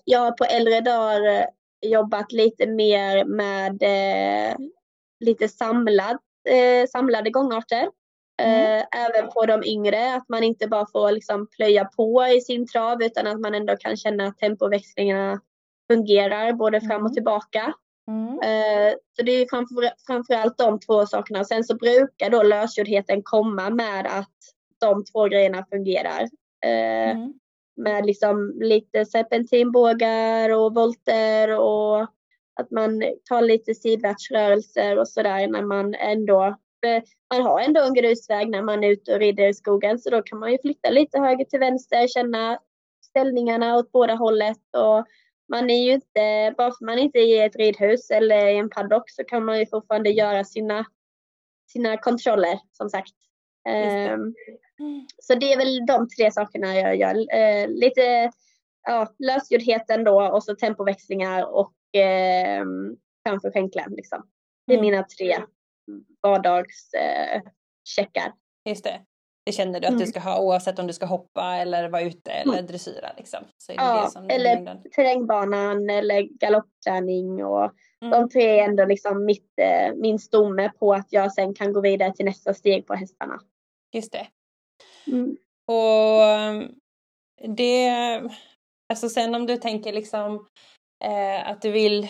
Jag 0.03 0.19
har 0.19 0.31
på 0.31 0.43
äldre 0.43 0.81
dagar 0.81 1.45
jobbat 1.85 2.31
lite 2.31 2.67
mer 2.67 3.25
med 3.25 3.83
lite 5.19 5.47
samlad, 5.47 6.17
samlade 6.89 7.29
gångarter. 7.29 7.89
Mm. 8.41 8.85
Även 8.95 9.29
på 9.29 9.45
de 9.45 9.63
yngre, 9.63 10.15
att 10.15 10.29
man 10.29 10.43
inte 10.43 10.67
bara 10.67 10.85
får 10.91 11.11
liksom 11.11 11.47
plöja 11.47 11.85
på 11.85 12.27
i 12.27 12.41
sin 12.41 12.67
trav 12.67 13.03
utan 13.03 13.27
att 13.27 13.39
man 13.39 13.55
ändå 13.55 13.75
kan 13.77 13.97
känna 13.97 14.27
att 14.27 14.37
tempoväxlingarna 14.37 15.41
fungerar 15.91 16.53
både 16.53 16.81
fram 16.81 17.01
och 17.01 17.11
mm. 17.11 17.13
tillbaka. 17.13 17.73
Mm. 18.07 18.39
Eh, 18.39 18.95
så 19.15 19.23
det 19.23 19.31
är 19.31 19.47
framför, 19.49 19.89
framförallt 20.07 20.57
de 20.57 20.79
två 20.79 21.05
sakerna. 21.05 21.43
Sen 21.43 21.63
så 21.63 21.75
brukar 21.75 22.29
då 22.29 22.43
lösgjordheten 22.43 23.21
komma 23.23 23.69
med 23.69 24.05
att 24.05 24.35
de 24.79 25.05
två 25.05 25.23
grejerna 25.23 25.65
fungerar. 25.69 26.21
Eh, 26.65 27.11
mm. 27.11 27.33
Med 27.75 28.05
liksom 28.05 28.53
lite 28.55 29.05
serpentinbågar 29.05 30.49
och 30.49 30.75
volter 30.75 31.59
och 31.59 32.01
att 32.59 32.71
man 32.71 33.03
tar 33.29 33.41
lite 33.41 33.75
sidvärtsrörelser 33.75 34.99
och 34.99 35.07
sådär 35.07 35.47
när 35.47 35.61
man 35.61 35.95
ändå 35.95 36.57
man 37.33 37.41
har 37.41 37.59
ändå 37.59 37.81
en 37.81 37.93
grusväg 37.93 38.49
när 38.49 38.61
man 38.61 38.83
är 38.83 38.89
ute 38.89 39.13
och 39.13 39.19
rider 39.19 39.47
i 39.47 39.53
skogen 39.53 39.99
så 39.99 40.09
då 40.09 40.21
kan 40.21 40.39
man 40.39 40.51
ju 40.51 40.57
flytta 40.61 40.89
lite 40.89 41.19
höger 41.19 41.45
till 41.45 41.59
vänster, 41.59 42.07
känna 42.07 42.59
ställningarna 43.01 43.75
åt 43.75 43.91
båda 43.91 44.15
hållet 44.15 44.57
och 44.77 45.05
man 45.49 45.69
är 45.69 45.83
ju 45.83 45.91
inte, 45.91 46.53
bara 46.57 46.71
för 46.71 46.85
man 46.85 46.99
inte 46.99 47.19
är 47.19 47.23
i 47.23 47.39
ett 47.39 47.55
ridhus 47.55 48.11
eller 48.11 48.47
i 48.47 48.57
en 48.57 48.69
paddock 48.69 49.09
så 49.09 49.23
kan 49.23 49.45
man 49.45 49.59
ju 49.59 49.65
fortfarande 49.65 50.09
göra 50.09 50.43
sina, 50.43 50.85
sina 51.71 51.97
kontroller 51.97 52.59
som 52.71 52.89
sagt. 52.89 53.13
Um, 54.13 54.35
så 55.21 55.35
det 55.35 55.53
är 55.53 55.57
väl 55.57 55.85
de 55.85 56.09
tre 56.09 56.31
sakerna 56.31 56.75
jag 56.75 56.95
gör. 56.95 57.15
Uh, 57.15 57.67
lite 57.67 58.31
ja, 58.83 59.13
lösgjordheten 59.19 60.03
då 60.03 60.21
och 60.21 60.43
så 60.43 60.55
tempoväxlingar 60.55 61.43
och 61.43 61.73
uh, 61.97 62.65
framför 63.25 63.51
skänklen. 63.51 63.91
Liksom. 63.91 64.29
Det 64.67 64.73
är 64.73 64.77
mm. 64.77 64.91
mina 64.91 65.03
tre 65.03 65.37
vardagscheckar. 66.21 68.27
Uh, 68.27 68.33
Just 68.65 68.83
det. 68.83 69.05
Det 69.47 69.53
känner 69.53 69.79
du 69.79 69.87
att 69.87 69.93
mm. 69.93 69.99
du 69.99 70.07
ska 70.07 70.19
ha 70.19 70.41
oavsett 70.41 70.79
om 70.79 70.87
du 70.87 70.93
ska 70.93 71.05
hoppa 71.05 71.55
eller 71.55 71.89
vara 71.89 72.01
ute 72.01 72.31
eller 72.31 72.53
mm. 72.53 72.65
dressyra. 72.65 73.09
Liksom. 73.17 73.39
Så 73.57 73.71
är 73.71 73.77
det 73.77 73.83
ja, 73.83 74.03
det 74.03 74.11
som 74.11 74.29
eller 74.29 74.55
grunden. 74.55 74.83
terrängbanan 74.95 75.89
eller 75.89 76.21
galoppträning. 76.21 77.45
Och 77.45 77.71
mm. 78.01 78.11
De 78.11 78.29
tre 78.29 78.59
är 78.59 78.63
ändå 78.63 78.85
liksom 78.85 79.25
mitt, 79.25 79.59
eh, 79.61 79.95
min 79.95 80.19
stomme 80.19 80.71
på 80.79 80.93
att 80.93 81.07
jag 81.09 81.33
sen 81.33 81.53
kan 81.53 81.73
gå 81.73 81.81
vidare 81.81 82.13
till 82.13 82.25
nästa 82.25 82.53
steg 82.53 82.87
på 82.87 82.93
hästarna. 82.93 83.39
Just 83.95 84.11
det. 84.11 84.27
Mm. 85.11 85.37
Och 85.67 86.23
ehm, 86.23 86.71
det, 87.55 87.89
alltså 88.89 89.09
sen 89.09 89.35
om 89.35 89.45
du 89.45 89.57
tänker 89.57 89.93
liksom 89.93 90.47
eh, 91.03 91.49
att 91.49 91.61
du 91.61 91.71
vill, 91.71 92.07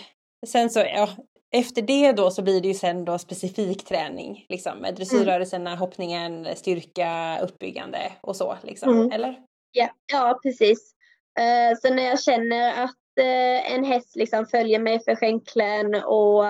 sen 0.48 0.70
så, 0.70 0.80
ja, 0.80 1.10
efter 1.52 1.82
det 1.82 2.12
då 2.12 2.32
så 2.32 2.42
blir 2.42 2.62
det 2.62 2.68
ju 2.68 2.74
sen 2.74 3.06
då 3.06 3.18
specifik 3.18 3.86
träning 3.86 4.46
liksom 4.50 4.78
med 4.78 4.96
dressyrrörelserna, 4.96 5.70
mm. 5.70 5.80
hoppningen, 5.80 6.48
styrka, 6.56 7.40
uppbyggande 7.44 8.12
och 8.22 8.36
så 8.36 8.58
liksom, 8.64 8.90
mm. 8.90 9.12
eller? 9.12 9.40
Ja, 9.72 9.90
ja 10.12 10.40
precis. 10.44 10.94
Uh, 11.40 11.78
så 11.82 11.94
när 11.94 12.04
jag 12.04 12.22
känner 12.22 12.84
att 12.84 13.20
uh, 13.20 13.74
en 13.74 13.84
häst 13.84 14.16
liksom 14.16 14.46
följer 14.46 14.80
mig 14.80 15.00
för 15.04 15.16
skänklen 15.16 15.96
och 15.96 16.44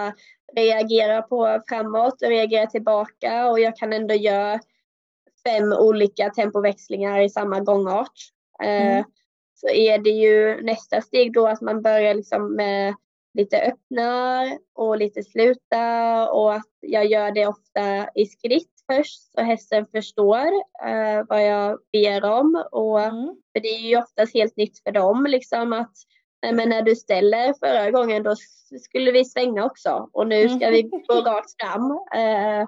reagerar 0.56 1.22
på 1.22 1.62
framåt 1.68 2.22
och 2.22 2.30
reagerar 2.30 2.66
tillbaka 2.66 3.48
och 3.50 3.60
jag 3.60 3.78
kan 3.78 3.94
ändå 3.94 4.14
göra 4.14 4.60
fem 5.44 5.74
olika 5.74 6.30
tempoväxlingar 6.30 7.20
i 7.20 7.30
samma 7.30 7.60
gångart. 7.60 8.20
Uh, 8.64 8.70
mm. 8.70 9.04
Så 9.56 9.70
är 9.70 9.98
det 9.98 10.10
ju 10.10 10.62
nästa 10.62 11.02
steg 11.02 11.34
då 11.34 11.48
att 11.48 11.62
man 11.62 11.82
börjar 11.82 12.14
liksom 12.14 12.56
med 12.56 12.96
lite 13.38 13.62
öppnar 13.62 14.58
och 14.76 14.97
lite 14.97 15.23
sluta 15.23 16.30
och 16.32 16.54
att 16.54 16.71
jag 16.80 17.06
gör 17.06 17.32
det 17.32 17.47
ofta 17.47 18.10
i 18.15 18.26
skritt 18.26 18.71
först 18.91 19.32
så 19.32 19.41
hästen 19.41 19.86
förstår 19.86 20.47
uh, 20.86 21.26
vad 21.30 21.45
jag 21.45 21.80
ber 21.93 22.26
om. 22.26 22.65
Och, 22.71 23.02
mm. 23.02 23.36
För 23.54 23.60
det 23.62 23.67
är 23.67 23.80
ju 23.80 23.97
oftast 23.97 24.34
helt 24.34 24.58
nytt 24.58 24.84
för 24.84 24.91
dem 24.91 25.26
liksom 25.30 25.73
att 25.73 25.93
men 26.54 26.69
när 26.69 26.82
du 26.82 26.95
ställer 26.95 27.54
förra 27.54 27.91
gången 27.91 28.23
då 28.23 28.36
skulle 28.82 29.12
vi 29.12 29.26
svänga 29.26 29.65
också 29.65 30.10
och 30.13 30.28
nu 30.28 30.50
ska 30.50 30.69
vi 30.69 30.82
gå 30.82 31.13
rakt 31.13 31.62
fram. 31.62 31.91
Uh, 31.91 32.67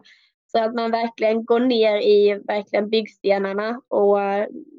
så 0.52 0.64
att 0.64 0.76
man 0.76 0.92
verkligen 0.92 1.46
går 1.46 1.60
ner 1.60 1.98
i 1.98 2.42
verkligen 2.48 2.90
byggstenarna 2.90 3.82
och 3.88 4.18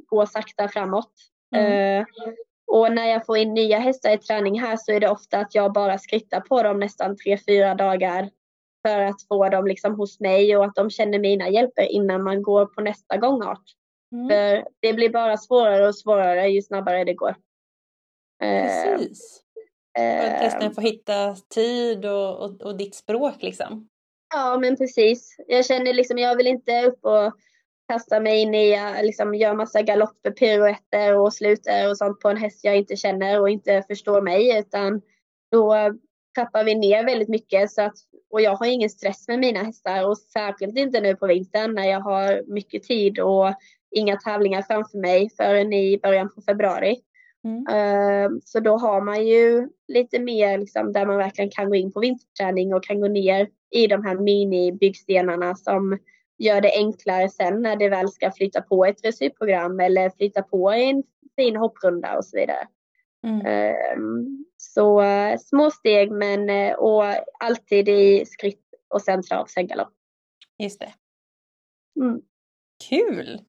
går 0.06 0.26
sakta 0.26 0.68
framåt. 0.68 1.12
Mm. 1.56 2.00
Uh, 2.00 2.06
och 2.70 2.92
när 2.92 3.06
jag 3.06 3.26
får 3.26 3.38
in 3.38 3.54
nya 3.54 3.78
hästar 3.78 4.10
i 4.10 4.18
träning 4.18 4.60
här 4.60 4.76
så 4.76 4.92
är 4.92 5.00
det 5.00 5.08
ofta 5.08 5.38
att 5.38 5.54
jag 5.54 5.72
bara 5.72 5.98
skrittar 5.98 6.40
på 6.40 6.62
dem 6.62 6.80
nästan 6.80 7.16
tre, 7.16 7.38
fyra 7.46 7.74
dagar 7.74 8.30
för 8.88 8.98
att 9.00 9.22
få 9.28 9.48
dem 9.48 9.66
liksom 9.66 9.94
hos 9.94 10.20
mig 10.20 10.56
och 10.56 10.64
att 10.64 10.74
de 10.74 10.90
känner 10.90 11.18
mina 11.18 11.48
hjälper 11.48 11.82
innan 11.82 12.22
man 12.22 12.42
går 12.42 12.66
på 12.66 12.80
nästa 12.80 13.16
gångart. 13.16 13.62
Mm. 14.12 14.28
För 14.28 14.68
det 14.80 14.92
blir 14.92 15.08
bara 15.08 15.36
svårare 15.36 15.88
och 15.88 15.96
svårare 15.96 16.48
ju 16.48 16.62
snabbare 16.62 17.04
det 17.04 17.14
går. 17.14 17.34
Precis. 18.40 19.42
För 19.98 20.26
att 20.26 20.42
hästen 20.42 20.62
eh, 20.62 20.72
får 20.72 20.82
hitta 20.82 21.34
tid 21.34 22.04
och, 22.04 22.44
och, 22.44 22.62
och 22.62 22.76
ditt 22.76 22.94
språk 22.94 23.42
liksom. 23.42 23.88
Ja 24.34 24.58
men 24.58 24.76
precis. 24.76 25.36
Jag 25.46 25.66
känner 25.66 25.94
liksom, 25.94 26.18
jag 26.18 26.36
vill 26.36 26.46
inte 26.46 26.86
upp 26.86 27.04
och 27.04 27.32
kasta 27.90 28.20
mig 28.20 28.42
in 28.42 28.54
i, 28.54 28.76
liksom 29.02 29.34
gör 29.34 29.54
massa 29.54 29.82
galopper, 29.82 30.30
piruetter 30.30 31.18
och 31.18 31.32
sluter 31.32 31.90
och 31.90 31.96
sånt 31.96 32.20
på 32.20 32.28
en 32.28 32.36
häst 32.36 32.64
jag 32.64 32.76
inte 32.76 32.96
känner 32.96 33.40
och 33.40 33.50
inte 33.50 33.82
förstår 33.88 34.22
mig 34.22 34.58
utan 34.58 35.00
då 35.52 35.74
trappar 36.34 36.64
vi 36.64 36.74
ner 36.74 37.04
väldigt 37.04 37.28
mycket 37.28 37.70
så 37.70 37.82
att, 37.82 37.94
och 38.30 38.40
jag 38.40 38.56
har 38.56 38.66
ingen 38.66 38.90
stress 38.90 39.28
med 39.28 39.38
mina 39.38 39.62
hästar 39.62 40.08
och 40.08 40.18
särskilt 40.18 40.78
inte 40.78 41.00
nu 41.00 41.16
på 41.16 41.26
vintern 41.26 41.74
när 41.74 41.84
jag 41.84 42.00
har 42.00 42.42
mycket 42.46 42.82
tid 42.82 43.18
och 43.18 43.54
inga 43.96 44.16
tävlingar 44.16 44.62
framför 44.62 44.98
mig 44.98 45.30
förrän 45.36 45.72
i 45.72 46.00
början 46.02 46.30
på 46.34 46.42
februari. 46.42 46.96
Mm. 47.44 47.58
Uh, 47.58 48.38
så 48.44 48.60
då 48.60 48.76
har 48.76 49.00
man 49.00 49.26
ju 49.26 49.68
lite 49.88 50.18
mer 50.18 50.58
liksom, 50.58 50.92
där 50.92 51.06
man 51.06 51.16
verkligen 51.16 51.50
kan 51.50 51.68
gå 51.68 51.74
in 51.74 51.92
på 51.92 52.00
vinterträning 52.00 52.74
och 52.74 52.84
kan 52.84 53.00
gå 53.00 53.08
ner 53.08 53.48
i 53.70 53.86
de 53.86 54.04
här 54.04 54.14
mini-byggstenarna 54.14 55.54
som 55.54 55.98
gör 56.40 56.60
det 56.60 56.72
enklare 56.76 57.28
sen 57.28 57.62
när 57.62 57.76
det 57.76 57.88
väl 57.88 58.08
ska 58.08 58.32
flytta 58.32 58.62
på 58.62 58.84
ett 58.84 59.02
dressyrprogram 59.02 59.80
eller 59.80 60.10
flytta 60.10 60.42
på 60.42 60.70
en 60.70 61.02
fin 61.36 61.56
hopprunda 61.56 62.16
och 62.16 62.24
så 62.24 62.36
vidare. 62.36 62.68
Mm. 63.26 63.98
Um, 63.98 64.44
Så 64.56 65.02
uh, 65.02 65.36
små 65.38 65.70
steg 65.70 66.10
men 66.10 66.50
uh, 66.50 66.72
och 66.72 67.04
alltid 67.40 67.88
i 67.88 68.26
skritt 68.26 68.64
och 68.88 69.02
sen 69.02 69.22
trav, 69.22 69.46
sen 69.46 69.66
galopp. 69.66 69.92
Just 70.58 70.80
det. 70.80 70.92
Mm. 72.00 72.20
Kul! 72.88 73.40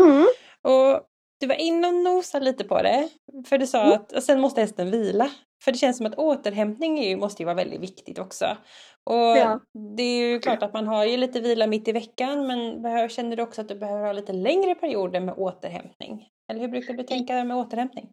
Mm. 0.00 0.26
Och 0.62 1.08
du 1.40 1.46
var 1.46 1.54
inne 1.60 1.88
och 1.88 1.94
nosade 1.94 2.44
lite 2.44 2.64
på 2.64 2.82
det. 2.82 3.08
För 3.48 3.58
du 3.58 3.66
sa 3.66 3.82
Mm. 3.82 3.92
att 3.92 4.12
och 4.12 4.22
sen 4.22 4.40
måste 4.40 4.60
hästen 4.60 4.90
vila. 4.90 5.30
För 5.64 5.72
det 5.72 5.78
känns 5.78 5.96
som 5.96 6.06
att 6.06 6.18
återhämtning 6.18 7.02
ju, 7.02 7.16
måste 7.16 7.42
ju 7.42 7.44
vara 7.44 7.54
väldigt 7.54 7.80
viktigt 7.80 8.18
också. 8.18 8.56
Och 9.04 9.14
Ja. 9.36 9.60
det 9.96 10.02
är 10.02 10.28
ju 10.28 10.38
klart 10.40 10.62
att 10.62 10.72
man 10.72 10.86
har 10.86 11.04
ju 11.04 11.16
lite 11.16 11.40
vila 11.40 11.66
mitt 11.66 11.88
i 11.88 11.92
veckan 11.92 12.46
men 12.46 12.82
behöver, 12.82 13.08
känner 13.08 13.36
du 13.36 13.42
också 13.42 13.60
att 13.60 13.68
du 13.68 13.74
behöver 13.74 14.04
ha 14.06 14.12
lite 14.12 14.32
längre 14.32 14.74
perioder 14.74 15.20
med 15.20 15.34
återhämtning? 15.38 16.28
Eller 16.50 16.60
hur 16.60 16.68
brukar 16.68 16.94
du 16.94 17.02
tänka 17.02 17.44
med 17.44 17.56
återhämtning? 17.56 18.10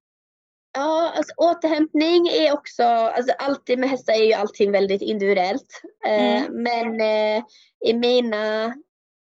Ja, 0.77 1.11
alltså 1.17 1.33
återhämtning 1.37 2.27
är 2.27 2.53
också, 2.53 2.83
alltså 2.83 3.33
alltid 3.39 3.79
med 3.79 3.89
hästar 3.89 4.13
är 4.13 4.25
ju 4.25 4.33
allting 4.33 4.71
väldigt 4.71 5.01
individuellt. 5.01 5.67
Eh, 6.07 6.43
Men 6.51 7.01
eh, 7.01 7.43
i 7.85 7.93
mina 7.93 8.73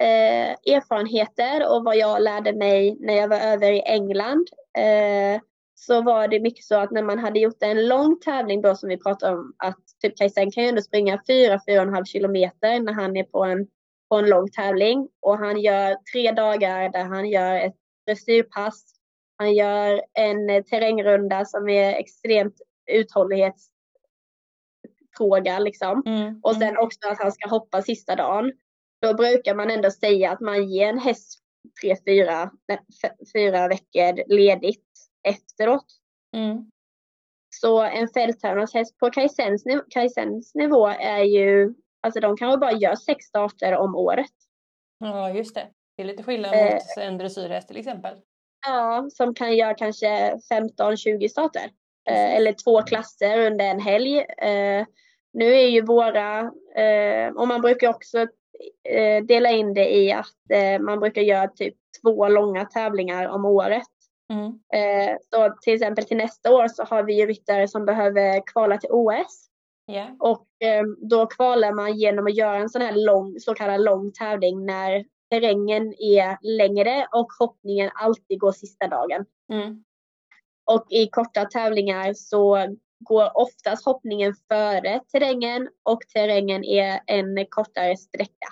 eh, 0.02 0.76
erfarenheter 0.76 1.76
och 1.76 1.84
vad 1.84 1.98
jag 1.98 2.22
lärde 2.22 2.54
mig 2.54 2.98
när 3.00 3.14
jag 3.14 3.28
var 3.28 3.40
över 3.40 3.72
i 3.72 3.82
England 3.82 4.48
eh, 4.78 5.42
så 5.76 6.02
var 6.02 6.28
det 6.28 6.40
mycket 6.40 6.66
så 6.66 6.76
att 6.76 6.92
när 6.92 7.04
man 7.04 7.20
hade 7.20 7.40
gjort 7.40 7.64
en 7.64 7.88
lång 7.88 8.20
tävling 8.20 8.62
då 8.62 8.76
som 8.76 8.90
vi 8.90 8.98
pratade 8.98 9.38
om 9.38 9.54
att 9.58 9.80
typ 10.02 10.18
Kajsen 10.18 10.52
kan 10.52 10.64
ju 10.64 10.70
ändå 10.70 10.82
springa 10.82 11.22
4-4,5 11.28 12.06
kilometer 12.06 12.80
när 12.80 12.94
han 12.94 13.18
är 13.18 13.24
på 13.24 13.44
en, 13.44 13.68
på 14.10 14.16
en 14.16 14.30
lång 14.30 14.50
tävling 14.50 15.08
och 15.22 15.38
han 15.38 15.62
gör 15.62 15.98
tre 16.14 16.32
dagar 16.32 16.90
där 16.90 17.04
han 17.04 17.30
gör 17.30 17.56
ett 17.56 17.76
dressyrpass 18.08 19.02
han 19.42 19.54
gör 19.54 20.02
en 20.14 20.50
eh, 20.50 20.64
terrängrunda 20.64 21.46
som 21.46 21.70
är 21.70 21.94
extremt 21.94 22.62
uthållighetsfråga 22.92 25.60
liksom. 25.60 26.04
Mm. 26.06 26.40
Och 26.44 26.56
sen 26.56 26.78
också 26.78 27.00
att 27.12 27.20
han 27.20 27.32
ska 27.32 27.50
hoppa 27.50 27.82
sista 27.82 28.16
dagen. 28.16 28.52
Då 29.02 29.14
brukar 29.14 29.56
man 29.56 29.72
ändå 29.72 29.92
säga 29.92 30.32
att 30.32 30.40
man 30.40 30.70
ger 30.70 30.88
en 30.90 31.00
häst 31.00 31.40
tre, 31.82 31.96
fyra, 32.08 32.52
fyra 33.36 33.68
veckor 33.68 34.36
ledigt 34.36 34.86
efteråt. 35.28 35.86
Mm. 36.36 36.70
Så 37.56 37.82
en 37.82 38.08
fälttävlingshäst 38.08 38.98
på 38.98 39.10
Kajsens, 39.10 39.66
niv- 39.66 39.86
Kajsens 39.90 40.56
nivå 40.56 40.88
är 40.88 41.24
ju, 41.24 41.74
alltså 42.02 42.20
de 42.20 42.38
kanske 42.38 42.58
bara 42.58 42.72
gör 42.72 42.96
sex 42.96 43.26
starter 43.26 43.78
om 43.78 43.96
året. 43.96 44.32
Ja, 45.00 45.30
just 45.30 45.56
det. 45.56 45.68
Det 45.98 46.04
är 46.04 46.08
lite 46.08 46.24
skillnad 46.24 46.54
Eh. 46.54 46.74
mot 46.74 46.82
en 46.98 47.18
dressyrhäst 47.18 47.68
till 47.68 47.78
exempel. 47.78 48.18
Ja, 48.68 49.08
som 49.14 49.34
kan 49.36 49.56
göra 49.58 49.74
kanske 49.74 50.38
15-20 50.52 51.28
starter. 51.30 51.70
Eh, 52.10 52.36
eller 52.36 52.54
två 52.54 52.82
klasser 52.82 53.46
under 53.52 53.66
en 53.66 53.80
helg. 53.80 54.18
Eh, 54.20 54.86
nu 55.34 55.54
är 55.56 55.68
ju 55.68 55.82
våra, 55.82 56.40
eh, 56.76 57.28
och 57.36 57.48
man 57.48 57.62
brukar 57.62 57.90
också 57.90 58.28
eh, 58.90 59.24
dela 59.24 59.50
in 59.50 59.74
det 59.74 59.96
i 59.96 60.12
att 60.12 60.52
eh, 60.54 60.80
man 60.80 61.00
brukar 61.00 61.22
göra 61.22 61.48
typ 61.48 61.76
två 62.02 62.28
långa 62.28 62.66
tävlingar 62.66 63.28
om 63.28 63.46
året. 63.46 63.88
Mm. 64.34 64.46
Eh, 64.74 65.18
så 65.30 65.56
till 65.62 65.74
exempel 65.74 66.06
till 66.06 66.18
nästa 66.18 66.54
år 66.54 66.68
så 66.68 66.84
har 66.84 67.04
vi 67.04 67.20
ju 67.20 67.26
ryttare 67.26 67.68
som 67.68 67.86
behöver 67.86 68.44
kvala 68.46 68.78
till 68.78 68.90
OS. 68.92 69.48
Ja. 69.86 70.16
Och 70.20 70.48
eh, 70.68 70.84
då 71.10 71.26
kvalar 71.26 71.74
man 71.74 71.98
genom 71.98 72.28
att 72.28 72.36
göra 72.36 72.58
en 72.58 72.70
sån 72.70 72.82
här 72.82 72.96
lång, 73.06 73.40
så 73.40 73.54
kallad 73.54 73.82
lång 73.82 74.12
tävling 74.12 74.66
när 74.66 75.06
terrängen 75.32 75.94
är 75.98 76.38
längre 76.42 77.08
och 77.12 77.28
hoppningen 77.40 77.92
alltid 77.94 78.40
går 78.40 78.52
sista 78.52 78.88
dagen. 78.88 79.26
Mm. 79.54 79.84
Och 80.72 80.86
i 80.90 81.08
korta 81.08 81.46
tävlingar 81.46 82.14
så 82.14 82.76
går 83.04 83.38
oftast 83.38 83.86
hoppningen 83.86 84.34
före 84.48 85.00
terrängen 85.12 85.70
och 85.84 86.02
terrängen 86.14 86.64
är 86.64 87.00
en 87.08 87.46
kortare 87.50 87.98
sträcka. 87.98 88.48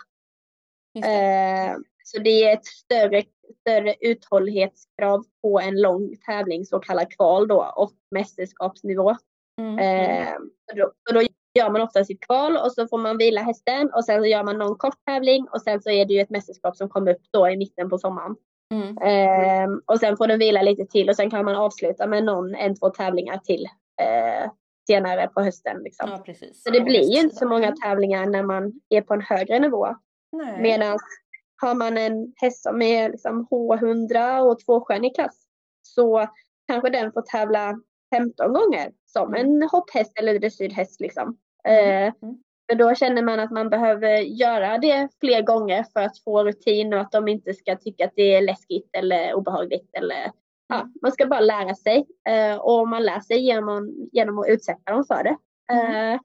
Det. 0.93 1.00
Eh, 1.00 1.76
så 2.04 2.20
det 2.20 2.43
är 2.43 2.54
ett 2.54 2.66
större, 2.66 3.24
större 3.62 3.95
uthållighetskrav 4.00 5.24
på 5.41 5.60
en 5.60 5.82
lång 5.82 6.16
tävling, 6.26 6.66
så 6.66 6.80
kallad 6.80 7.12
kval 7.12 7.47
då, 7.47 7.74
och 7.76 7.91
mästerskapsnivå. 8.12 9.16
Mm. 9.62 9.80
Mm. 9.80 10.22
Eh, 10.22 10.34
så 10.72 10.78
då, 10.78 10.91
så 11.10 11.16
då 11.16 11.22
gör 11.54 11.70
man 11.70 11.82
ofta 11.82 12.06
sitt 12.06 12.26
kval 12.26 12.58
och 12.58 12.72
så 12.72 12.88
får 12.88 12.97
man 12.97 13.18
vila 13.18 13.41
hästen 13.41 13.89
och 13.93 14.06
sen 14.06 14.22
så 14.22 14.26
gör 14.26 14.43
man 14.43 14.58
någon 14.58 14.78
kort 14.78 15.06
tävling 15.06 15.47
och 15.52 15.62
sen 15.62 15.82
så 15.82 15.89
är 15.89 16.06
det 16.06 16.14
ju 16.14 16.20
ett 16.20 16.30
mästerskap 16.30 16.76
som 16.76 16.89
kommer 16.89 17.12
upp 17.12 17.22
då 17.32 17.50
i 17.50 17.58
mitten 17.58 17.89
på 17.89 17.97
sommaren. 17.97 18.36
Mm. 18.74 18.97
Eh, 18.97 19.78
och 19.86 20.00
sen 20.00 20.18
får 20.18 20.28
den 20.28 20.39
vila 20.39 20.62
lite 20.62 20.86
till 20.86 21.10
och 21.10 21.16
sen 21.16 21.30
kan 21.30 21.45
man 21.45 21.56
avsluta 21.56 22.08
med 22.08 22.24
någon, 22.24 22.56
en, 22.56 22.76
två 22.76 22.89
tävlingar 22.89 23.38
till 23.38 23.68
eh, 24.00 24.52
senare 24.88 25.28
på 25.28 25.41
hösten. 25.41 25.78
Liksom. 25.84 26.10
Ja. 26.26 26.34
Så 26.54 26.70
det 26.70 26.82
blir 26.82 27.14
ju 27.16 27.20
inte 27.20 27.36
så 27.36 27.47
många 27.47 27.72
tävlingar 27.72 28.26
när 28.26 28.43
man 28.43 28.74
är 28.89 29.02
på 29.02 29.14
en 29.14 29.22
högre 29.22 29.60
nivå. 29.60 29.88
Medan 30.62 31.00
har 31.62 31.76
man 31.76 31.97
en 31.97 32.34
häst 32.36 32.64
som 32.64 32.82
är 32.82 33.10
liksom 33.10 33.47
H100 33.52 34.39
och 34.39 34.60
tvåstjärnig 34.60 35.16
klass 35.16 35.45
så 35.82 36.28
kanske 36.68 36.89
den 36.89 37.12
får 37.12 37.22
tävla 37.22 37.80
15 38.16 38.54
gånger 38.54 38.91
som 39.06 39.34
Mm. 39.36 39.41
en 39.52 39.70
hopphäst 39.70 40.20
eller 40.20 40.39
dressyrhäst. 40.39 41.00
Liksom. 41.02 41.38
Mm. 41.64 42.08
Eh, 42.08 42.14
Mm. 42.22 42.38
för 42.72 42.76
då 42.78 42.95
känner 42.95 43.22
man 43.24 43.39
att 43.39 43.52
man 43.52 43.70
behöver 43.70 44.18
göra 44.18 44.78
det 44.78 45.10
fler 45.20 45.41
gånger 45.41 45.86
för 45.93 46.00
att 46.00 46.20
få 46.24 46.43
rutin 46.43 46.93
och 46.93 47.00
att 47.00 47.12
de 47.12 47.28
inte 47.28 47.54
ska 47.54 47.76
tycka 47.76 48.06
att 48.06 48.14
det 48.16 48.36
är 48.36 48.41
läskigt 48.41 48.89
eller 48.93 49.34
obehagligt. 49.34 49.89
Eller, 49.93 50.32
ja, 50.70 50.80
Mm. 50.80 50.93
man 51.01 51.11
ska 51.11 51.26
bara 51.26 51.39
lära 51.39 51.76
sig 51.76 52.05
eh, 52.30 52.55
och 52.55 52.88
man 52.88 53.03
lär 53.03 53.20
sig 53.20 53.39
genom, 53.39 54.09
genom 54.11 54.39
att 54.39 54.47
utsätta 54.47 54.91
dem 54.91 55.03
för 55.07 55.24
det. 55.24 55.38
Mm. 55.74 56.13
Eh, 56.13 56.20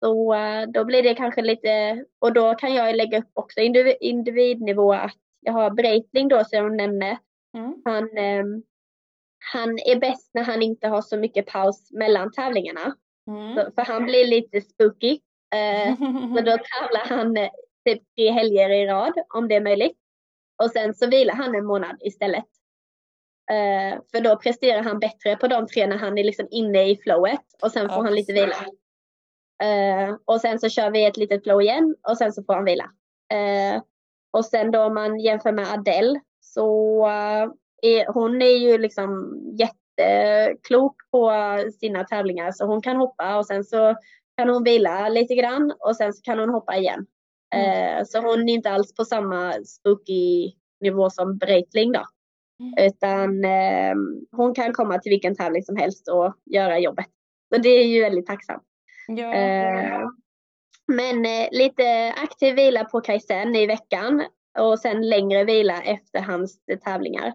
så 0.00 0.34
eh, 0.34 0.66
då 0.68 0.84
blir 0.84 1.02
det 1.02 1.14
kanske 1.14 1.42
lite, 1.42 2.04
och 2.18 2.32
då 2.32 2.54
kan 2.54 2.74
jag 2.74 2.96
lägga 2.96 3.18
upp 3.18 3.30
också 3.32 3.60
individ, 3.60 3.96
individnivå 4.00 4.92
att 4.92 5.16
jag 5.40 5.52
har 5.52 5.70
Breitling 5.70 6.28
då 6.28 6.44
som 6.44 6.58
jag 6.58 6.76
nämnde. 6.76 7.18
Mm. 7.56 7.74
Han, 7.84 8.18
ehm, 8.18 8.62
han 9.52 9.78
är 9.78 10.00
bäst 10.00 10.30
när 10.34 10.42
han 10.44 10.62
inte 10.62 10.88
har 10.88 11.02
så 11.02 11.16
mycket 11.16 11.46
paus 11.46 11.92
mellan 11.92 12.32
tävlingarna. 12.32 12.96
Mm. 13.30 13.54
Så, 13.54 13.70
för 13.74 13.82
han 13.82 14.04
blir 14.04 14.26
lite 14.26 14.60
spooky. 14.60 15.18
Så 16.36 16.40
då 16.40 16.50
tävlar 16.50 17.04
han 17.16 17.34
typ 17.84 18.02
tre 18.16 18.30
helger 18.30 18.70
i 18.70 18.86
rad 18.86 19.12
om 19.34 19.48
det 19.48 19.54
är 19.54 19.60
möjligt. 19.60 19.98
Och 20.62 20.70
sen 20.70 20.94
så 20.94 21.06
vilar 21.06 21.34
han 21.34 21.54
en 21.54 21.66
månad 21.66 21.96
istället. 22.00 22.44
Eh, 23.52 23.98
för 24.10 24.20
då 24.20 24.36
presterar 24.36 24.82
han 24.82 24.98
bättre 24.98 25.36
på 25.36 25.48
de 25.48 25.66
tre 25.66 25.86
när 25.86 25.96
han 25.96 26.18
är 26.18 26.24
liksom 26.24 26.48
inne 26.50 26.90
i 26.90 26.96
flowet 26.96 27.40
och 27.62 27.72
sen 27.72 27.88
får 27.88 27.98
Ja, 27.98 28.02
han 28.04 28.14
lite 28.14 28.32
vila. 28.32 28.56
Eh, 29.62 30.16
och 30.24 30.40
sen 30.40 30.58
så 30.58 30.68
kör 30.68 30.90
vi 30.90 31.04
ett 31.04 31.16
litet 31.16 31.42
flow 31.42 31.62
igen 31.62 31.96
och 32.08 32.18
sen 32.18 32.32
så 32.32 32.42
får 32.42 32.54
han 32.54 32.64
vila. 32.64 32.84
Eh, 33.32 33.82
och 34.30 34.44
sen 34.44 34.70
då 34.70 34.82
om 34.82 34.94
man 34.94 35.20
jämför 35.20 35.52
med 35.52 35.72
Adele 35.72 36.20
så 36.40 37.00
eh, 37.06 37.48
är 37.82 38.12
hon 38.12 38.42
är 38.42 38.56
ju 38.56 38.78
liksom 38.78 39.40
jätteklok 39.58 40.96
på 41.10 41.32
sina 41.80 42.04
tävlingar 42.04 42.52
så 42.52 42.66
hon 42.66 42.82
kan 42.82 42.96
hoppa 42.96 43.36
och 43.36 43.46
sen 43.46 43.64
så 43.64 43.94
kan 44.36 44.48
hon 44.48 44.64
vila 44.64 45.08
lite 45.08 45.34
grann 45.34 45.72
och 45.78 45.96
sen 45.96 46.12
så 46.12 46.22
kan 46.22 46.38
hon 46.38 46.50
hoppa 46.50 46.76
igen. 46.76 47.06
Mm. 47.54 47.98
Eh, 47.98 48.04
så 48.04 48.20
hon 48.20 48.48
är 48.48 48.52
inte 48.52 48.70
alls 48.70 48.94
på 48.94 49.04
samma 49.04 49.52
spooky 49.52 50.52
nivå 50.80 51.10
som 51.10 51.38
Breitling 51.38 51.92
då. 51.92 52.02
Mm. 52.62 52.86
Utan 52.86 53.44
eh, 53.44 53.94
hon 54.36 54.54
kan 54.54 54.72
komma 54.72 54.98
till 54.98 55.10
vilken 55.10 55.36
tävling 55.36 55.62
som 55.62 55.76
helst 55.76 56.08
och 56.08 56.34
göra 56.44 56.78
jobbet. 56.78 57.06
Så 57.54 57.60
det 57.60 57.68
är 57.68 57.86
ju 57.86 58.02
väldigt 58.02 58.26
tacksamt. 58.26 58.62
Ja. 59.06 59.34
Eh, 59.34 60.08
men 60.86 61.26
eh, 61.26 61.48
lite 61.50 62.14
aktiv 62.16 62.54
vila 62.54 62.84
på 62.84 63.00
Kajsen 63.00 63.56
i 63.56 63.66
veckan 63.66 64.24
och 64.58 64.78
sen 64.78 65.08
längre 65.08 65.44
vila 65.44 65.82
efter 65.82 66.20
hans 66.20 66.58
tävlingar. 66.84 67.34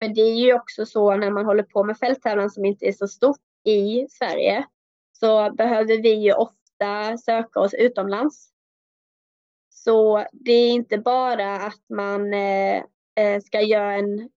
Men 0.00 0.14
det 0.14 0.20
är 0.20 0.34
ju 0.34 0.54
också 0.54 0.86
så 0.86 1.16
när 1.16 1.30
man 1.30 1.46
håller 1.46 1.62
på 1.62 1.84
med 1.84 1.98
fälttävlan 1.98 2.50
som 2.50 2.64
inte 2.64 2.84
är 2.86 2.92
så 2.92 3.08
stort 3.08 3.40
i 3.64 4.06
Sverige 4.10 4.64
så 5.12 5.52
behöver 5.52 6.02
vi 6.02 6.14
ju 6.14 6.32
ofta 6.32 7.18
söka 7.18 7.60
oss 7.60 7.74
utomlands. 7.74 8.50
Så 9.70 10.26
det 10.32 10.52
är 10.52 10.70
inte 10.70 10.98
bara 10.98 11.56
att 11.56 11.84
man 11.88 12.34
eh, 12.34 12.82
eh, 13.16 13.40
ska 13.44 13.60
göra 13.60 13.94
en 13.94 14.28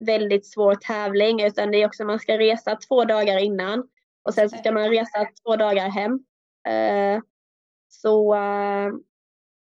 väldigt 0.00 0.46
svår 0.46 0.74
tävling 0.74 1.42
utan 1.42 1.70
det 1.70 1.82
är 1.82 1.86
också 1.86 2.04
man 2.04 2.18
ska 2.18 2.38
resa 2.38 2.76
två 2.76 3.04
dagar 3.04 3.38
innan 3.38 3.88
och 4.24 4.34
sen 4.34 4.50
så 4.50 4.56
ska 4.56 4.72
man 4.72 4.90
resa 4.90 5.26
två 5.44 5.56
dagar 5.56 5.88
hem. 5.88 6.24
Eh, 6.68 7.22
så 7.88 8.34
eh, 8.34 8.92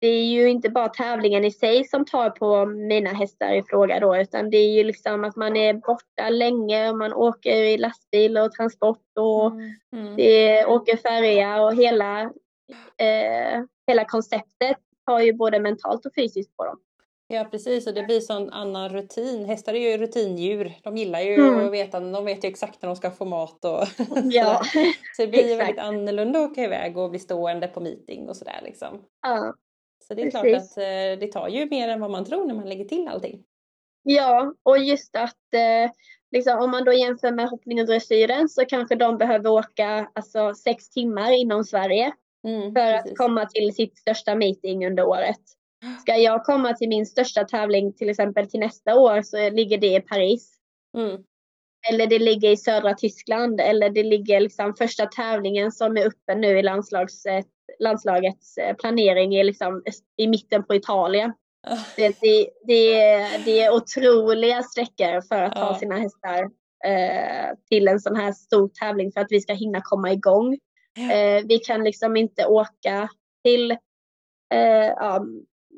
det 0.02 0.08
är 0.08 0.26
ju 0.26 0.50
inte 0.50 0.70
bara 0.70 0.90
tävlingen 0.90 1.46
i 1.46 1.52
sig 1.52 1.84
som 1.84 2.06
tar 2.06 2.30
på 2.30 2.66
mina 2.66 3.10
hästar 3.10 3.54
i 3.54 3.64
fråga 3.64 4.00
då 4.00 4.18
utan 4.18 4.50
det 4.50 4.58
är 4.58 4.72
ju 4.72 4.84
liksom 4.84 5.24
att 5.24 5.36
man 5.36 5.56
är 5.56 5.74
borta 5.74 6.30
länge 6.30 6.90
och 6.90 6.98
man 6.98 7.14
åker 7.14 7.64
i 7.64 7.78
lastbil 7.78 8.38
och 8.38 8.52
transport 8.52 9.18
och 9.20 9.52
Mm. 9.52 9.76
Mm. 9.94 10.16
det 10.16 10.66
åker 10.66 10.98
färja 10.98 11.62
och 11.62 11.76
hela, 11.76 12.22
eh, 12.98 13.64
hela 13.88 14.06
konceptet 14.06 14.78
har 15.06 15.22
ju 15.22 15.34
både 15.34 15.60
mentalt 15.60 16.06
och 16.06 16.12
fysiskt 16.16 16.58
på 16.58 16.66
dem. 16.66 16.80
Ja 17.32 17.44
precis 17.52 17.88
och 17.88 17.94
det 17.94 18.04
blir 18.04 18.20
sån 18.20 18.50
annan 18.50 18.90
rutin. 18.90 19.46
Hästar 19.46 19.74
är 19.74 19.92
ju 19.92 19.98
rutindjur. 19.98 20.74
De 20.84 20.98
gillar 20.98 21.20
ju 21.22 21.34
Mm. 21.34 21.66
att 21.66 21.72
veta, 21.72 22.00
de 22.00 22.26
vet 22.26 22.44
ju 22.44 22.48
exakt 22.50 22.82
när 22.82 22.88
de 22.90 22.96
ska 22.96 23.12
få 23.12 23.26
mat 23.26 23.66
och 23.66 23.84
Ja. 24.24 24.62
Så 25.16 25.22
det 25.22 25.28
blir 25.28 25.48
ju 25.50 25.56
väldigt 25.56 25.80
annorlunda 25.80 26.40
att 26.40 26.52
åka 26.52 26.64
iväg 26.64 26.98
och 26.98 27.10
bli 27.10 27.20
stående 27.20 27.68
på 27.68 27.80
meeting 27.80 28.30
och 28.30 28.38
sådär 28.38 28.60
liksom. 28.64 29.02
ja. 29.22 29.54
Så 30.08 30.14
det 30.14 30.22
är 30.22 30.32
klart 30.32 30.44
Precis. 30.44 30.72
att 30.72 30.78
eh, 30.78 31.20
det 31.20 31.32
tar 31.32 31.48
ju 31.48 31.66
mer 31.70 31.90
än 31.90 32.02
vad 32.02 32.12
man 32.12 32.26
tror 32.26 32.46
när 32.46 32.56
man 32.56 32.70
lägger 32.70 32.86
till 32.86 33.08
allting. 33.08 33.44
Ja, 34.04 34.54
och 34.64 34.78
just 34.80 35.16
att 35.16 35.54
eh, 35.54 35.92
liksom, 36.32 36.60
om 36.60 36.72
man 36.72 36.84
då 36.86 36.94
jämför 36.94 37.32
med 37.32 37.50
hoppning 37.50 37.80
och 37.82 37.88
dressyren 37.88 38.50
så 38.50 38.66
kanske 38.66 38.96
de 38.96 39.18
behöver 39.18 39.50
åka 39.50 40.12
alltså, 40.14 40.54
sex 40.54 40.90
timmar 40.90 41.32
inom 41.32 41.64
Sverige 41.64 42.14
Mm, 42.48 42.74
för 42.76 42.94
att 42.94 43.02
precis. 43.04 43.18
komma 43.18 43.46
till 43.46 43.76
sitt 43.76 43.98
största 43.98 44.36
meeting 44.36 44.88
under 44.88 45.04
året. 45.08 45.40
Ska 46.02 46.16
jag 46.18 46.44
komma 46.46 46.74
till 46.74 46.90
min 46.90 47.06
största 47.06 47.44
tävling 47.44 47.94
till 47.94 48.10
exempel 48.10 48.50
till 48.50 48.60
nästa 48.60 49.00
år 49.00 49.22
så 49.22 49.50
ligger 49.50 49.78
det 49.78 49.96
i 49.96 50.00
Paris. 50.02 50.54
Mm, 50.98 51.24
Eller 51.90 52.08
det 52.08 52.20
ligger 52.20 52.50
i 52.52 52.58
södra 52.58 52.94
Tyskland 52.94 53.62
eller 53.62 53.90
det 53.90 54.04
ligger 54.04 54.40
liksom 54.40 54.74
första 54.76 55.06
tävlingen 55.06 55.72
som 55.72 55.98
är 55.98 56.06
uppe 56.06 56.36
nu 56.36 56.60
i 56.60 56.64
landslags, 56.64 57.24
landslagets 57.80 58.58
eh, 58.58 58.76
planering 58.76 59.36
är 59.36 59.44
liksom 59.44 59.84
i 60.18 60.28
mitten 60.28 60.64
på 60.64 60.76
Italien. 60.76 61.34
Det, 61.96 62.16
det, 62.22 62.50
det, 62.68 62.94
är- 63.02 63.46
det 63.46 63.60
är 63.62 63.74
otroliga 63.74 64.64
sträckor 64.64 65.22
för 65.22 65.44
att 65.44 65.54
ta 65.54 65.76
sina 65.80 65.96
hästar 65.96 66.44
eh, 66.86 67.56
till 67.70 67.88
en 67.88 68.00
sån 68.00 68.16
här 68.16 68.32
stor 68.32 68.70
tävling 68.80 69.12
för 69.12 69.22
att 69.22 69.28
vi 69.32 69.42
ska 69.42 69.54
hinna 69.54 69.82
komma 69.84 70.12
igång. 70.12 70.54
Eh, 71.12 71.44
vi 71.48 71.58
kan 71.60 71.84
liksom 71.84 72.16
inte 72.18 72.46
åka 72.46 73.10
till 73.44 73.72
eh, 74.54 74.88
ja, 74.96 75.26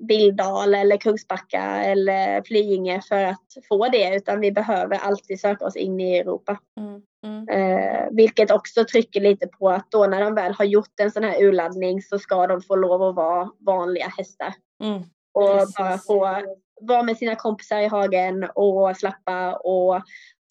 Billdal 0.08 0.76
eller 0.76 0.97
Kungsbacka 0.97 1.84
eller 1.84 2.41
Flyinge 2.41 3.02
för 3.02 3.24
att 3.24 3.45
få 3.70 3.89
det 3.89 4.16
utan 4.16 4.39
vi 4.39 4.52
behöver 4.52 4.97
alltid 4.97 5.39
söka 5.39 5.66
oss 5.66 5.76
in 5.76 5.99
i 5.99 6.18
Europa. 6.18 6.58
Mm, 6.80 7.02
mm. 7.26 7.49
Eh, 7.49 8.08
vilket 8.12 8.52
också 8.52 8.86
trycker 8.86 9.22
lite 9.22 9.47
på 9.47 9.70
att 9.70 9.91
då 9.91 10.08
när 10.08 10.22
de 10.22 10.36
väl 10.36 10.54
har 10.54 10.66
gjort 10.66 10.99
en 10.99 11.12
sån 11.12 11.24
här 11.24 11.43
urladdning 11.43 12.02
så 12.02 12.20
ska 12.20 12.47
de 12.47 12.62
få 12.62 12.76
lov 12.76 13.04
att 13.04 13.16
vara 13.16 13.49
vanliga 13.60 14.08
hästar. 14.18 14.54
Mm. 14.84 15.02
Och 15.34 15.60
Precis. 15.60 15.76
bara 15.76 15.97
få 15.97 16.41
vara 16.82 17.04
med 17.04 17.18
sina 17.18 17.36
kompisar 17.36 17.80
i 17.80 17.88
hagen 17.88 18.49
och 18.56 18.97
slappa. 18.97 19.56
Och 19.56 20.02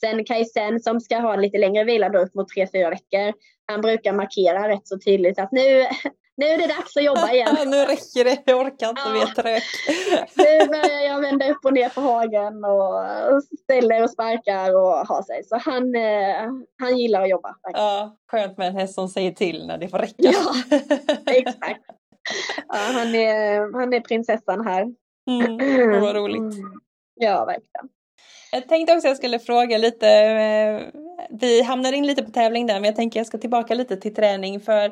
sen 0.00 0.24
Kajsen 0.24 0.80
som 0.80 1.00
ska 1.00 1.18
ha 1.18 1.34
en 1.34 1.42
lite 1.42 1.58
längre 1.58 1.84
vila 1.84 2.08
då 2.08 2.18
upp 2.18 2.34
mot 2.34 2.48
tre 2.48 2.66
fyra 2.72 2.90
veckor. 2.90 3.32
Han 3.66 3.80
brukar 3.80 4.12
markera 4.12 4.68
rätt 4.68 4.88
så 4.88 4.98
tydligt 4.98 5.38
att 5.38 5.52
nu, 5.52 5.84
nu 6.40 6.46
är 6.46 6.58
det 6.58 6.66
dags 6.66 6.96
att 6.96 7.04
jobba 7.04 7.32
igen. 7.32 7.56
nu 7.70 7.76
räcker 7.76 8.24
det, 8.24 8.42
jag 8.46 8.60
orkar 8.60 8.88
inte, 8.88 9.02
Ja. 9.04 9.22
är 9.22 9.26
trött. 9.26 9.62
Nu 10.36 10.66
börjar 10.68 11.00
jag 11.00 11.20
vända 11.20 11.50
upp 11.50 11.64
och 11.64 11.72
ner 11.72 11.88
på 11.88 12.00
hagen 12.00 12.64
och 12.64 13.42
ställer 13.62 14.02
och 14.02 14.10
sparkar 14.10 14.74
och 14.76 15.06
har 15.06 15.22
sig. 15.22 15.44
Så 15.44 15.56
han, 15.58 15.94
eh, 15.94 16.50
han 16.82 16.98
gillar 16.98 17.22
att 17.22 17.28
jobba. 17.28 17.48
faktiskt. 17.48 17.78
Ja, 17.78 18.16
skönt 18.30 18.58
med 18.58 18.68
en 18.68 18.76
häst 18.76 18.94
som 18.94 19.08
säger 19.08 19.32
till 19.32 19.66
när 19.66 19.78
det 19.78 19.88
får 19.88 19.98
räcka. 19.98 20.14
Ja, 20.16 20.54
Exakt. 21.32 21.80
Ja, 22.68 22.76
han, 22.92 23.14
är, 23.14 23.78
han 23.78 23.92
är 23.92 24.00
prinsessan 24.00 24.66
här. 24.66 24.82
Mm, 25.30 26.00
vad 26.00 26.16
roligt. 26.16 26.38
Mm. 26.54 26.80
Ja, 27.14 27.44
verkligen. 27.44 27.88
Jag 28.52 28.68
tänkte 28.68 28.94
också 28.94 29.08
jag 29.08 29.16
skulle 29.16 29.38
fråga 29.38 29.78
lite, 29.78 30.08
eh, 30.08 31.00
vi 31.30 31.62
hamnar 31.62 31.92
in 31.92 32.06
lite 32.06 32.22
på 32.22 32.30
tävling 32.30 32.66
där 32.66 32.74
men 32.74 32.84
jag 32.84 32.96
tänker 32.96 33.20
jag 33.20 33.26
ska 33.26 33.38
tillbaka 33.38 33.74
lite 33.74 33.96
till 33.96 34.14
träning 34.14 34.60
för 34.60 34.84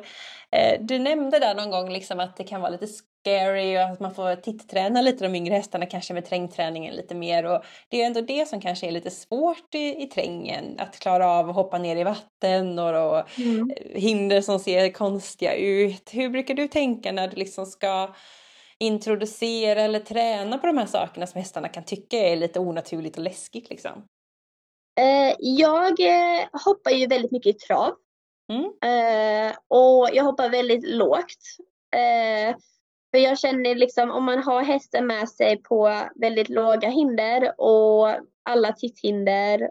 eh, 0.51 0.79
du 0.81 0.99
nämnde 0.99 1.39
där 1.39 1.55
någon 1.55 1.71
gång 1.71 1.89
liksom 1.93 2.19
att 2.19 2.37
det 2.37 2.43
kan 2.43 2.61
vara 2.61 2.71
lite 2.71 2.87
scary 2.87 3.77
och 3.77 3.81
att 3.81 3.99
man 3.99 4.15
får 4.15 4.35
tittträna 4.35 5.01
lite 5.01 5.23
de 5.23 5.35
yngre 5.35 5.53
hästarna 5.55 5.85
kanske 5.85 6.13
med 6.13 6.25
trängträningen 6.25 6.95
lite 6.95 7.15
mer 7.15 7.45
och 7.45 7.63
det 7.89 8.01
är 8.01 8.05
ändå 8.05 8.21
det 8.21 8.47
som 8.47 8.61
kanske 8.61 8.87
är 8.87 8.91
lite 8.91 9.11
svårt 9.11 9.75
i, 9.75 10.03
i 10.03 10.07
trängen 10.07 10.75
att 10.79 10.99
klara 10.99 11.27
av 11.27 11.49
att 11.49 11.55
hoppa 11.55 11.77
ner 11.77 11.95
i 11.95 12.03
vatten 12.03 12.79
och 12.79 12.93
då, 12.93 13.25
Mm. 13.37 13.71
hinder 13.95 14.41
som 14.41 14.59
ser 14.59 14.91
konstiga 14.91 15.53
ut. 15.55 16.09
Hur 16.13 16.29
brukar 16.29 16.53
du 16.53 16.67
tänka 16.67 17.11
när 17.11 17.27
du 17.27 17.35
liksom 17.35 17.65
ska 17.65 18.13
introducera 18.79 19.81
eller 19.81 19.99
träna 19.99 20.57
på 20.57 20.67
de 20.67 20.77
här 20.77 20.85
sakerna 20.85 21.27
som 21.27 21.39
hästarna 21.39 21.67
kan 21.69 21.83
tycka 21.83 22.17
är 22.17 22.35
lite 22.35 22.59
onaturligt 22.59 23.17
och 23.17 23.23
läskigt 23.23 23.69
liksom? 23.69 24.03
Eh, 24.99 25.35
jag 25.39 25.99
eh, 25.99 26.47
hoppar 26.65 26.91
ju 26.91 27.07
väldigt 27.07 27.31
mycket 27.31 27.55
i 27.55 27.59
trav. 27.59 27.95
Mm. 28.51 28.63
Eh, 28.65 29.55
och 29.67 30.09
jag 30.13 30.23
hoppar 30.23 30.49
väldigt 30.49 30.89
lågt. 30.89 31.43
För 33.11 33.19
jag 33.19 33.39
känner 33.39 33.75
liksom 33.75 34.11
om 34.11 34.23
man 34.23 34.43
har 34.43 34.63
hästen 34.63 35.07
med 35.07 35.29
sig 35.29 35.57
på 35.57 36.01
väldigt 36.15 36.49
låga 36.49 36.89
hinder 36.89 37.61
och 37.61 38.15
alla 38.43 38.71
titthinder 38.71 39.69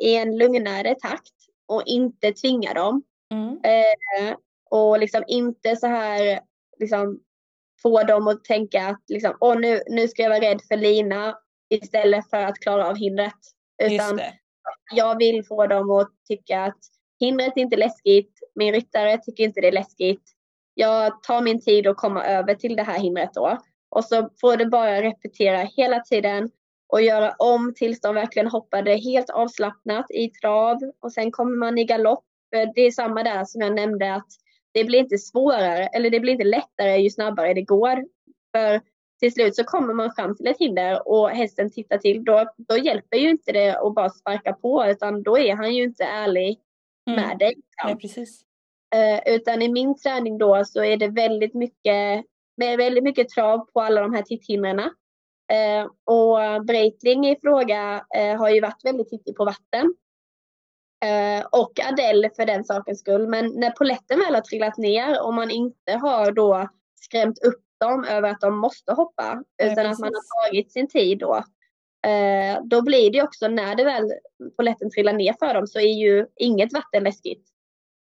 i 0.00 0.16
en 0.16 0.38
lugnare 0.38 0.94
takt 0.94 1.34
och 1.68 1.82
inte 1.86 2.32
tvinga 2.32 2.74
dem. 2.74 3.02
Mm. 3.32 3.58
Och 4.70 4.98
liksom 4.98 5.24
inte 5.26 5.76
så 5.76 5.86
här 5.86 6.40
liksom 6.78 7.20
få 7.82 8.02
dem 8.02 8.28
att 8.28 8.44
tänka 8.44 8.86
att 8.86 9.02
liksom, 9.08 9.36
Åh, 9.40 9.58
nu, 9.58 9.80
nu 9.86 10.08
ska 10.08 10.22
jag 10.22 10.30
vara 10.30 10.40
rädd 10.40 10.60
för 10.68 10.76
lina 10.76 11.38
istället 11.70 12.30
för 12.30 12.42
att 12.42 12.58
klara 12.58 12.88
av 12.88 12.96
hindret. 12.96 13.32
Utan 13.82 14.20
jag 14.92 15.18
vill 15.18 15.44
få 15.44 15.66
dem 15.66 15.90
att 15.90 16.10
tycka 16.28 16.64
att 16.64 16.78
hindret 17.20 17.52
är 17.56 17.60
inte 17.60 17.76
läskigt, 17.76 18.32
min 18.54 18.74
ryttare 18.74 19.18
tycker 19.18 19.44
inte 19.44 19.60
det 19.60 19.68
är 19.68 19.72
läskigt. 19.72 20.22
Jag 20.74 21.22
tar 21.22 21.42
min 21.42 21.60
tid 21.60 21.86
att 21.86 21.96
komma 21.96 22.24
över 22.24 22.54
till 22.54 22.76
det 22.76 22.82
här 22.82 22.98
hindret 22.98 23.34
då. 23.34 23.58
Och 23.88 24.04
så 24.04 24.30
får 24.40 24.56
det 24.56 24.66
bara 24.66 25.02
repetera 25.02 25.58
hela 25.58 26.00
tiden 26.00 26.50
och 26.88 27.02
göra 27.02 27.34
om 27.38 27.74
tills 27.76 28.00
de 28.00 28.14
verkligen 28.14 28.48
hoppade 28.48 28.96
helt 28.96 29.30
avslappnat 29.30 30.10
i 30.10 30.30
trav 30.30 30.78
och 31.00 31.12
sen 31.12 31.32
kommer 31.32 31.56
man 31.56 31.78
i 31.78 31.84
galopp. 31.84 32.24
Det 32.74 32.80
är 32.80 32.90
samma 32.90 33.22
där 33.22 33.44
som 33.44 33.60
jag 33.60 33.74
nämnde 33.74 34.14
att 34.14 34.26
det 34.76 34.84
blir 34.84 34.98
inte 34.98 35.18
svårare 35.18 35.86
eller 35.86 36.10
det 36.10 36.20
blir 36.20 36.32
inte 36.32 36.44
lättare 36.44 36.96
ju 36.96 37.10
snabbare 37.10 37.54
det 37.54 37.62
går. 37.62 38.04
För 38.56 38.80
till 39.20 39.32
slut 39.32 39.56
så 39.56 39.64
kommer 39.64 39.94
man 39.94 40.12
fram 40.16 40.36
till 40.36 40.46
ett 40.46 40.58
hinder 40.58 41.08
och 41.08 41.30
hästen 41.30 41.70
tittar 41.70 41.98
till. 41.98 42.24
Då, 42.24 42.44
då 42.68 42.76
hjälper 42.78 43.16
ju 43.16 43.30
inte 43.30 43.52
det 43.52 43.78
att 43.78 43.94
bara 43.94 44.10
sparka 44.10 44.52
på 44.52 44.86
utan 44.86 45.22
då 45.22 45.38
är 45.38 45.56
han 45.56 45.74
ju 45.74 45.82
inte 45.82 46.04
ärlig 46.04 46.60
Mm. 47.10 47.28
med 47.28 47.38
dig. 47.38 47.54
Nej, 47.84 47.96
precis. 47.96 48.42
Eh, 48.94 49.34
utan 49.34 49.62
i 49.62 49.68
min 49.68 49.98
träning 49.98 50.38
då 50.38 50.64
så 50.64 50.84
är 50.84 50.96
det 50.96 51.08
väldigt 51.08 51.54
mycket, 51.54 52.24
med 52.56 52.78
väldigt 52.78 53.04
mycket 53.04 53.28
trav 53.28 53.58
på 53.58 53.80
alla 53.80 54.00
de 54.00 54.14
här 54.14 54.22
titthindren. 54.22 54.78
Eh, 55.52 55.86
och 56.04 56.64
Breitling 56.64 57.26
i 57.28 57.36
fråga 57.42 58.04
eh, 58.16 58.38
har 58.38 58.50
ju 58.50 58.60
varit 58.60 58.84
väldigt 58.84 59.10
tittig 59.10 59.36
på 59.36 59.44
vatten. 59.44 59.94
Eh, 61.04 61.46
och 61.52 61.80
Adele 61.88 62.30
för 62.36 62.46
den 62.46 62.64
sakens 62.64 63.00
skull. 63.00 63.28
Men 63.28 63.46
när 63.46 63.70
poletten 63.70 64.18
väl 64.18 64.34
har 64.34 64.42
trillat 64.42 64.78
ner 64.78 65.22
och 65.22 65.34
man 65.34 65.50
inte 65.50 65.92
har 65.92 66.32
då 66.32 66.68
skrämt 67.00 67.38
upp 67.44 67.62
dem 67.80 68.04
över 68.04 68.30
att 68.30 68.40
de 68.40 68.58
måste 68.58 68.92
hoppa 68.92 69.42
Nej, 69.62 69.72
utan 69.72 69.86
att 69.86 69.98
man 69.98 70.10
precis. 70.10 70.30
har 70.30 70.48
tagit 70.48 70.72
sin 70.72 70.88
tid 70.88 71.18
då. 71.18 71.34
Eh, 72.06 72.62
då 72.64 72.82
blir 72.82 73.10
det 73.10 73.22
också 73.22 73.48
när 73.48 73.74
det 73.74 73.84
väl 73.84 74.12
poletten 74.56 74.90
trillar 74.90 75.12
ner 75.12 75.34
för 75.38 75.54
dem 75.54 75.66
så 75.66 75.78
är 75.78 75.94
ju 75.94 76.26
inget 76.36 76.72
vatten 76.72 77.04
läskigt. 77.04 77.48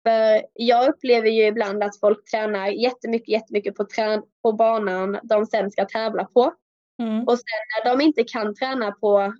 För 0.07 0.41
jag 0.53 0.89
upplever 0.89 1.29
ju 1.29 1.45
ibland 1.45 1.83
att 1.83 1.99
folk 1.99 2.29
tränar 2.31 2.67
jättemycket, 2.67 3.29
jättemycket 3.29 3.75
på, 3.75 3.83
trän- 3.83 4.23
på 4.41 4.51
banan 4.51 5.19
de 5.23 5.45
sen 5.45 5.71
ska 5.71 5.85
tävla 5.85 6.25
på. 6.25 6.53
Mm. 7.01 7.23
Och 7.27 7.37
sen 7.37 7.83
när 7.83 7.91
de 7.91 8.03
inte 8.03 8.23
kan 8.23 8.55
träna 8.55 8.91
på 8.91 9.33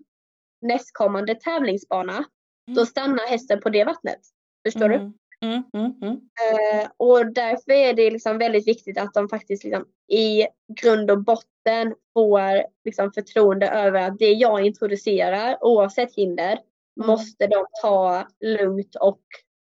nästkommande 0.62 1.36
tävlingsbana, 1.36 2.26
då 2.68 2.86
stannar 2.86 3.28
hästen 3.28 3.62
på 3.62 3.70
det 3.70 3.84
vattnet. 3.84 4.20
Förstår 4.66 4.90
du? 4.90 4.96
Mm. 4.96 5.14
Mm. 5.44 5.64
Mm. 5.74 5.92
Mm. 6.02 6.14
Eh, 6.14 6.90
och 6.98 7.34
därför 7.34 7.72
är 7.72 7.94
det 7.94 8.12
liksom 8.12 8.38
väldigt 8.38 8.68
viktigt 8.68 8.98
att 8.98 9.14
de 9.14 9.30
faktiskt 9.30 9.64
liksom 9.64 9.86
i 10.08 10.48
grund 10.82 11.12
och 11.12 11.24
botten 11.24 11.96
får 12.14 12.64
liksom 12.86 13.12
förtroende 13.12 13.68
över 13.70 14.02
att 14.02 14.20
det 14.20 14.32
jag 14.32 14.66
introducerar, 14.66 15.58
oavsett 15.62 16.16
hinder, 16.16 16.60
Mm. 16.98 17.08
måste 17.08 17.48
de 17.48 17.66
ta 17.82 18.28
lugnt 18.40 18.96
och 18.96 19.22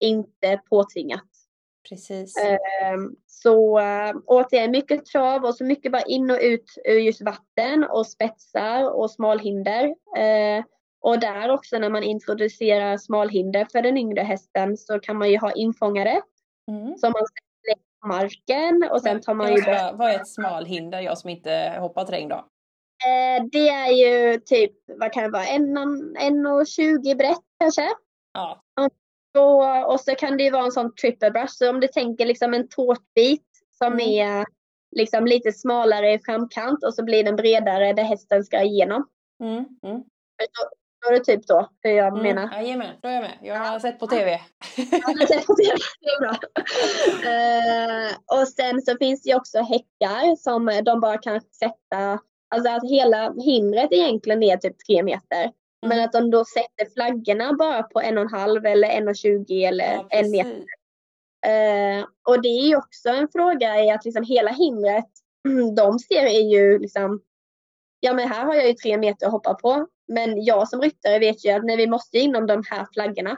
inte 0.00 0.60
påtvingat. 0.70 1.24
Precis. 1.88 2.36
Ehm, 2.36 3.16
Så 3.26 3.78
äh, 3.78 4.14
återigen 4.26 4.70
mycket 4.70 5.06
trav 5.06 5.44
och 5.44 5.54
så 5.54 5.64
mycket 5.64 5.92
bara 5.92 6.02
in 6.02 6.30
och 6.30 6.38
ut 6.42 6.74
ur 6.84 6.98
just 6.98 7.22
vatten 7.22 7.84
och 7.84 8.06
spetsar 8.06 8.90
och 8.90 9.10
smalhinder. 9.10 9.84
Eh, 10.16 10.64
och 11.00 11.20
där 11.20 11.50
också 11.50 11.78
när 11.78 11.88
man 11.90 12.02
introducerar 12.02 12.96
smalhinder 12.96 13.64
för 13.72 13.82
den 13.82 13.96
yngre 13.96 14.20
hästen 14.22 14.76
så 14.76 15.00
kan 15.00 15.16
man 15.16 15.30
ju 15.30 15.38
ha 15.38 15.52
infångare 15.52 16.22
Mm. 16.70 16.96
som 16.98 17.12
man 17.12 17.22
lägger 17.68 17.82
på 18.00 18.06
marken 18.08 18.88
och 18.92 19.02
sen 19.02 19.20
tar 19.20 19.34
man 19.34 19.54
ju 19.54 19.62
bara, 19.62 19.92
vad 19.92 20.10
är 20.10 20.14
ett 20.20 20.28
smalhinder, 20.28 21.00
jag 21.00 21.18
som 21.18 21.30
inte 21.30 21.76
hoppar 21.80 22.04
terräng 22.04 22.28
då? 22.28 22.36
Eh, 22.36 23.44
Det 23.52 23.68
är 23.68 23.90
ju 23.90 24.40
typ, 24.40 24.72
vad 24.86 25.12
kan 25.12 25.22
det 25.22 25.30
vara, 25.30 25.46
en, 25.46 25.76
en 26.18 26.46
och 26.46 26.66
20 26.66 27.14
brett 27.14 27.38
kanske. 27.60 27.88
Ja. 28.34 28.62
Och, 29.38 29.92
och 29.92 30.00
så 30.00 30.14
kan 30.14 30.36
det 30.36 30.42
ju 30.44 30.50
vara 30.50 30.64
en 30.64 30.72
sån 30.72 30.94
triple 30.94 31.30
brush. 31.30 31.52
Så 31.52 31.70
om 31.70 31.80
du 31.80 31.88
tänker 31.88 32.26
liksom 32.26 32.54
en 32.54 32.68
tårtbit 32.68 33.46
som 33.78 33.92
Mm. 33.92 34.00
är 34.08 34.46
liksom 34.96 35.26
lite 35.26 35.52
smalare 35.52 36.12
i 36.12 36.18
framkant 36.18 36.84
och 36.84 36.94
så 36.94 37.04
blir 37.04 37.24
den 37.24 37.36
bredare 37.36 37.92
där 37.92 38.02
hästen 38.04 38.44
ska 38.44 38.62
igenom. 38.62 39.08
Mm, 39.42 39.64
mm. 39.82 40.02
Är 41.06 41.12
det 41.12 41.24
typ 41.24 41.46
då 41.46 41.68
hur 41.82 41.90
jag 41.90 42.06
Mm. 42.08 42.22
menar. 42.22 42.52
Jajamän, 42.56 42.94
då 43.02 43.08
är 43.08 43.12
jag 43.12 43.20
med. 43.22 43.38
Jag 43.42 43.54
har 43.56 43.72
Ja. 43.72 43.80
sett 43.80 43.98
på 43.98 44.06
TV. 44.06 44.30
Ja, 44.76 45.14
det 45.14 45.34
är 45.34 45.46
på 45.46 45.54
TV. 45.54 45.76
Det 46.00 46.08
är 46.08 46.20
bra. 46.20 46.36
Eh, 47.30 48.40
och 48.40 48.48
sen 48.48 48.82
så 48.82 48.96
finns 48.98 49.22
det 49.22 49.30
ju 49.30 49.36
också 49.36 49.58
häckar 49.58 50.36
som 50.36 50.82
de 50.84 51.00
bara 51.00 51.18
kan 51.18 51.40
sätta, 51.40 52.18
alltså 52.54 52.70
att 52.70 52.90
hela 52.90 53.32
hindret 53.32 53.92
egentligen 53.92 54.42
är 54.42 54.56
typ 54.56 54.76
tre 54.86 55.02
meter. 55.02 55.52
Men 55.82 55.92
Mm. 55.92 56.04
att 56.04 56.12
de 56.12 56.30
då 56.30 56.44
sätter 56.44 56.92
flaggorna 56.94 57.52
bara 57.52 57.82
på 57.82 58.00
en 58.00 58.18
och 58.18 58.24
en 58.24 58.30
halv 58.32 58.66
eller 58.66 58.88
en 58.88 59.08
och 59.08 59.16
tjugo 59.16 59.64
eller 59.64 59.84
Ja, 59.94 60.06
en 60.10 60.30
meter. 60.30 60.64
Eh, 61.46 62.04
och 62.28 62.42
det 62.42 62.48
är 62.48 62.66
ju 62.68 62.76
också 62.76 63.08
en 63.08 63.28
fråga 63.28 63.84
i 63.84 63.90
att 63.90 64.04
liksom 64.04 64.24
hela 64.24 64.50
hindret, 64.50 65.08
de 65.76 65.98
ser 65.98 66.22
är 66.26 66.50
ju 66.52 66.78
liksom, 66.78 67.20
ja 68.00 68.12
men 68.12 68.28
här 68.28 68.44
har 68.44 68.54
jag 68.54 68.66
ju 68.66 68.72
tre 68.74 68.96
meter 68.98 69.26
att 69.26 69.32
hoppa 69.32 69.54
på. 69.54 69.86
Men 70.08 70.44
jag 70.44 70.68
som 70.68 70.80
ryttare 70.80 71.18
vet 71.18 71.44
ju 71.44 71.50
att 71.50 71.64
nej, 71.64 71.76
vi 71.76 71.86
måste 71.86 72.18
inom 72.18 72.46
de 72.46 72.62
här 72.70 72.86
flaggorna. 72.92 73.36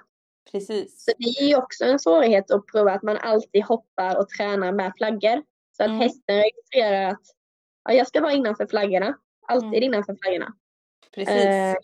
Precis. 0.53 1.05
Så 1.05 1.12
det 1.18 1.25
är 1.45 1.49
ju 1.49 1.57
också 1.57 1.85
en 1.85 1.99
svårighet 1.99 2.51
att 2.51 2.66
prova 2.66 2.93
att 2.93 3.03
man 3.03 3.16
alltid 3.16 3.64
hoppar 3.64 4.18
och 4.18 4.29
tränar 4.29 4.73
med 4.73 4.93
flaggor. 4.97 5.43
Så 5.77 5.83
att 5.83 5.89
Mm. 5.89 6.01
hästen 6.01 6.37
registrerar 6.37 7.11
att 7.11 7.23
ja, 7.85 7.95
jag 7.95 8.07
ska 8.07 8.21
vara 8.21 8.33
innanför 8.33 8.66
flaggorna. 8.66 9.16
Alltid 9.49 9.68
Mm. 9.68 9.83
innanför 9.83 10.16
flaggorna. 10.23 10.55
Precis. 11.14 11.35
Eh, 11.35 11.75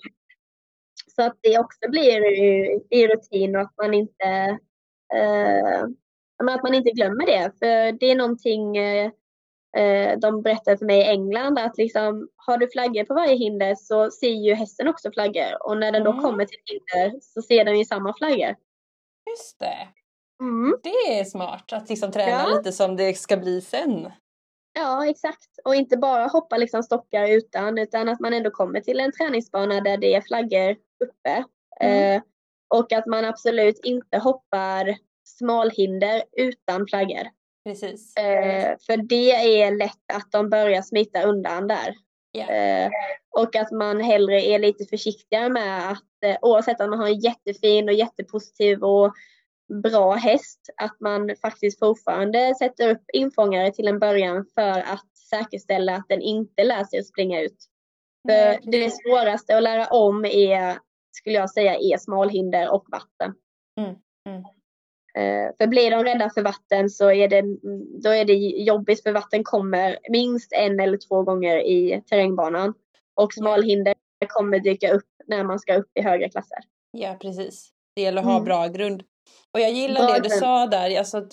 så 1.17 1.23
att 1.23 1.39
det 1.43 1.59
också 1.59 1.91
blir 1.91 2.25
i, 2.43 2.81
i 2.91 3.07
rutin 3.09 3.57
och 3.57 3.63
att 3.63 3.75
man 3.83 3.95
inte 3.95 4.59
eh, 5.15 5.83
att 6.53 6.63
man 6.63 6.75
inte 6.75 6.91
glömmer 6.91 7.27
det. 7.27 7.53
För 7.59 7.93
det 7.99 8.11
är 8.11 8.17
någonting 8.17 8.77
eh, 8.77 9.11
de 10.21 10.43
berättade 10.43 10.79
för 10.79 10.87
mig 10.87 10.99
i 11.01 11.05
England 11.09 11.59
att 11.59 11.77
liksom, 11.79 12.29
har 12.37 12.59
du 12.59 12.69
flaggor 12.69 13.05
på 13.05 13.15
varje 13.15 13.35
hinder 13.37 13.75
så 13.75 14.11
ser 14.11 14.31
ju 14.31 14.55
hästen 14.55 14.89
också 14.89 15.11
flaggor. 15.13 15.67
Och 15.67 15.79
när 15.79 15.93
den 15.93 16.05
då 16.05 16.11
Mm. 16.11 16.23
kommer 16.23 16.45
till 16.45 16.59
hinder 16.65 17.21
så 17.21 17.43
ser 17.43 17.65
den 17.65 17.79
ju 17.79 17.85
samma 17.85 18.15
flaggor. 18.15 18.57
Just 19.31 19.59
det. 19.59 19.89
Mm. 20.41 20.77
Det 20.83 21.19
är 21.21 21.25
smart 21.25 21.73
att 21.73 21.89
liksom 21.89 22.13
träna 22.13 22.31
Ja. 22.31 22.57
lite 22.57 22.73
som 22.73 22.97
det 22.97 23.15
ska 23.19 23.37
bli 23.37 23.61
sen. 23.61 24.11
Ja, 24.79 25.07
exakt. 25.07 25.49
Och 25.65 25.75
inte 25.75 25.97
bara 25.97 26.27
hoppa 26.27 26.57
liksom 26.57 26.83
stockar 26.83 27.29
utan, 27.29 27.79
utan 27.79 28.09
att 28.09 28.21
man 28.21 28.33
ändå 28.35 28.51
kommer 28.51 28.81
till 28.81 29.01
en 29.01 29.13
träningsbana 29.13 29.81
där 29.81 29.97
det 29.97 30.15
är 30.15 30.21
flaggor 30.21 30.77
uppe. 31.05 31.45
Mm. 31.81 32.17
Eh, 32.17 32.23
och 32.75 32.93
att 32.93 33.07
man 33.07 33.25
absolut 33.25 33.81
inte 33.85 34.19
hoppar 34.19 34.97
smalhinder 35.25 36.23
utan 36.37 36.87
flaggor. 36.87 37.29
Precis. 37.67 38.17
Eh, 38.17 38.77
för 38.87 38.97
det 38.97 39.61
är 39.63 39.77
lätt 39.77 40.13
att 40.13 40.33
de 40.33 40.51
börjar 40.51 40.83
smita 40.83 41.23
undan 41.23 41.69
där. 41.69 41.95
Ja. 42.31 42.47
Eh, 42.47 42.91
och 43.31 43.57
att 43.57 43.71
man 43.71 44.01
hellre 44.01 44.43
är 44.43 44.59
lite 44.59 44.85
försiktigare 44.85 45.49
med 45.49 45.91
att 45.91 46.25
eh, 46.25 46.37
oavsett 46.43 46.81
om 46.81 46.91
man 46.91 46.99
har 46.99 47.07
en 47.07 47.21
jättefin 47.21 47.89
och 47.89 47.95
jättepositiv 47.95 48.85
och 48.85 49.15
bra 49.83 50.15
häst, 50.15 50.71
att 50.77 51.01
man 51.01 51.37
faktiskt 51.43 51.79
fortfarande 51.79 52.55
sätter 52.55 52.91
upp 52.91 53.03
infångare 53.13 53.73
till 53.73 53.89
en 53.89 53.99
början 53.99 54.47
för 54.55 54.81
att 54.81 55.17
säkerställa 55.31 55.97
att 55.97 56.09
den 56.09 56.23
inte 56.23 56.65
lär 56.65 56.85
sig 56.85 56.99
att 56.99 57.07
springa 57.07 57.41
ut. 57.41 57.59
För 58.29 58.71
det 58.71 58.91
svåraste 58.91 59.57
att 59.57 59.63
lära 59.63 59.87
om 59.87 60.25
är, 60.25 60.79
skulle 61.13 61.37
jag 61.37 61.51
säga, 61.51 61.75
är 61.75 61.99
smalhinder 61.99 62.71
och 62.71 62.87
vatten. 62.91 63.35
Mm, 63.81 63.95
mm. 64.29 64.45
Eh, 65.17 65.51
För 65.59 65.67
blir 65.67 65.91
de 65.91 66.05
rädda 66.05 66.31
för 66.31 66.43
vatten 66.43 66.91
så 66.91 67.11
är 67.11 67.29
det, 67.29 67.43
då 68.03 68.11
är 68.11 68.25
det 68.25 68.33
jobbigt 68.63 69.03
för 69.03 69.13
vatten 69.13 69.45
kommer 69.45 69.99
minst 70.09 70.53
en 70.53 70.81
eller 70.81 70.99
två 71.09 71.23
gånger 71.23 71.57
i 71.59 72.03
terrängbanan. 72.11 72.75
Och 73.15 73.33
smalhinder 73.33 73.95
kommer 74.29 74.59
dyka 74.59 74.93
upp 74.93 75.05
när 75.27 75.45
man 75.45 75.59
ska 75.59 75.75
upp 75.77 75.91
i 75.95 76.03
högre 76.03 76.29
klasser. 76.29 76.59
Ja, 76.91 77.17
precis. 77.21 77.69
Det 77.97 78.03
gäller 78.03 78.19
att 78.21 78.25
ha 78.27 78.33
Mm. 78.33 78.45
bra 78.45 78.67
grund. 78.67 79.03
Och 79.55 79.61
jag 79.61 79.73
gillar 79.73 80.01
Bra 80.07 80.15
det 80.15 80.21
du 80.23 80.29
grund. 80.29 80.41
sa 80.41 80.67
där, 80.67 80.99
alltså 80.99 81.19
att 81.19 81.33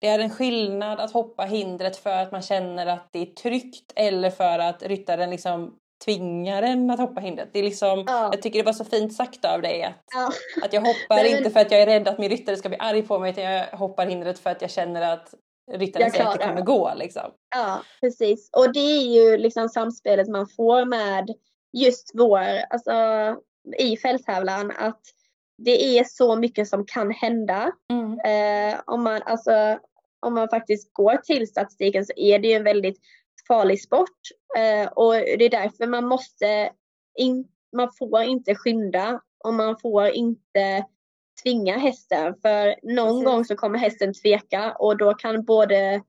det 0.00 0.06
är 0.08 0.18
en 0.18 0.30
skillnad 0.30 1.00
att 1.00 1.12
hoppa 1.12 1.42
hindret 1.44 1.96
för 1.96 2.10
att 2.22 2.32
man 2.32 2.42
känner 2.42 2.86
att 2.86 3.08
det 3.12 3.18
är 3.18 3.26
tryggt 3.26 3.92
eller 3.96 4.30
för 4.30 4.58
att 4.58 4.82
ryttaren 4.82 5.30
liksom 5.30 5.76
tvingar 6.04 6.62
en 6.62 6.90
att 6.90 6.98
hoppa 7.00 7.20
hindret. 7.20 7.48
Det 7.52 7.58
är 7.58 7.62
liksom, 7.62 8.04
Ja. 8.06 8.28
Jag 8.32 8.42
tycker 8.42 8.58
det 8.58 8.64
var 8.64 8.72
så 8.72 8.84
fint 8.84 9.12
sagt 9.14 9.44
av 9.44 9.62
dig 9.62 9.82
att, 9.82 10.04
Ja. 10.14 10.30
att 10.64 10.72
jag 10.72 10.80
hoppar 10.80 11.16
men- 11.16 11.26
inte 11.38 11.50
för 11.50 11.60
att 11.60 11.70
jag 11.70 11.82
är 11.82 11.86
rädd 11.86 12.08
att 12.08 12.18
min 12.18 12.30
ryttare 12.30 12.56
ska 12.56 12.68
bli 12.68 12.78
arg 12.78 13.02
på 13.02 13.18
mig 13.18 13.30
utan 13.30 13.44
jag 13.44 13.66
hoppar 13.66 14.06
hindret 14.06 14.38
för 14.38 14.50
att 14.50 14.62
jag 14.62 14.70
känner 14.70 15.12
att 15.12 15.34
ryttaren 15.72 16.10
klarar 16.10 16.36
kommer 16.36 16.54
det. 16.56 16.62
gå. 16.62 16.92
Liksom. 16.96 17.30
Ja, 17.56 17.82
precis. 18.00 18.50
Och 18.52 18.72
det 18.72 18.80
är 18.80 19.02
ju 19.02 19.36
liksom 19.38 19.68
samspelet 19.68 20.28
man 20.28 20.46
får 20.56 20.84
med 20.84 21.30
just 21.72 22.10
vår, 22.14 22.40
alltså 22.70 22.92
i 23.78 23.96
fälttävlan, 23.96 24.72
att 24.78 25.00
det 25.64 25.98
är 25.98 26.04
så 26.04 26.36
mycket 26.36 26.68
som 26.68 26.86
kan 26.86 27.10
hända. 27.10 27.72
Mm. 27.92 28.18
Eh, 28.20 28.80
om, 28.86 29.02
man, 29.04 29.22
alltså, 29.24 29.78
om 30.20 30.34
man 30.34 30.48
faktiskt 30.48 30.92
går 30.92 31.16
till 31.16 31.48
statistiken 31.48 32.06
så 32.06 32.12
är 32.16 32.38
det 32.38 32.48
ju 32.48 32.54
en 32.54 32.64
väldigt 32.64 32.98
farlig 33.48 33.82
sport. 33.82 34.18
Eh, 34.56 34.88
och 34.88 35.12
det 35.12 35.44
är 35.44 35.50
därför 35.50 35.86
man 35.86 36.06
måste, 36.06 36.70
in, 37.18 37.48
man 37.76 37.88
får 37.98 38.22
inte 38.22 38.54
skynda 38.54 39.20
och 39.44 39.54
man 39.54 39.78
får 39.78 40.06
inte 40.06 40.84
tvinga 41.42 41.78
hästen. 41.78 42.34
För 42.42 42.74
någon 42.82 43.08
Precis. 43.08 43.24
gång 43.24 43.44
så 43.44 43.56
kommer 43.56 43.78
hästen 43.78 44.14
tveka 44.14 44.72
och 44.72 44.96
då 44.96 45.14
kan 45.14 45.44
både 45.44 46.02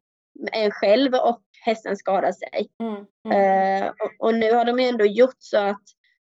en 0.52 0.72
själv 0.72 1.14
och 1.14 1.42
hästen 1.66 1.98
skada 1.98 2.34
sig. 2.34 2.70
Mm. 2.84 3.06
Mm. 3.26 3.84
Eh, 3.84 3.90
och, 3.90 4.28
och 4.28 4.36
nu 4.36 4.54
har 4.54 4.66
de 4.66 4.80
ju 4.80 4.86
ändå 4.86 5.06
gjort 5.06 5.38
så 5.38 5.58
att 5.58 5.84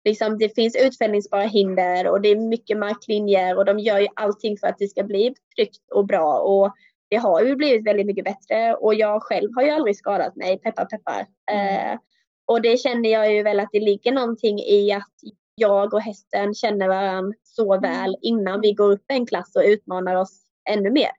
liksom, 0.05 0.39
det 0.39 0.55
finns 0.55 0.77
utfällningsbara 0.77 1.43
hinder 1.43 2.07
och 2.07 2.21
det 2.21 2.29
är 2.29 2.37
mycket 2.37 2.79
marklinjer 2.79 3.59
och 3.59 3.65
de 3.65 3.79
gör 3.79 3.99
ju 3.99 4.09
allting 4.17 4.59
för 4.59 4.67
att 4.67 4.79
det 4.79 4.89
ska 4.89 5.03
bli 5.03 5.35
tryggt 5.57 5.93
och 5.95 6.07
bra. 6.07 6.39
Och 6.39 6.75
det 7.13 7.19
har 7.19 7.43
ju 7.43 7.57
blivit 7.57 7.87
väldigt 7.87 8.07
mycket 8.07 8.25
bättre 8.25 8.75
och 8.75 8.95
jag 8.95 9.23
själv 9.23 9.51
har 9.55 9.63
ju 9.63 9.71
aldrig 9.71 9.97
skadat 9.97 10.37
mig, 10.37 10.59
peppar 10.59 10.85
peppar. 10.85 11.27
Mm. 11.51 11.93
Eh, 11.93 11.99
och 12.47 12.63
det 12.63 12.77
känner 12.77 13.11
jag 13.11 13.35
ju 13.35 13.43
väl 13.43 13.61
att 13.61 13.69
det 13.73 13.81
ligger 13.81 14.13
någonting 14.13 14.59
i 14.59 14.93
att 14.93 15.13
jag 15.55 15.95
och 15.95 16.01
hästen 16.01 16.55
känner 16.55 16.89
varandra 16.89 17.37
så 17.43 17.81
väl 17.81 18.17
innan 18.23 18.61
vi 18.61 18.73
går 18.73 18.93
upp 18.93 19.05
en 19.09 19.27
klass 19.27 19.57
och 19.57 19.63
utmanar 19.67 20.15
oss 20.15 20.43
ännu 20.71 20.91
mer. 20.91 21.11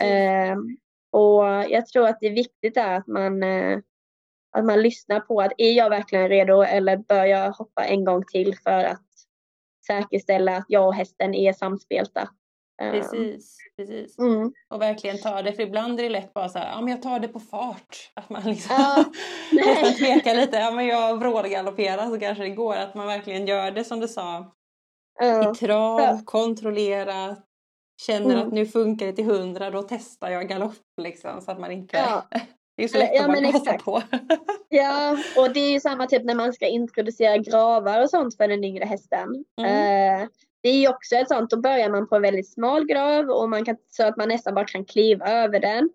Eh, 0.00 0.56
och 1.12 1.44
jag 1.44 1.86
tror 1.86 2.06
att 2.06 2.20
det 2.20 2.26
är 2.26 2.34
viktigt 2.34 2.74
där 2.74 2.96
att 2.96 3.06
man, 3.06 3.42
eh, 3.42 3.78
att 4.56 4.64
man 4.64 4.82
lyssnar 4.82 5.20
på 5.20 5.40
att 5.40 5.52
är 5.58 5.72
jag 5.72 5.90
verkligen 5.90 6.28
redo 6.28 6.62
eller 6.62 6.96
bör 6.96 7.24
jag 7.24 7.52
hoppa 7.52 7.84
en 7.84 8.04
gång 8.04 8.24
till 8.32 8.58
för 8.58 8.84
att 8.84 9.06
säkerställa 9.86 10.56
att 10.56 10.66
jag 10.68 10.86
och 10.86 10.94
hästen 10.94 11.34
är 11.34 11.52
samspelta. 11.52 12.28
Eh, 12.82 12.90
Precis. 12.90 13.56
Precis. 13.76 14.18
Mm. 14.18 14.52
Och 14.68 14.82
verkligen 14.82 15.18
ta 15.18 15.42
det, 15.42 15.52
för 15.52 15.62
ibland 15.62 15.98
är 16.00 16.02
det 16.04 16.08
lätt 16.10 16.34
bara 16.34 16.48
så 16.48 16.58
här, 16.58 16.70
ja 16.72 16.80
men 16.80 16.88
jag 16.90 17.02
tar 17.02 17.18
det 17.20 17.28
på 17.28 17.40
fart. 17.40 18.10
Att 18.14 18.30
man 18.30 18.42
liksom 18.42 18.76
Ja, 19.52 19.92
tvekar 19.98 20.34
lite, 20.34 20.56
ja 20.56 20.70
men 20.70 20.86
jag 20.86 21.18
vrålgalopperar 21.18 22.06
så 22.10 22.20
kanske 22.20 22.44
det 22.44 22.50
går. 22.50 22.74
Att 22.76 22.94
man 22.94 23.06
verkligen 23.06 23.46
gör 23.46 23.70
det 23.70 23.84
som 23.84 24.00
du 24.00 24.08
sa, 24.08 24.52
Ja. 25.20 25.52
i 25.52 25.54
trav, 25.54 26.00
Ja. 26.00 26.20
kontrollerat. 26.24 27.38
Känner 28.06 28.34
Mm. 28.34 28.46
att 28.46 28.52
nu 28.52 28.66
funkar 28.66 29.06
det 29.06 29.12
till 29.12 29.24
hundra, 29.24 29.70
då 29.70 29.82
testar 29.82 30.28
jag 30.30 30.48
galopp 30.48 30.74
liksom. 31.02 31.40
Så 31.40 31.50
att 31.50 31.60
man 31.60 31.72
inte, 31.72 31.96
Ja. 31.96 32.22
det 32.76 32.84
är 32.84 32.88
så 32.88 32.98
lätt 32.98 33.10
ja, 33.14 33.20
att 33.20 33.26
bara 33.26 33.48
exakt. 33.48 33.84
på. 33.84 34.02
Ja, 34.68 35.16
och 35.36 35.52
det 35.52 35.60
är 35.60 35.70
ju 35.70 35.80
samma 35.80 36.06
typ 36.06 36.24
när 36.24 36.34
man 36.34 36.52
ska 36.52 36.66
introducera 36.66 37.36
gravar 37.38 38.02
och 38.02 38.10
sånt 38.10 38.36
för 38.36 38.48
den 38.48 38.64
yngre 38.64 38.84
hästen. 38.84 39.44
Mm. 39.60 40.22
Eh, 40.22 40.28
det 40.64 40.70
är 40.70 40.80
ju 40.80 40.88
också 40.88 41.16
ett 41.16 41.28
sånt, 41.28 41.50
då 41.50 41.56
börjar 41.56 41.90
man 41.90 42.08
på 42.08 42.16
en 42.16 42.22
väldigt 42.22 42.52
smal 42.52 42.86
grav 42.86 43.30
och 43.30 43.48
man 43.48 43.64
kan, 43.64 43.76
så 43.90 44.06
att 44.06 44.16
man 44.16 44.28
nästan 44.28 44.54
bara 44.54 44.64
kan 44.64 44.84
kliva 44.84 45.26
över 45.26 45.60
den. 45.60 45.90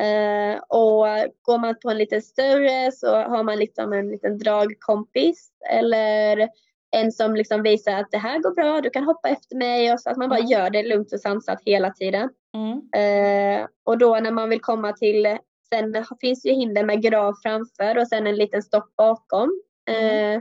Eh, 0.00 0.58
och 0.58 1.06
går 1.42 1.58
man 1.58 1.74
på 1.82 1.90
en 1.90 1.98
lite 1.98 2.20
större 2.20 2.92
så 2.92 3.16
har 3.16 3.42
man 3.42 3.58
liksom 3.58 3.92
en 3.92 4.08
liten 4.08 4.38
dragkompis 4.38 5.50
eller 5.70 6.48
en 6.90 7.12
som 7.12 7.34
liksom 7.34 7.62
visar 7.62 7.92
att 7.92 8.10
det 8.10 8.18
här 8.18 8.38
går 8.38 8.54
bra, 8.54 8.80
du 8.80 8.90
kan 8.90 9.04
hoppa 9.04 9.28
efter 9.28 9.56
mig 9.56 9.92
och 9.92 10.00
så 10.00 10.10
att 10.10 10.16
man 10.16 10.28
bara 10.28 10.38
Mm. 10.38 10.50
gör 10.50 10.70
det 10.70 10.82
lugnt 10.82 11.12
och 11.12 11.20
sansat 11.20 11.58
hela 11.64 11.90
tiden. 11.90 12.28
Mm. 12.54 12.82
Eh, 12.96 13.66
och 13.84 13.98
då 13.98 14.16
när 14.20 14.30
man 14.30 14.48
vill 14.50 14.60
komma 14.60 14.92
till, 14.92 15.38
sen 15.68 16.04
finns 16.20 16.46
ju 16.46 16.52
hinder 16.52 16.84
med 16.84 17.02
grav 17.02 17.34
framför 17.42 17.98
och 17.98 18.08
sen 18.08 18.26
en 18.26 18.36
liten 18.36 18.62
stock 18.62 18.96
bakom. 18.96 19.60
Eh, 19.88 20.40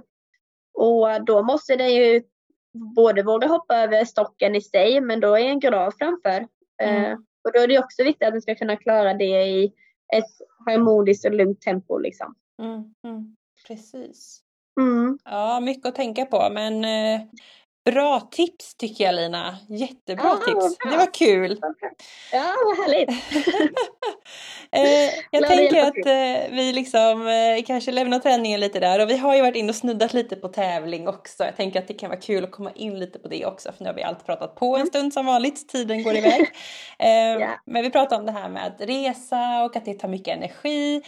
och 0.74 1.26
då 1.26 1.44
måste 1.44 1.76
den 1.76 1.94
ju 1.94 2.22
både 2.96 3.24
våga 3.24 3.48
hoppa 3.48 3.76
över 3.78 4.06
stocken 4.06 4.56
i 4.56 4.62
sig 4.62 5.02
men 5.02 5.20
då 5.20 5.36
är 5.38 5.46
en 5.46 5.60
grav 5.60 5.92
framför. 5.92 6.48
Eh, 6.82 7.06
Mm. 7.06 7.26
och 7.44 7.52
då 7.54 7.60
är 7.60 7.68
det 7.68 7.80
också 7.80 8.04
viktigt 8.04 8.28
att 8.28 8.34
den 8.34 8.42
ska 8.42 8.56
kunna 8.56 8.76
klara 8.76 9.14
det 9.14 9.44
i 9.48 9.66
ett 10.14 10.26
harmoniskt 10.66 11.26
och 11.26 11.34
lugnt 11.34 11.62
tempo 11.62 11.98
liksom. 11.98 12.36
Mm. 12.62 12.94
Mm. 13.04 13.36
Precis. 13.68 14.42
Mm. 14.80 15.20
Ja, 15.26 15.60
mycket 15.60 15.86
att 15.86 15.96
tänka 15.96 16.26
på 16.26 16.50
men 16.52 16.86
eh, 16.86 17.22
Bra 17.86 18.20
tips 18.20 18.76
tycker 18.76 19.04
jag 19.04 19.16
Lina. 19.16 19.58
Jättebra 19.70 20.32
ah, 20.32 20.38
tips. 20.38 20.78
Det 20.78 20.98
var 20.98 21.14
kul. 21.14 21.60
Ja, 22.32 22.54
vad 22.66 22.78
härligt. 22.78 23.10
eh, 24.72 25.24
jag 25.32 25.48
tänker 25.48 25.80
att 25.80 26.06
eh, 26.06 26.56
vi 26.56 26.74
liksom 26.74 27.28
eh, 27.28 27.66
kanske 27.66 27.92
lämnar 27.92 28.20
träningen 28.20 28.60
lite 28.60 28.80
där 28.80 29.02
och 29.02 29.10
vi 29.10 29.18
har 29.18 29.36
ju 29.36 29.42
varit 29.42 29.56
inne 29.56 29.70
och 29.70 29.76
snuddat 29.76 30.14
lite 30.14 30.36
på 30.36 30.48
tävling 30.48 31.08
också. 31.08 31.44
Jag 31.44 31.56
tänker 31.56 31.80
att 31.80 31.88
det 31.88 31.94
kan 31.94 32.10
vara 32.10 32.20
kul 32.20 32.44
att 32.44 32.52
komma 32.52 32.72
in 32.76 33.00
lite 33.00 33.20
på 33.20 33.28
det 33.28 33.46
också 33.46 33.72
för 33.72 33.84
nu 33.84 33.90
har 33.90 33.96
vi 33.96 34.04
alltid 34.04 34.26
pratat 34.26 34.56
på 34.56 34.76
en 34.76 34.82
mm. 34.82 34.88
stund 34.88 35.14
som 35.14 35.26
vanligt. 35.26 35.70
Tiden 35.70 36.04
går 36.04 36.16
iväg. 36.16 36.52
yeah. 37.00 37.52
Men 37.66 37.84
vi 37.84 37.90
pratar 37.90 38.20
om 38.20 38.26
det 38.26 38.32
här 38.32 38.50
med 38.50 38.68
att 38.68 38.82
resa 38.82 39.64
och 39.64 39.76
att 39.76 39.86
det 39.86 39.94
tar 39.94 40.08
mycket 40.08 40.38
energi. 40.38 41.02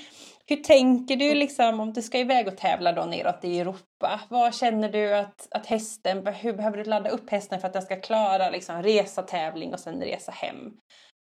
Hur 0.49 0.57
tänker 0.57 1.15
du 1.15 1.35
liksom 1.35 1.79
om 1.79 1.93
du 1.93 2.01
ska 2.01 2.19
iväg 2.19 2.47
och 2.47 2.57
tävla 2.57 2.91
då 2.93 3.05
neråt 3.05 3.45
i 3.45 3.59
Europa? 3.59 4.21
Vad 4.29 4.55
känner 4.55 4.89
du 4.89 5.15
att, 5.15 5.47
att 5.51 5.65
hästen, 5.65 6.27
hur 6.27 6.53
behöver 6.53 6.77
du 6.77 6.83
ladda 6.83 7.09
upp 7.09 7.29
hästen 7.29 7.59
för 7.59 7.67
att 7.67 7.73
den 7.73 7.81
ska 7.81 7.95
klara 7.95 8.49
liksom 8.49 8.83
resa, 8.83 9.21
tävling 9.21 9.73
och 9.73 9.79
sen 9.79 10.01
resa 10.01 10.31
hem? 10.31 10.73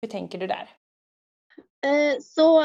Hur 0.02 0.10
tänker 0.10 0.38
du 0.38 0.48
där? 0.48 0.70
Eh, 1.86 2.20
så 2.22 2.64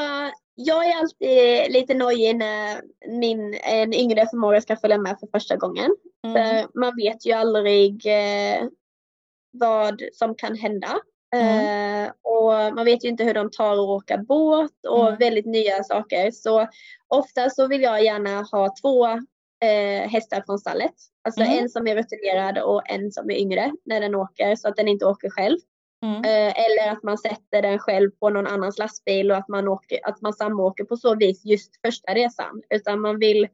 jag 0.54 0.86
är 0.86 0.96
alltid 0.96 1.72
lite 1.72 1.94
nojig 1.94 2.36
när 2.36 2.82
min, 3.08 3.58
en 3.62 3.94
yngre 3.94 4.26
förmåga 4.26 4.60
ska 4.60 4.76
följa 4.76 4.98
med 4.98 5.16
för 5.20 5.26
första 5.32 5.56
gången. 5.56 5.96
Mm. 6.26 6.34
För 6.34 6.78
man 6.80 6.96
vet 6.96 7.26
ju 7.26 7.32
aldrig 7.32 8.06
eh, 8.06 8.68
vad 9.50 10.02
som 10.12 10.34
kan 10.34 10.56
hända. 10.56 11.00
Mm. 11.40 12.04
Eh, 12.04 12.12
och 12.22 12.74
man 12.74 12.84
vet 12.84 13.04
ju 13.04 13.08
inte 13.08 13.24
hur 13.24 13.34
de 13.34 13.50
tar 13.50 13.72
att 13.72 13.78
åka 13.78 14.18
båt 14.18 14.86
och 14.88 15.06
mm. 15.06 15.18
väldigt 15.18 15.46
nya 15.46 15.84
saker. 15.84 16.30
Så 16.30 16.68
ofta 17.08 17.50
så 17.50 17.68
vill 17.68 17.82
jag 17.82 18.04
gärna 18.04 18.42
ha 18.42 18.74
två 18.82 19.06
eh, 19.64 20.08
hästar 20.08 20.42
från 20.46 20.58
stallet. 20.58 20.94
Alltså 21.24 21.40
mm. 21.40 21.58
en 21.58 21.68
som 21.68 21.86
är 21.86 21.96
rutinerad 21.96 22.58
och 22.58 22.90
en 22.90 23.12
som 23.12 23.30
är 23.30 23.34
yngre 23.34 23.72
när 23.84 24.00
den 24.00 24.14
åker 24.14 24.56
så 24.56 24.68
att 24.68 24.76
den 24.76 24.88
inte 24.88 25.06
åker 25.06 25.30
själv. 25.30 25.58
Mm. 26.02 26.16
Eh, 26.16 26.64
eller 26.64 26.92
att 26.92 27.02
man 27.02 27.18
sätter 27.18 27.62
den 27.62 27.78
själv 27.78 28.10
på 28.10 28.30
någon 28.30 28.46
annans 28.46 28.78
lastbil 28.78 29.30
och 29.30 29.36
att 29.36 29.48
man, 29.48 29.68
åker, 29.68 29.98
att 30.02 30.20
man 30.22 30.32
samåker 30.32 30.84
på 30.84 30.96
så 30.96 31.14
vis 31.14 31.44
just 31.44 31.80
första 31.86 32.14
resan. 32.14 32.62
Utan 32.70 33.00
man 33.00 33.18
vill, 33.18 33.48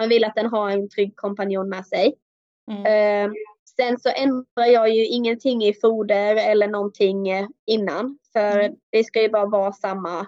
man 0.00 0.08
vill 0.08 0.24
att 0.24 0.34
den 0.34 0.46
har 0.46 0.70
en 0.70 0.88
trygg 0.88 1.16
kompanjon 1.16 1.68
med 1.68 1.86
sig. 1.86 2.14
Mm. 2.70 2.86
Eh, 2.86 3.32
Sen 3.80 3.98
så 3.98 4.08
ändrar 4.08 4.66
jag 4.72 4.88
ju 4.90 5.06
ingenting 5.06 5.64
i 5.64 5.74
foder 5.74 6.36
eller 6.36 6.68
någonting 6.68 7.28
eh, 7.28 7.46
innan. 7.66 8.18
För 8.32 8.58
mm. 8.58 8.76
det 8.90 9.04
ska 9.04 9.22
ju 9.22 9.28
bara 9.28 9.46
vara 9.46 9.72
samma 9.72 10.26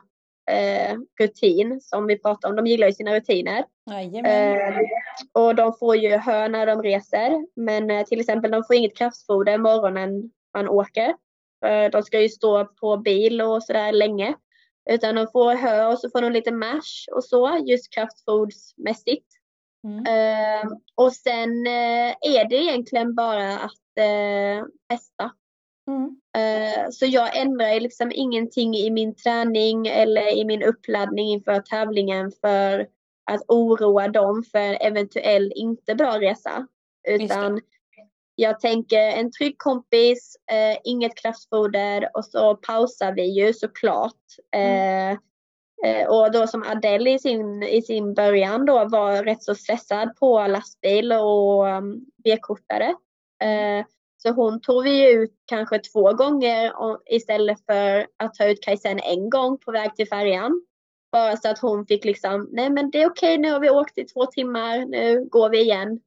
eh, 0.51 0.97
rutin 1.21 1.81
som 1.81 2.07
vi 2.07 2.19
pratade 2.19 2.51
om. 2.51 2.57
De 2.57 2.71
gillar 2.71 2.87
ju 2.87 2.93
sina 2.93 3.15
rutiner. 3.15 3.65
Eh, 4.25 4.79
och 5.33 5.55
de 5.55 5.73
får 5.79 5.97
ju 5.97 6.17
hö 6.17 6.49
när 6.49 6.67
de 6.67 6.83
reser. 6.83 7.47
Men 7.57 7.91
eh, 7.91 8.05
till 8.05 8.21
exempel 8.21 8.51
de 8.51 8.65
får 8.65 8.77
inget 8.77 8.97
kraftfoder 8.97 9.59
morgonen 9.59 10.31
man 10.55 10.69
åker. 10.69 11.15
För 11.65 11.91
de 11.91 12.03
ska 12.03 12.21
ju 12.21 12.29
stå 12.29 12.65
på 12.65 12.97
bil 12.97 13.41
och 13.41 13.63
sådär 13.63 13.93
länge. 13.93 14.35
Utan 14.91 15.15
de 15.15 15.27
får 15.33 15.55
hö 15.55 15.87
och 15.87 15.99
så 15.99 16.11
får 16.11 16.23
de 16.23 16.33
lite 16.33 16.53
mash 16.53 17.15
och 17.17 17.25
så, 17.25 17.59
just 17.67 17.95
kraftfodsmässigt. 17.95 19.40
Mm. 19.85 19.99
Uh, 19.99 20.73
och 20.95 21.13
sen 21.13 21.51
uh, 21.51 22.15
är 22.21 22.49
det 22.49 22.57
egentligen 22.57 23.15
bara 23.15 23.59
att 23.59 24.01
uh, 24.01 24.67
testa. 24.89 25.33
Mm. 25.89 26.17
så 26.93 27.07
jag 27.07 27.37
ändrar 27.37 27.81
liksom 27.81 28.13
ingenting 28.15 28.75
i 28.75 28.91
min 28.91 29.15
träning 29.15 29.87
eller 29.87 30.37
i 30.37 30.45
min 30.45 30.63
uppladdning 30.63 31.29
inför 31.29 31.61
tävlingen 31.61 32.33
för 32.41 32.87
att 33.31 33.41
oroa 33.49 34.09
dem 34.09 34.45
för 34.53 34.87
eventuell 34.87 35.53
inte 35.57 35.95
bra 35.95 36.21
resa. 36.21 36.67
Utan 37.09 37.61
jag 38.35 38.61
tänker 38.61 38.99
en 38.99 39.33
trygg 39.33 39.59
kompis, 39.59 40.37
inget 40.85 41.17
kraftfoder 41.23 42.09
och 42.15 42.25
så 42.25 42.55
pausar 42.55 43.13
vi 43.13 43.25
ju 43.25 43.53
såklart. 43.53 44.25
Mm. 44.57 45.19
Eh, 45.85 46.09
och 46.09 46.33
då 46.33 46.47
som 46.47 46.63
Adele 46.63 47.11
i 47.11 47.19
sin, 47.19 47.63
i 47.63 47.83
sin 47.83 48.15
början 48.15 48.67
då 48.67 48.89
var 48.89 49.25
rätt 49.25 49.43
så 49.43 49.55
stressad 49.55 50.17
på 50.17 50.47
lastbil 50.47 51.13
och 51.13 51.67
um, 51.67 52.07
B-kortare. 52.25 52.95
Eh, 53.43 53.87
så 54.23 54.31
hon 54.31 54.61
tog 54.61 54.85
vi 54.85 55.13
ut 55.13 55.35
kanske 55.47 55.79
två 55.79 56.13
gånger 56.13 56.73
istället 57.07 57.59
för 57.67 58.07
att 58.17 58.35
ta 58.35 58.47
ut 58.47 58.63
Kajsen 58.63 59.01
en 59.03 59.31
gång 59.31 59.59
på 59.59 59.73
väg 59.73 59.97
till 59.97 60.09
färjan. 60.09 60.63
Bara 61.13 61.37
så 61.37 61.49
att 61.49 61.59
hon 61.59 61.87
fick 61.87 62.05
liksom, 62.05 62.49
nej 62.53 62.71
men 62.71 62.91
det 62.91 63.03
är 63.03 63.11
okej 63.11 63.39
nu 63.39 63.53
har 63.53 63.61
vi 63.61 63.71
åkt 63.71 63.99
i 63.99 64.05
två 64.05 64.27
timmar, 64.27 64.79
nu 64.79 65.25
går 65.31 65.51
vi 65.51 65.61
igen. 65.61 66.01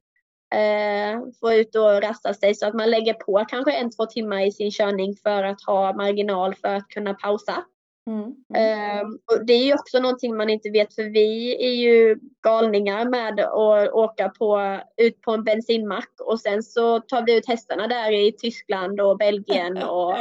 Eh, 0.54 1.20
få 1.40 1.52
ut 1.52 1.74
och 1.74 2.02
rasta 2.02 2.34
sig 2.34 2.54
så 2.54 2.66
att 2.66 2.74
man 2.74 2.90
lägger 2.90 3.14
på 3.14 3.44
kanske 3.48 3.72
en, 3.72 3.90
två 3.90 4.06
timmar 4.06 4.46
i 4.46 4.52
sin 4.52 4.70
körning 4.70 5.16
för 5.16 5.42
att 5.42 5.62
ha 5.66 5.92
marginal 5.92 6.54
för 6.54 6.68
att 6.68 6.88
kunna 6.88 7.14
pausa. 7.14 7.64
Mm. 8.06 8.24
Um, 8.24 9.18
och 9.32 9.46
det 9.46 9.52
är 9.52 9.64
ju 9.64 9.74
också 9.74 9.98
någonting 9.98 10.36
man 10.36 10.50
inte 10.50 10.70
vet 10.70 10.94
för 10.94 11.02
vi 11.02 11.56
är 11.66 11.74
ju 11.74 12.18
galningar 12.42 13.04
med 13.04 13.40
att 13.40 13.92
åka 13.92 14.28
på, 14.28 14.80
ut 14.96 15.20
på 15.20 15.32
en 15.32 15.44
bensinmack 15.44 16.10
och 16.20 16.40
sen 16.40 16.62
så 16.62 17.00
tar 17.00 17.26
vi 17.26 17.36
ut 17.36 17.48
hästarna 17.48 17.86
där 17.86 18.12
i 18.12 18.32
Tyskland 18.32 19.00
och 19.00 19.18
Belgien 19.18 19.76
och 19.82 20.14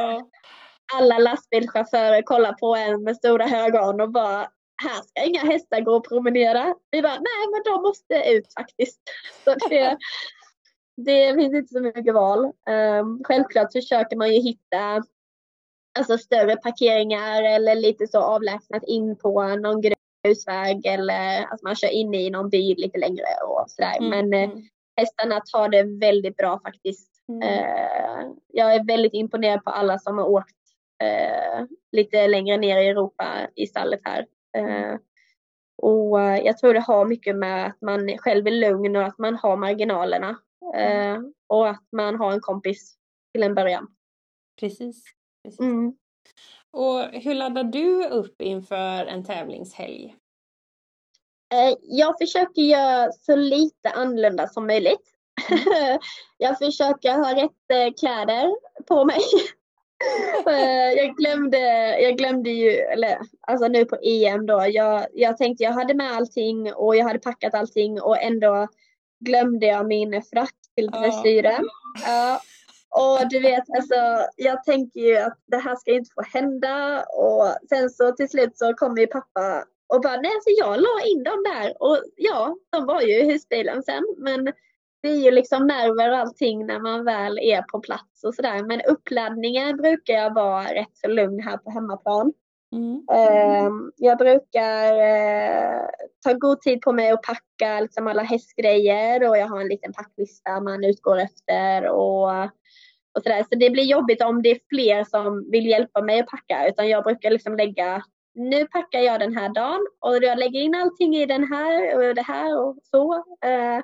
alla 0.93 1.17
lastbilschaufförer 1.17 2.21
kollar 2.21 2.53
på 2.53 2.75
en 2.75 3.03
med 3.03 3.15
stora 3.15 3.65
ögon 3.65 4.01
och 4.01 4.11
bara 4.11 4.47
här 4.83 5.01
ska 5.03 5.23
inga 5.23 5.39
hästar 5.39 5.81
gå 5.81 5.95
och 5.95 6.07
promenera. 6.07 6.75
Vi 6.91 7.01
bara 7.01 7.11
nej 7.13 7.47
men 7.51 7.73
de 7.73 7.81
måste 7.81 8.29
ut 8.29 8.53
faktiskt. 8.53 9.01
Så 9.43 9.55
det, 9.69 9.97
det 10.97 11.35
finns 11.35 11.53
inte 11.53 11.73
så 11.73 11.79
mycket 11.79 12.13
val. 12.13 12.45
Um, 12.99 13.23
självklart 13.23 13.71
försöker 13.71 14.17
man 14.17 14.33
ju 14.33 14.41
hitta 14.41 15.03
alltså 15.99 16.17
större 16.17 16.55
parkeringar 16.55 17.43
eller 17.43 17.75
lite 17.75 18.07
så 18.07 18.19
avlägsnat 18.19 18.83
in 18.83 19.15
på 19.15 19.55
någon 19.55 19.81
grusväg 19.81 20.85
eller 20.85 21.53
att 21.53 21.61
man 21.61 21.75
kör 21.75 21.89
in 21.89 22.13
i 22.13 22.29
någon 22.29 22.49
by 22.49 22.75
lite 22.75 22.97
längre 22.97 23.25
och 23.47 23.65
sådär. 23.67 23.97
Mm. 23.97 24.09
Men 24.09 24.33
eh, 24.33 24.51
mm. 24.51 24.67
hästarna 24.97 25.41
tar 25.51 25.69
det 25.69 25.83
väldigt 25.83 26.37
bra 26.37 26.59
faktiskt. 26.59 27.09
Mm. 27.29 27.41
Eh, 27.41 28.31
jag 28.47 28.75
är 28.75 28.83
väldigt 28.83 29.13
imponerad 29.13 29.63
på 29.63 29.69
alla 29.69 29.99
som 29.99 30.17
har 30.17 30.25
åkt 30.25 30.55
eh, 31.03 31.65
lite 31.91 32.27
längre 32.27 32.57
ner 32.57 32.77
i 32.77 32.87
Europa 32.87 33.25
i 33.55 33.67
stallet 33.67 34.01
här. 34.03 34.25
Eh, 34.57 34.97
och 35.81 36.21
eh, 36.21 36.45
jag 36.45 36.57
tror 36.57 36.73
det 36.73 36.79
har 36.79 37.05
mycket 37.05 37.35
med 37.35 37.65
att 37.65 37.81
man 37.81 38.17
själv 38.17 38.47
är 38.47 38.51
lugn 38.51 38.95
och 38.95 39.03
att 39.03 39.17
man 39.17 39.35
har 39.35 39.57
marginalerna. 39.57 40.37
Mm. 40.75 41.15
Eh, 41.15 41.21
och 41.47 41.69
att 41.69 41.87
man 41.91 42.15
har 42.15 42.31
en 42.31 42.41
kompis 42.41 42.95
till 43.33 43.43
en 43.43 43.55
början. 43.55 43.87
Precis. 44.59 45.03
Mm. 45.59 45.93
Och 46.71 46.99
hur 46.99 47.33
laddar 47.33 47.63
du 47.63 48.05
upp 48.05 48.41
inför 48.41 49.05
en 49.05 49.23
tävlingshelg? 49.23 50.15
Eh, 51.53 51.77
jag 51.81 52.17
försöker 52.17 52.61
göra 52.61 53.11
så 53.11 53.35
lite 53.35 53.89
annorlunda 53.89 54.47
som 54.47 54.67
möjligt. 54.67 55.09
Mm. 55.49 55.99
jag 56.37 56.57
försöker 56.57 57.13
ha 57.13 57.35
rätt 57.35 57.71
eh, 57.73 57.93
kläder 57.99 58.55
på 58.87 59.05
mig. 59.05 59.21
Eh, 60.47 60.91
jag, 60.91 61.15
glömde, 61.15 61.57
jag 62.01 62.17
glömde 62.17 62.49
ju, 62.49 62.69
eller 62.71 63.17
alltså 63.41 63.67
nu 63.67 63.85
på 63.85 63.97
EM 64.03 64.45
då, 64.45 64.65
jag, 64.69 65.07
jag 65.13 65.37
tänkte 65.37 65.63
jag 65.63 65.71
hade 65.71 65.93
med 65.93 66.11
allting 66.11 66.73
och 66.73 66.95
jag 66.95 67.05
hade 67.05 67.19
packat 67.19 67.53
allting 67.53 68.01
och 68.01 68.21
ändå 68.21 68.67
glömde 69.19 69.65
jag 69.65 69.87
min 69.87 70.21
frack 70.21 70.55
till 70.75 70.87
dressyren. 70.91 71.65
Ja, 72.05 72.41
och 72.95 73.29
du 73.29 73.39
vet, 73.39 73.63
alltså, 73.77 73.95
jag 74.35 74.63
tänker 74.63 74.99
ju 74.99 75.17
att 75.17 75.39
det 75.47 75.57
här 75.57 75.75
ska 75.75 75.91
inte 75.91 76.11
få 76.15 76.21
hända. 76.39 77.03
Och 77.03 77.67
sen 77.69 77.89
så 77.89 78.11
till 78.11 78.29
slut 78.29 78.57
så 78.57 78.73
kommer 78.73 79.01
ju 79.01 79.07
pappa 79.07 79.65
och 79.93 80.01
bara, 80.01 80.17
nej 80.17 80.31
alltså 80.35 80.49
jag 80.49 80.81
la 80.81 81.05
in 81.05 81.23
dem 81.23 81.43
där. 81.53 81.83
Och 81.83 81.97
ja, 82.15 82.55
de 82.71 82.85
var 82.85 83.01
ju 83.01 83.19
i 83.19 83.31
husbilen 83.31 83.83
sen. 83.83 84.03
Men 84.17 84.45
det 85.01 85.09
är 85.09 85.15
ju 85.15 85.31
liksom 85.31 85.67
nerver 85.67 86.11
och 86.11 86.17
allting 86.17 86.65
när 86.65 86.79
man 86.79 87.05
väl 87.05 87.39
är 87.39 87.61
på 87.61 87.79
plats 87.79 88.23
och 88.23 88.35
sådär. 88.35 88.63
Men 88.63 88.81
uppladdningen 88.81 89.77
brukar 89.77 90.13
jag 90.13 90.33
vara 90.33 90.63
rätt 90.63 90.97
så 90.97 91.07
lugn 91.07 91.39
här 91.39 91.57
på 91.57 91.69
hemmaplan. 91.69 92.33
Mm. 92.71 92.93
Uh, 92.93 93.71
jag 93.95 94.17
brukar 94.17 94.93
uh, 94.93 95.89
ta 96.23 96.33
god 96.33 96.61
tid 96.61 96.81
på 96.81 96.91
mig 96.91 97.11
att 97.11 97.21
packa 97.21 97.79
liksom 97.79 98.07
alla 98.07 98.23
hästgrejer 98.23 99.29
och 99.29 99.37
jag 99.37 99.47
har 99.47 99.61
en 99.61 99.67
liten 99.67 99.93
packlista 99.93 100.59
man 100.59 100.83
utgår 100.83 101.17
efter. 101.17 101.89
Och 101.89 102.31
och 103.15 103.23
så, 103.23 103.29
där. 103.29 103.43
så 103.43 103.55
det 103.55 103.69
blir 103.69 103.83
jobbigt 103.83 104.21
om 104.21 104.41
det 104.41 104.51
är 104.51 104.59
fler 104.69 105.03
som 105.03 105.51
vill 105.51 105.65
hjälpa 105.65 106.01
mig 106.01 106.19
att 106.19 106.27
packa. 106.27 106.67
Utan 106.67 106.89
jag 106.89 107.03
brukar 107.03 107.31
liksom 107.31 107.55
lägga, 107.55 108.03
nu 108.35 108.65
packar 108.65 108.99
jag 108.99 109.19
den 109.19 109.37
här 109.37 109.49
dagen 109.49 109.87
och 109.99 110.23
jag 110.23 110.39
lägger 110.39 110.61
in 110.61 110.75
allting 110.75 111.15
i 111.15 111.25
den 111.25 111.53
här 111.53 111.97
och 111.97 112.15
det 112.15 112.21
här 112.21 112.59
och 112.59 112.77
så. 112.83 113.13
Eh, 113.45 113.79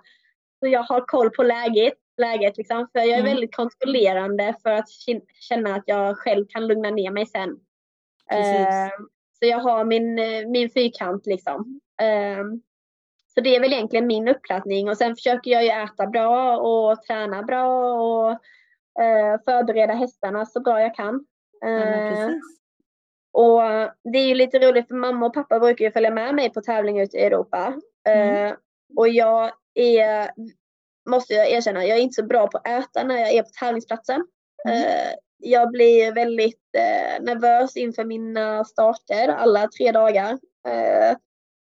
så 0.60 0.68
jag 0.68 0.84
har 0.84 1.02
koll 1.02 1.30
på 1.30 1.44
läget. 1.44 1.94
läget 2.18 2.58
liksom, 2.58 2.88
för 2.92 3.00
jag 3.00 3.10
är 3.10 3.14
mm. 3.14 3.26
väldigt 3.26 3.56
kontrollerande 3.56 4.56
för 4.64 4.70
att 4.70 4.90
känna 5.40 5.76
att 5.76 5.84
jag 5.86 6.18
själv 6.18 6.46
kan 6.50 6.68
lugna 6.68 6.90
ner 6.90 7.12
mig 7.12 7.26
sen. 7.26 7.50
Eh, 8.32 8.90
så 9.40 9.46
jag 9.46 9.60
har 9.60 9.86
min, 9.86 10.16
min 10.52 10.70
fyrkant 10.70 11.26
liksom. 11.26 11.80
Eh, 12.02 12.44
Så 13.34 13.42
det 13.42 13.56
är 13.56 13.60
väl 13.60 13.74
egentligen 13.74 14.08
min 14.08 14.28
uppladdning 14.28 14.90
och 14.90 14.98
sen 14.98 15.16
försöker 15.16 15.52
jag 15.52 15.64
ju 15.64 15.70
äta 15.70 16.08
bra 16.08 16.58
och 16.58 17.02
träna 17.04 17.44
bra 17.44 17.94
och 17.94 18.40
förbereda 19.46 19.94
hästarna 19.94 20.46
så 20.46 20.60
bra 20.60 20.82
jag 20.82 20.96
kan. 20.96 21.26
Ja, 21.62 22.32
och 23.32 23.62
det 24.04 24.20
är 24.20 24.28
ju 24.28 24.36
lite 24.36 24.60
roligt 24.60 24.88
för 24.88 24.96
mamma 24.96 25.26
och 25.26 25.34
pappa 25.34 25.60
brukar 25.60 25.86
ju 25.86 25.92
följa 25.92 26.12
med 26.12 26.36
mig 26.36 26.50
på 26.50 26.62
tävlingar 26.62 27.04
ute 27.04 27.18
i 27.18 27.24
Europa. 27.24 27.74
Mm. 28.08 28.56
och 28.98 29.10
jag 29.10 29.52
är, 29.74 30.32
måste 31.10 31.34
jag 31.34 31.52
erkänna, 31.52 31.86
jag 31.86 31.98
är 31.98 32.02
inte 32.02 32.22
så 32.22 32.24
bra 32.24 32.48
på 32.48 32.58
att 32.58 32.68
äta 32.68 33.04
när 33.04 33.18
jag 33.18 33.32
är 33.32 33.44
på 33.44 33.50
tävlingsplatsen. 33.60 34.26
Mm. 34.68 35.16
jag 35.38 35.72
blir 35.72 36.14
väldigt 36.14 36.62
nervös 37.20 37.78
inför 37.78 38.06
mina 38.06 38.66
starter 38.66 39.28
alla 39.28 39.68
tre 39.68 39.92
dagar. 39.92 40.40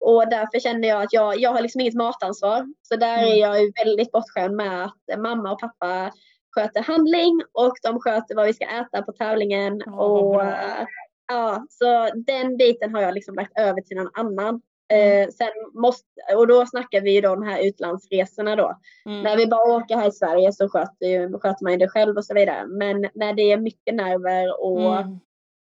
Och 0.01 0.28
därför 0.28 0.61
känner 0.61 0.89
jag 0.89 1.03
att 1.03 1.12
jag, 1.12 1.41
jag 1.41 1.51
har 1.51 1.61
liksom 1.61 1.80
inget 1.80 1.95
matansvar. 1.95 2.66
Så 2.83 2.97
där 2.97 3.18
mm. 3.18 3.33
är 3.33 3.37
jag 3.37 3.62
ju 3.62 3.72
väldigt 3.85 4.12
bortskämd 4.12 4.57
med 4.57 4.85
att 4.85 5.18
mamma 5.18 5.53
och 5.53 5.61
pappa 5.61 6.12
sköter 6.55 6.83
handling 6.83 7.43
och 7.53 7.75
de 7.83 8.01
sköter 8.01 8.35
vad 8.35 8.47
vi 8.47 8.55
ska 8.55 8.65
äta 8.65 9.03
på 9.03 9.13
tävlingen. 9.13 9.83
Oh, 9.83 9.99
och, 9.99 10.43
ja, 11.29 11.67
så 11.71 12.11
den 12.15 12.57
biten 12.57 12.95
har 12.95 13.03
jag 13.03 13.15
liksom 13.15 13.35
lagt 13.35 13.59
över 13.59 13.81
till 13.81 13.97
någon 13.97 14.11
annan. 14.15 14.61
Mm. 14.93 15.23
Eh, 15.23 15.29
sen 15.29 15.49
måste, 15.75 16.07
och 16.37 16.47
då 16.47 16.67
snackar 16.67 17.01
vi 17.01 17.15
ju 17.15 17.21
då 17.21 17.35
de 17.35 17.43
här 17.43 17.67
utlandsresorna 17.67 18.57
då. 18.57 18.79
Mm. 19.07 19.23
När 19.23 19.37
vi 19.37 19.47
bara 19.47 19.77
åker 19.77 19.97
här 19.97 20.09
i 20.09 20.13
Sverige 20.13 20.53
så 20.53 20.69
sköter, 20.69 21.07
ju, 21.07 21.39
sköter 21.39 21.65
man 21.65 21.73
ju 21.73 21.79
det 21.79 21.89
själv 21.89 22.17
och 22.17 22.25
så 22.25 22.35
vidare. 22.35 22.67
Men 22.67 23.09
när 23.15 23.33
det 23.33 23.53
är 23.53 23.57
mycket 23.57 23.95
nerver 23.95 24.63
och 24.65 24.97
mm 24.97 25.19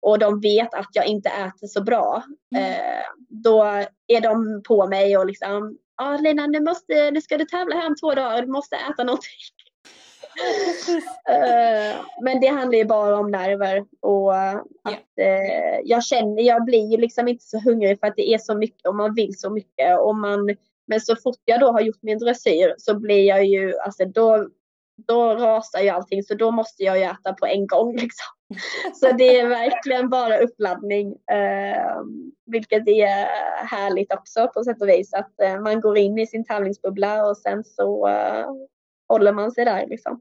och 0.00 0.18
de 0.18 0.40
vet 0.40 0.74
att 0.74 0.88
jag 0.92 1.06
inte 1.06 1.28
äter 1.28 1.66
så 1.66 1.82
bra, 1.82 2.22
mm. 2.56 2.72
eh, 2.72 3.04
då 3.28 3.62
är 4.06 4.20
de 4.20 4.62
på 4.68 4.86
mig 4.86 5.16
och 5.16 5.26
liksom, 5.26 5.78
ja 5.96 6.14
ah, 6.14 6.16
Lena 6.16 6.46
nu, 6.46 6.60
måste, 6.60 7.10
nu 7.10 7.20
ska 7.20 7.38
du 7.38 7.44
tävla 7.44 7.76
här 7.76 7.86
om 7.86 7.96
två 7.96 8.14
dagar, 8.14 8.42
du 8.42 8.48
måste 8.48 8.76
äta 8.76 9.04
någonting. 9.04 9.30
Uh, 11.30 12.00
men 12.22 12.40
det 12.40 12.46
handlar 12.46 12.78
ju 12.78 12.84
bara 12.84 13.18
om 13.18 13.30
nerver 13.30 13.84
och 14.00 14.36
att 14.36 15.18
uh, 15.20 15.80
jag 15.84 16.04
känner, 16.04 16.42
jag 16.42 16.64
blir 16.64 16.90
ju 16.90 16.96
liksom 16.96 17.28
inte 17.28 17.44
så 17.44 17.60
hungrig 17.60 18.00
för 18.00 18.06
att 18.06 18.16
det 18.16 18.34
är 18.34 18.38
så 18.38 18.54
mycket 18.54 18.88
och 18.88 18.94
man 18.94 19.14
vill 19.14 19.38
så 19.38 19.50
mycket 19.50 19.98
och 19.98 20.16
man, 20.16 20.56
men 20.86 21.00
så 21.00 21.16
fort 21.16 21.40
jag 21.44 21.60
då 21.60 21.72
har 21.72 21.80
gjort 21.80 22.02
min 22.02 22.18
dressyr 22.18 22.74
så 22.78 22.98
blir 22.98 23.24
jag 23.24 23.44
ju, 23.44 23.78
alltså 23.78 24.04
då, 24.04 24.48
då 25.06 25.34
rasar 25.34 25.80
ju 25.80 25.88
allting 25.88 26.22
så 26.22 26.34
då 26.34 26.50
måste 26.50 26.82
jag 26.82 26.98
ju 26.98 27.04
äta 27.04 27.32
på 27.32 27.46
en 27.46 27.66
gång 27.66 27.96
liksom. 27.96 28.26
Så 28.94 29.12
det 29.12 29.40
är 29.40 29.48
verkligen 29.48 30.08
bara 30.08 30.38
uppladdning, 30.38 31.16
eh, 31.30 32.02
vilket 32.46 32.88
är 32.88 33.26
härligt 33.66 34.14
också 34.14 34.48
på 34.54 34.64
sätt 34.64 34.82
och 34.82 34.88
vis. 34.88 35.14
Att 35.14 35.40
eh, 35.40 35.60
man 35.60 35.80
går 35.80 35.98
in 35.98 36.18
i 36.18 36.26
sin 36.26 36.44
tävlingsbubbla 36.44 37.26
och 37.26 37.36
sen 37.36 37.64
så 37.64 38.08
eh, 38.08 38.46
håller 39.08 39.32
man 39.32 39.52
sig 39.52 39.64
där 39.64 39.86
liksom. 39.86 40.20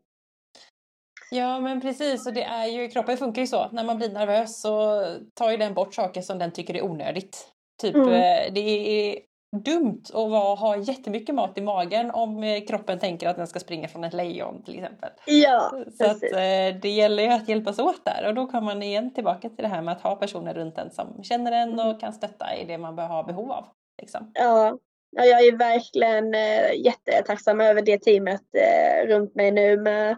Ja 1.31 1.59
men 1.59 1.81
precis 1.81 2.27
och 2.27 2.33
det 2.33 2.43
är 2.43 2.65
ju, 2.65 2.87
kroppen 2.87 3.17
funkar 3.17 3.41
ju 3.41 3.47
så. 3.47 3.69
När 3.71 3.83
man 3.83 3.97
blir 3.97 4.09
nervös 4.09 4.61
så 4.61 5.03
tar 5.33 5.51
ju 5.51 5.57
den 5.57 5.73
bort 5.73 5.93
saker 5.93 6.21
som 6.21 6.37
den 6.39 6.51
tycker 6.51 6.73
är 6.73 6.83
onödigt. 6.83 7.47
Typ 7.81 7.95
mm. 7.95 8.09
Eh, 8.09 8.53
det 8.53 8.59
är 8.59 9.19
dumt 9.55 10.03
att 10.07 10.29
vara, 10.31 10.55
ha 10.55 10.77
jättemycket 10.77 11.35
mat 11.35 11.57
i 11.57 11.61
magen 11.61 12.11
om 12.11 12.43
eh, 12.43 12.65
kroppen 12.65 12.99
tänker 12.99 13.27
att 13.27 13.35
den 13.35 13.47
ska 13.47 13.59
springa 13.59 13.87
från 13.87 14.03
ett 14.03 14.13
lejon 14.13 14.63
till 14.63 14.75
exempel. 14.75 15.09
Ja, 15.25 15.71
Så 15.97 16.05
att, 16.05 16.23
eh, 16.23 16.79
det 16.81 16.89
gäller 16.89 17.23
ju 17.23 17.29
att 17.29 17.49
hjälpas 17.49 17.79
åt 17.79 18.05
där 18.05 18.27
och 18.27 18.33
då 18.33 18.45
kommer 18.45 18.73
man 18.73 18.83
igen 18.83 19.13
tillbaka 19.13 19.49
till 19.49 19.63
det 19.63 19.67
här 19.67 19.81
med 19.81 19.91
att 19.91 20.01
ha 20.01 20.15
personer 20.15 20.53
runt 20.53 20.77
en 20.77 20.91
som 20.91 21.23
känner 21.23 21.51
en 21.51 21.79
och 21.79 21.85
mm. 21.85 21.99
kan 21.99 22.13
stötta 22.13 22.55
i 22.55 22.65
det 22.65 22.77
man 22.77 22.95
bör 22.95 23.07
ha 23.07 23.23
behov 23.23 23.51
av. 23.51 23.65
Liksom. 24.01 24.31
Ja. 24.33 24.77
ja, 25.11 25.25
jag 25.25 25.47
är 25.47 25.57
verkligen 25.57 26.35
eh, 26.35 26.85
jättetacksam 26.85 27.61
över 27.61 27.81
det 27.81 27.97
teamet 27.97 28.43
eh, 28.57 29.07
runt 29.07 29.35
mig 29.35 29.51
nu 29.51 29.77
med 29.77 30.17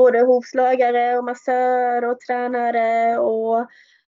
både 0.00 0.20
hovslagare 0.20 1.18
och 1.18 1.24
massör 1.24 2.04
och 2.04 2.20
tränare 2.20 3.18
och 3.18 3.66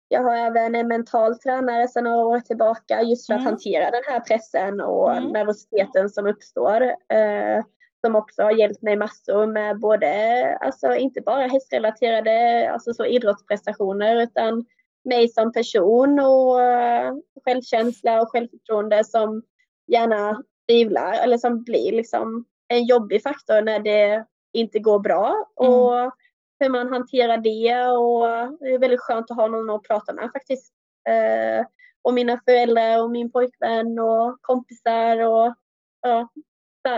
jag 0.08 0.22
har 0.22 0.36
även 0.36 0.74
en 0.74 0.88
mental 0.88 1.38
tränare 1.38 1.88
sedan 1.88 2.04
några 2.04 2.24
år 2.24 2.40
tillbaka 2.40 3.02
just 3.02 3.26
för 3.26 3.34
att 3.34 3.40
mm. 3.40 3.50
hantera 3.52 3.90
den 3.90 4.02
här 4.08 4.20
pressen 4.20 4.80
och 4.80 5.12
mm. 5.12 5.32
nervositeten 5.32 6.08
som 6.08 6.26
uppstår. 6.26 6.82
Eh, 6.82 7.64
som 8.06 8.16
också 8.16 8.42
har 8.42 8.58
hjälpt 8.58 8.82
mig 8.82 8.96
massor 8.96 9.46
med 9.46 9.80
både, 9.80 10.56
alltså 10.60 10.94
inte 10.94 11.20
bara 11.20 11.46
hästrelaterade, 11.46 12.70
alltså 12.72 12.94
så 12.94 13.04
idrottsprestationer 13.04 14.22
utan 14.22 14.64
mig 15.04 15.28
som 15.28 15.52
person 15.52 16.20
och 16.20 16.56
uh, 16.56 17.20
självkänsla 17.44 18.22
och 18.22 18.30
självförtroende 18.30 19.04
som 19.04 19.42
gärna 19.86 20.42
tvivlar 20.68 21.12
eller 21.24 21.38
som 21.38 21.62
blir 21.62 21.92
liksom 21.92 22.44
en 22.68 22.84
jobbig 22.84 23.22
faktor 23.22 23.62
när 23.62 23.78
det 23.78 24.24
inte 24.52 24.78
går 24.78 24.98
bra. 24.98 25.46
Mm. 25.60 25.72
Och 25.72 26.12
hur 26.60 26.68
man 26.68 26.88
hanterar 26.88 27.36
det 27.36 27.86
och 27.86 28.56
det 28.60 28.74
är 28.74 28.78
väldigt 28.78 29.00
skönt 29.00 29.30
att 29.30 29.36
ha 29.36 29.46
någon 29.46 29.70
att 29.70 29.82
prata 29.82 30.12
med 30.12 30.30
faktiskt. 30.32 30.72
Eh, 31.08 31.66
och 32.02 32.14
mina 32.14 32.40
föräldrar 32.44 33.02
och 33.02 33.10
min 33.10 33.32
pojkvän 33.32 33.98
och 33.98 34.38
kompisar 34.40 35.18
och 35.18 35.54
ja, 36.02 36.28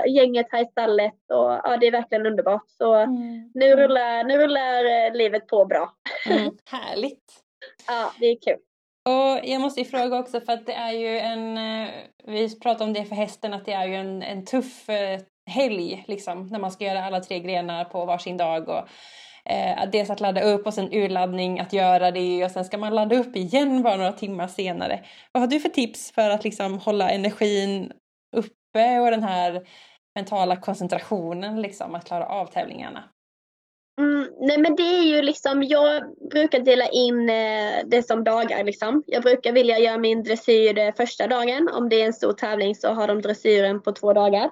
gänget 0.07 0.47
här 0.51 0.63
i 0.63 0.67
stallet 0.67 1.15
och 1.29 1.53
ja, 1.65 1.77
det 1.81 1.87
är 1.87 1.93
verkligen 1.93 2.27
underbart. 2.27 2.65
Så 2.67 2.95
mm. 2.95 3.51
nu, 3.55 3.77
rullar, 3.77 4.25
nu 4.25 4.39
rullar 4.39 4.85
eh, 4.85 5.15
livet 5.15 5.47
på 5.47 5.65
bra. 5.65 5.93
Mm, 6.31 6.51
härligt! 6.65 7.43
ja, 7.87 8.13
det 8.21 8.27
är 8.27 8.37
kul. 8.41 8.59
Och 9.05 9.49
jag 9.49 9.61
måste 9.61 9.81
ju 9.81 9.87
fråga 9.87 10.19
också 10.19 10.41
för 10.41 10.53
att 10.53 10.67
det 10.67 10.73
är 10.73 10.93
ju 10.93 11.19
en, 11.19 11.57
eh, 11.57 11.91
vi 12.25 12.61
pratade 12.61 12.85
om 12.85 12.93
det 12.93 13.05
för 13.05 13.15
hästen, 13.15 13.55
att 13.55 13.65
det 13.65 13.73
är 13.73 13.87
ju 13.87 13.95
en, 13.95 14.23
en 14.23 14.45
tuff 14.45 14.89
eh, 14.89 15.21
helg 15.51 16.05
liksom 16.09 16.47
när 16.47 16.59
man 16.59 16.71
ska 16.71 16.85
göra 16.85 17.05
alla 17.05 17.21
tre 17.21 17.41
grenar 17.41 17.85
på 17.85 18.05
varsin 18.05 18.37
dag 18.37 18.69
och 18.69 18.89
Eh, 19.45 19.91
dels 19.93 20.11
att 20.11 20.21
ladda 20.21 20.43
upp 20.43 20.67
och 20.67 20.75
sen 20.75 20.93
urladdning, 20.93 21.61
att 21.61 21.73
göra 21.73 22.11
det 22.11 22.45
och 22.45 22.51
sen 22.51 22.65
ska 22.65 22.79
man 22.79 22.95
ladda 22.95 23.17
upp 23.17 23.37
igen 23.37 23.83
bara 23.83 23.97
några 23.97 24.13
timmar 24.13 24.49
senare. 24.49 25.05
Vad 25.33 25.41
har 25.43 25.49
du 25.49 25.61
för 25.61 25.69
tips 25.69 26.13
för 26.13 26.31
att 26.31 26.45
liksom 26.45 26.79
hålla 26.79 27.11
energin 27.11 27.93
uppe 28.37 29.01
och 29.01 29.11
den 29.11 29.23
här 29.23 29.67
mentala 30.15 30.57
koncentrationen, 30.57 31.63
liksom, 31.63 31.95
att 31.95 32.05
klara 32.05 32.27
av 32.27 32.47
tävlingarna? 32.47 33.05
Mm, 34.01 34.29
nej 34.41 34.59
men 34.59 34.77
det 34.77 34.83
är 34.83 35.03
ju 35.03 35.23
liksom, 35.23 35.63
jag 35.63 36.03
brukar 36.31 36.61
dela 36.61 36.89
in 36.89 37.29
eh, 37.29 37.73
det 37.87 38.03
som 38.07 38.25
dagar 38.25 38.65
liksom. 38.65 39.03
Jag 39.07 39.23
brukar 39.23 39.53
vilja 39.53 39.79
göra 39.79 39.99
min 39.99 40.23
dressyr 40.23 40.79
eh, 40.79 40.95
första 40.95 41.27
dagen. 41.27 41.69
Om 41.73 41.89
det 41.89 42.03
är 42.03 42.07
en 42.07 42.13
stor 42.13 42.33
tävling 42.33 42.75
så 42.75 42.89
har 42.89 43.09
de 43.09 43.23
dressyren 43.23 43.83
på 43.83 43.93
två 43.93 44.13
dagar. 44.13 44.51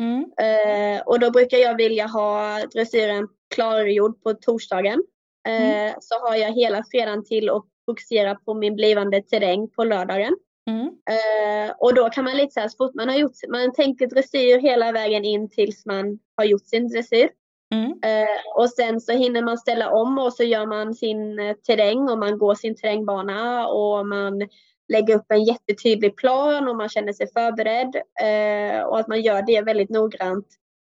Mm. 0.00 0.24
Eh, 0.40 1.02
och 1.02 1.20
då 1.20 1.30
brukar 1.30 1.58
jag 1.58 1.76
vilja 1.76 2.06
ha 2.06 2.58
dressyren 2.74 3.28
klargjord 3.54 4.22
på 4.22 4.34
torsdagen. 4.34 5.02
Mm. 5.48 5.88
Eh, 5.88 5.94
så 6.00 6.14
har 6.14 6.36
jag 6.36 6.52
hela 6.52 6.84
fredagen 6.90 7.24
till 7.24 7.50
att 7.50 7.64
fokusera 7.86 8.34
på 8.34 8.54
min 8.54 8.76
blivande 8.76 9.22
terräng 9.22 9.68
på 9.68 9.84
lördagen. 9.84 10.36
Mm. 10.70 10.86
Eh, 10.86 11.74
och 11.78 11.94
då 11.94 12.08
kan 12.08 12.24
man 12.24 12.36
lite 12.36 12.52
så 12.52 12.60
här, 12.60 12.68
så 12.68 12.76
fort 12.76 12.94
man 12.94 13.08
har 13.08 13.16
gjort, 13.16 13.32
man 13.48 13.72
tänker 13.72 14.06
dressyr 14.06 14.58
hela 14.58 14.92
vägen 14.92 15.24
in 15.24 15.50
tills 15.50 15.86
man 15.86 16.18
har 16.36 16.44
gjort 16.44 16.66
sin 16.66 16.88
dressyr. 16.88 17.30
Mm. 17.74 17.90
Eh, 17.90 18.56
och 18.56 18.70
sen 18.70 19.00
så 19.00 19.12
hinner 19.12 19.42
man 19.42 19.58
ställa 19.58 19.90
om 19.90 20.18
och 20.18 20.32
så 20.32 20.42
gör 20.42 20.66
man 20.66 20.94
sin 20.94 21.38
eh, 21.38 21.56
terräng 21.56 22.08
och 22.08 22.18
man 22.18 22.38
går 22.38 22.54
sin 22.54 22.76
terrängbana 22.76 23.68
och 23.68 24.06
man 24.06 24.48
lägger 24.92 25.14
upp 25.14 25.26
en 25.28 25.44
jättetydlig 25.44 26.16
plan 26.16 26.68
och 26.68 26.76
man 26.76 26.88
känner 26.88 27.12
sig 27.12 27.32
förberedd. 27.32 27.96
Eh, 27.96 28.82
och 28.82 28.98
att 28.98 29.08
man 29.08 29.22
gör 29.22 29.42
det 29.42 29.62
väldigt 29.62 29.90
noggrant 29.90 30.46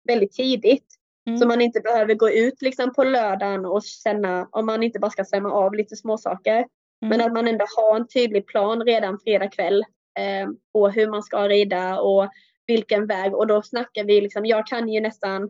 väldigt 0.08 0.32
tidigt. 0.32 0.86
Mm. 1.28 1.40
Så 1.40 1.48
man 1.48 1.62
inte 1.62 1.80
behöver 1.80 2.14
gå 2.14 2.30
ut 2.30 2.62
liksom 2.62 2.94
på 2.94 3.04
lördagen 3.04 3.66
och 3.66 3.84
känna, 3.84 4.48
om 4.52 4.66
man 4.66 4.84
inte 4.84 5.00
bara 5.00 5.12
ska 5.12 5.24
stämma 5.24 5.52
av 5.52 5.74
lite 5.74 5.96
småsaker. 5.96 6.58
Mm. 6.58 6.68
Men 7.02 7.22
att 7.22 7.34
man 7.34 7.48
ändå 7.48 7.66
har 7.78 7.96
en 7.96 8.08
tydlig 8.08 8.48
plan 8.48 8.84
redan 8.86 9.20
fredag 9.20 9.48
kväll 9.48 9.84
eh, 10.20 10.50
på 10.74 10.90
hur 10.90 11.10
man 11.10 11.24
ska 11.24 11.48
rida 11.48 12.00
och 12.00 12.30
vilken 12.68 13.08
väg. 13.08 13.36
Och 13.36 13.48
då 13.48 13.62
snackar 13.62 14.04
vi 14.04 14.22
liksom, 14.22 14.46
jag 14.46 14.68
kan 14.68 14.90
ju 14.90 15.02
nästan, 15.02 15.50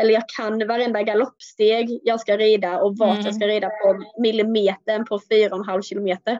eller 0.00 0.14
jag 0.14 0.28
kan 0.36 0.66
varenda 0.68 1.02
galoppsteg 1.02 2.00
jag 2.02 2.20
ska 2.20 2.36
rida 2.36 2.80
och 2.80 2.98
vart 2.98 3.14
mm. 3.14 3.24
jag 3.24 3.34
ska 3.34 3.46
rida 3.46 3.68
på 3.68 4.04
millimetern 4.22 5.04
på 5.04 5.18
4,5 5.18 5.82
kilometer. 5.82 6.38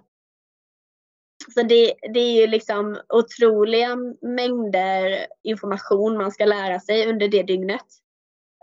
Så 1.54 1.62
det, 1.62 1.94
det 2.12 2.20
är 2.20 2.40
ju 2.40 2.46
liksom 2.46 3.00
otroliga 3.08 3.96
mängder 4.22 5.26
information 5.42 6.16
man 6.16 6.32
ska 6.32 6.44
lära 6.44 6.80
sig 6.80 7.08
under 7.08 7.28
det 7.28 7.42
dygnet. 7.42 7.86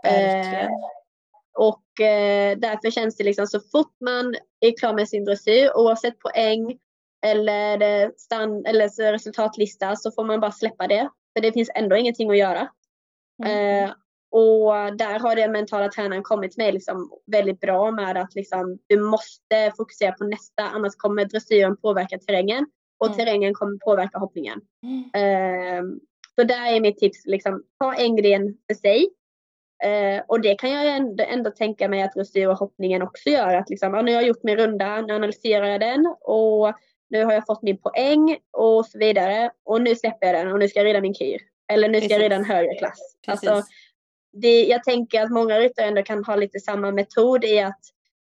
Eh, 0.06 0.68
och 1.58 2.00
eh, 2.00 2.58
därför 2.58 2.90
känns 2.90 3.16
det 3.16 3.24
liksom 3.24 3.46
så 3.46 3.60
fort 3.60 3.94
man 4.00 4.34
är 4.60 4.76
klar 4.78 4.94
med 4.94 5.08
sin 5.08 5.24
dressyr 5.24 5.70
oavsett 5.74 6.18
poäng 6.18 6.78
eller, 7.26 8.12
stand, 8.16 8.66
eller 8.66 9.12
resultatlista 9.12 9.96
så 9.96 10.12
får 10.12 10.24
man 10.24 10.40
bara 10.40 10.52
släppa 10.52 10.86
det. 10.86 11.08
För 11.34 11.42
det 11.42 11.52
finns 11.52 11.70
ändå 11.74 11.96
ingenting 11.96 12.30
att 12.30 12.38
göra. 12.38 12.68
Mm. 13.44 13.84
Eh, 13.84 13.94
och 14.32 14.96
där 14.96 15.18
har 15.18 15.36
den 15.36 15.52
mentala 15.52 15.88
tränaren 15.88 16.22
kommit 16.22 16.56
med 16.56 16.74
liksom 16.74 17.10
väldigt 17.26 17.60
bra 17.60 17.90
med 17.90 18.16
att 18.16 18.34
liksom, 18.34 18.78
du 18.86 19.00
måste 19.00 19.72
fokusera 19.76 20.12
på 20.12 20.24
nästa 20.24 20.62
annars 20.62 20.92
kommer 20.96 21.24
dressyren 21.24 21.76
påverka 21.76 22.18
terrängen 22.18 22.66
och 22.98 23.06
mm. 23.06 23.18
terrängen 23.18 23.54
kommer 23.54 23.78
påverka 23.78 24.18
hoppningen. 24.18 24.60
Mm. 24.82 25.04
Eh, 25.14 25.84
Så 26.34 26.42
där 26.44 26.72
är 26.72 26.80
mitt 26.80 26.98
tips, 26.98 27.26
liksom, 27.26 27.62
ta 27.80 27.94
en 27.94 28.16
gren 28.16 28.56
för 28.68 28.74
sig. 28.74 29.08
Eh, 29.84 30.22
och 30.28 30.40
det 30.40 30.54
kan 30.54 30.70
jag 30.70 30.96
ändå, 30.96 31.24
ändå 31.24 31.50
tänka 31.50 31.88
mig 31.88 32.02
att 32.02 32.12
dressyr 32.12 32.48
och 32.48 32.56
hoppningen 32.56 33.02
också 33.02 33.30
gör. 33.30 33.54
Att 33.54 33.70
liksom, 33.70 33.94
ja, 33.94 34.02
nu 34.02 34.14
har 34.14 34.20
jag 34.20 34.28
gjort 34.28 34.42
min 34.42 34.56
runda, 34.56 35.00
nu 35.00 35.14
analyserar 35.14 35.66
jag 35.66 35.80
den 35.80 36.14
och 36.20 36.72
nu 37.10 37.24
har 37.24 37.32
jag 37.32 37.46
fått 37.46 37.62
min 37.62 37.78
poäng 37.78 38.38
och 38.50 38.86
så 38.86 38.98
vidare. 38.98 39.50
Och 39.64 39.82
nu 39.82 39.94
släpper 39.94 40.26
jag 40.26 40.36
den 40.36 40.52
och 40.52 40.58
nu 40.58 40.68
ska 40.68 40.78
jag 40.78 40.86
rida 40.86 41.00
min 41.00 41.14
kyr. 41.14 41.38
Eller 41.72 41.88
nu 41.88 41.94
ska 41.94 42.00
Precis. 42.00 42.12
jag 42.12 42.24
rida 42.24 42.36
en 42.36 42.44
högre 42.44 42.74
klass. 42.74 43.16
Alltså, 43.26 43.62
det, 44.32 44.64
jag 44.64 44.84
tänker 44.84 45.22
att 45.22 45.30
många 45.30 45.58
ryttare 45.58 45.86
ändå 45.86 46.02
kan 46.02 46.24
ha 46.24 46.36
lite 46.36 46.60
samma 46.60 46.90
metod 46.90 47.44
i 47.44 47.60
att 47.60 47.80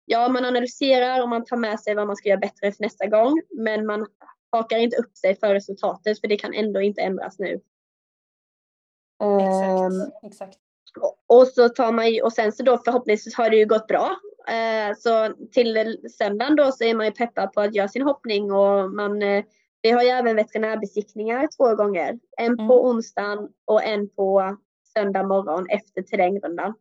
ja, 0.04 0.28
man 0.28 0.44
analyserar 0.44 1.22
och 1.22 1.28
man 1.28 1.44
tar 1.44 1.56
med 1.56 1.80
sig 1.80 1.94
vad 1.94 2.06
man 2.06 2.16
ska 2.16 2.28
göra 2.28 2.40
bättre 2.40 2.72
för 2.72 2.82
nästa 2.82 3.06
gång. 3.06 3.42
Men 3.50 3.86
man 3.86 4.06
hakar 4.52 4.78
inte 4.78 4.96
upp 4.96 5.16
sig 5.16 5.36
för 5.36 5.54
resultatet 5.54 6.20
för 6.20 6.28
det 6.28 6.36
kan 6.36 6.54
ändå 6.54 6.80
inte 6.80 7.00
ändras 7.00 7.38
nu. 7.38 7.60
Exakt. 9.40 9.92
Um, 9.92 10.12
Exakt. 10.22 10.58
Och 11.26 11.48
så 11.48 11.68
tar 11.68 11.92
man 11.92 12.20
och 12.22 12.32
sen 12.32 12.52
så 12.52 12.62
då 12.62 12.78
förhoppningsvis 12.78 13.34
har 13.34 13.50
det 13.50 13.56
ju 13.56 13.66
gått 13.66 13.86
bra. 13.86 14.16
Uh, 14.48 14.94
så 14.98 15.34
till 15.52 15.98
söndagen 16.18 16.56
då 16.56 16.72
så 16.72 16.84
är 16.84 16.94
man 16.94 17.06
ju 17.06 17.12
peppad 17.12 17.52
på 17.52 17.60
att 17.60 17.74
göra 17.74 17.88
sin 17.88 18.02
hoppning 18.02 18.52
och 18.52 18.90
man 18.90 19.22
uh, 19.22 19.44
vi 19.82 19.90
har 19.90 20.02
ju 20.02 20.08
även 20.08 20.36
veterinärbesiktningar 20.36 21.48
två 21.56 21.74
gånger. 21.74 22.18
En 22.36 22.52
mm. 22.52 22.68
på 22.68 22.86
onsdagen 22.86 23.48
och 23.64 23.84
en 23.84 24.08
på 24.08 24.56
söndag 24.96 25.22
morgon 25.22 25.66
efter 25.68 26.02
terrängrundan. 26.02 26.74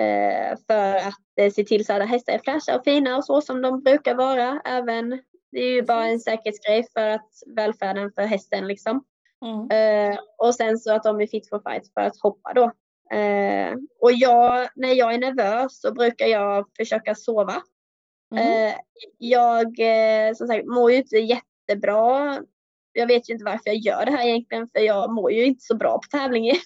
Eh, 0.00 0.58
för 0.66 0.94
att 0.94 1.38
eh, 1.40 1.52
se 1.52 1.64
till 1.64 1.86
så 1.86 1.92
att 1.92 2.08
hästar 2.08 2.32
är 2.32 2.38
fräscha 2.38 2.78
och 2.78 2.84
fina 2.84 3.16
och 3.16 3.24
så 3.24 3.40
som 3.40 3.62
de 3.62 3.82
brukar 3.82 4.14
vara. 4.14 4.60
Även, 4.64 5.10
det 5.52 5.58
är 5.58 5.72
ju 5.72 5.82
bara 5.82 6.06
en 6.06 6.20
säkerhetsgrej 6.20 6.86
för 6.92 7.08
att 7.08 7.30
välfärden 7.56 8.12
för 8.12 8.22
hästen 8.22 8.68
liksom. 8.68 9.04
Mm. 9.44 9.70
Eh, 10.12 10.18
och 10.38 10.54
sen 10.54 10.78
så 10.78 10.92
att 10.92 11.02
de 11.02 11.20
är 11.20 11.26
fit 11.26 11.48
for 11.48 11.70
fight 11.70 11.92
för 11.94 12.00
att 12.00 12.20
hoppa 12.20 12.52
då. 12.52 12.64
Eh, 13.16 13.74
och 14.00 14.12
jag, 14.12 14.68
när 14.74 14.92
jag 14.92 15.14
är 15.14 15.18
nervös 15.18 15.80
så 15.80 15.92
brukar 15.92 16.26
jag 16.26 16.66
försöka 16.76 17.14
sova. 17.14 17.62
Mm. 18.34 18.68
Eh, 18.68 18.74
jag 19.18 19.66
eh, 19.66 20.34
som 20.34 20.46
sagt 20.46 20.66
mår 20.66 20.90
ju 20.90 20.96
inte 20.96 21.18
jättebra 21.18 22.40
jag 22.94 23.06
vet 23.06 23.28
ju 23.28 23.32
inte 23.32 23.44
varför 23.44 23.62
jag 23.64 23.76
gör 23.76 24.04
det 24.04 24.12
här 24.12 24.26
egentligen 24.28 24.68
för 24.68 24.80
jag 24.80 25.12
mår 25.12 25.32
ju 25.32 25.44
inte 25.44 25.64
så 25.64 25.76
bra 25.76 25.98
på 25.98 26.18
tävling 26.18 26.52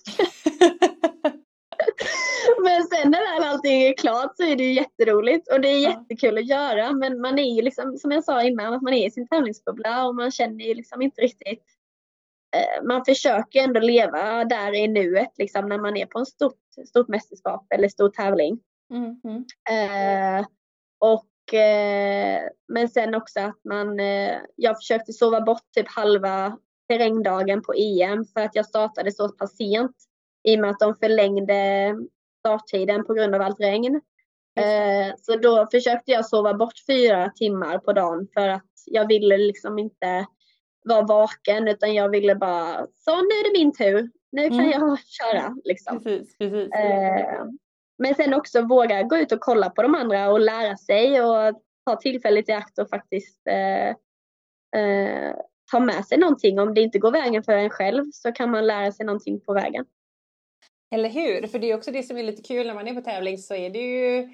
Men 2.62 2.84
sen 2.84 3.10
när 3.10 3.46
allting 3.46 3.82
är 3.82 3.96
klart 3.96 4.36
så 4.36 4.42
är 4.42 4.56
det 4.56 4.64
ju 4.64 4.72
jätteroligt 4.72 5.52
och 5.52 5.60
det 5.60 5.68
är 5.68 5.78
jättekul 5.78 6.38
att 6.38 6.46
göra 6.46 6.92
men 6.92 7.20
man 7.20 7.38
är 7.38 7.54
ju 7.56 7.62
liksom 7.62 7.96
som 7.98 8.10
jag 8.10 8.24
sa 8.24 8.42
innan 8.42 8.74
att 8.74 8.82
man 8.82 8.92
är 8.92 9.06
i 9.06 9.10
sin 9.10 9.28
tävlingsbubbla 9.28 10.06
och 10.06 10.14
man 10.14 10.30
känner 10.30 10.64
ju 10.64 10.74
liksom 10.74 11.02
inte 11.02 11.20
riktigt 11.20 11.64
eh, 12.56 12.84
man 12.84 13.04
försöker 13.04 13.60
ändå 13.60 13.80
leva 13.80 14.44
där 14.44 14.74
i 14.74 14.88
nuet 14.88 15.32
liksom 15.38 15.68
när 15.68 15.78
man 15.78 15.96
är 15.96 16.06
på 16.06 16.18
en 16.18 16.26
stort, 16.26 16.58
stort 16.88 17.08
mästerskap 17.08 17.66
eller 17.74 17.88
stor 17.88 18.08
tävling. 18.08 18.60
Mm, 18.90 19.20
mm. 19.24 19.44
Eh, 19.70 20.46
och 20.98 21.24
men 22.68 22.88
sen 22.88 23.14
också 23.14 23.40
att 23.40 23.64
man, 23.64 24.00
eh, 24.00 24.36
jag 24.56 24.76
försökte 24.76 25.12
sova 25.12 25.40
bort 25.40 25.72
typ 25.74 25.88
halva 25.88 26.58
terrängdagen 26.88 27.62
på 27.62 27.74
EM 27.74 28.24
för 28.24 28.40
att 28.40 28.54
jag 28.54 28.66
startade 28.66 29.12
så 29.12 29.28
pass 29.28 29.56
sent 29.56 29.96
i 30.44 30.56
och 30.56 30.60
med 30.60 30.70
att 30.70 30.80
de 30.80 30.94
förlängde 30.94 31.94
starttiden 32.38 33.04
på 33.04 33.14
grund 33.14 33.34
av 33.34 33.42
allt 33.42 33.60
regn. 33.60 34.00
Eh, 34.58 35.14
så 35.18 35.36
då 35.36 35.68
försökte 35.70 36.12
jag 36.12 36.26
sova 36.26 36.54
bort 36.54 36.78
fyra 36.86 37.30
timmar 37.30 37.78
på 37.78 37.92
dagen 37.92 38.28
för 38.34 38.48
att 38.48 38.72
jag 38.86 39.08
ville 39.08 39.36
liksom 39.36 39.78
inte 39.78 40.26
vara 40.84 41.02
vaken 41.02 41.68
utan 41.68 41.94
jag 41.94 42.08
ville 42.08 42.34
bara, 42.34 42.86
så 42.94 43.16
nu 43.16 43.34
är 43.34 43.52
det 43.52 43.58
min 43.58 43.72
tur, 43.72 44.10
nu 44.32 44.48
kan 44.48 44.60
mm. 44.60 44.70
jag 44.70 44.98
köra. 45.04 45.56
Liksom. 45.64 46.02
Precis, 46.02 46.38
precis. 46.38 46.68
Men 47.98 48.14
sen 48.14 48.34
också 48.34 48.62
våga 48.62 49.02
gå 49.02 49.16
ut 49.16 49.32
och 49.32 49.40
kolla 49.40 49.70
på 49.70 49.82
de 49.82 49.94
andra 49.94 50.30
och 50.30 50.40
lära 50.40 50.76
sig 50.76 51.22
och 51.22 51.62
ta 51.86 51.96
tillfället 51.96 52.48
i 52.48 52.52
akt 52.52 52.78
och 52.78 52.88
faktiskt 52.88 53.46
eh, 53.46 53.88
eh, 54.82 55.34
ta 55.70 55.80
med 55.80 56.06
sig 56.06 56.18
någonting. 56.18 56.58
Om 56.58 56.74
det 56.74 56.80
inte 56.80 56.98
går 56.98 57.10
vägen 57.10 57.42
för 57.42 57.52
en 57.52 57.70
själv 57.70 58.04
så 58.12 58.32
kan 58.32 58.50
man 58.50 58.66
lära 58.66 58.92
sig 58.92 59.06
någonting 59.06 59.40
på 59.40 59.52
vägen. 59.52 59.84
Eller 60.94 61.08
hur? 61.08 61.46
För 61.46 61.58
det 61.58 61.70
är 61.70 61.76
också 61.76 61.90
det 61.90 62.02
som 62.02 62.16
är 62.16 62.22
lite 62.22 62.42
kul 62.42 62.66
när 62.66 62.74
man 62.74 62.88
är 62.88 62.94
på 62.94 63.00
tävling 63.00 63.38
så 63.38 63.54
är 63.54 63.70
det 63.70 63.78
ju 63.78 64.28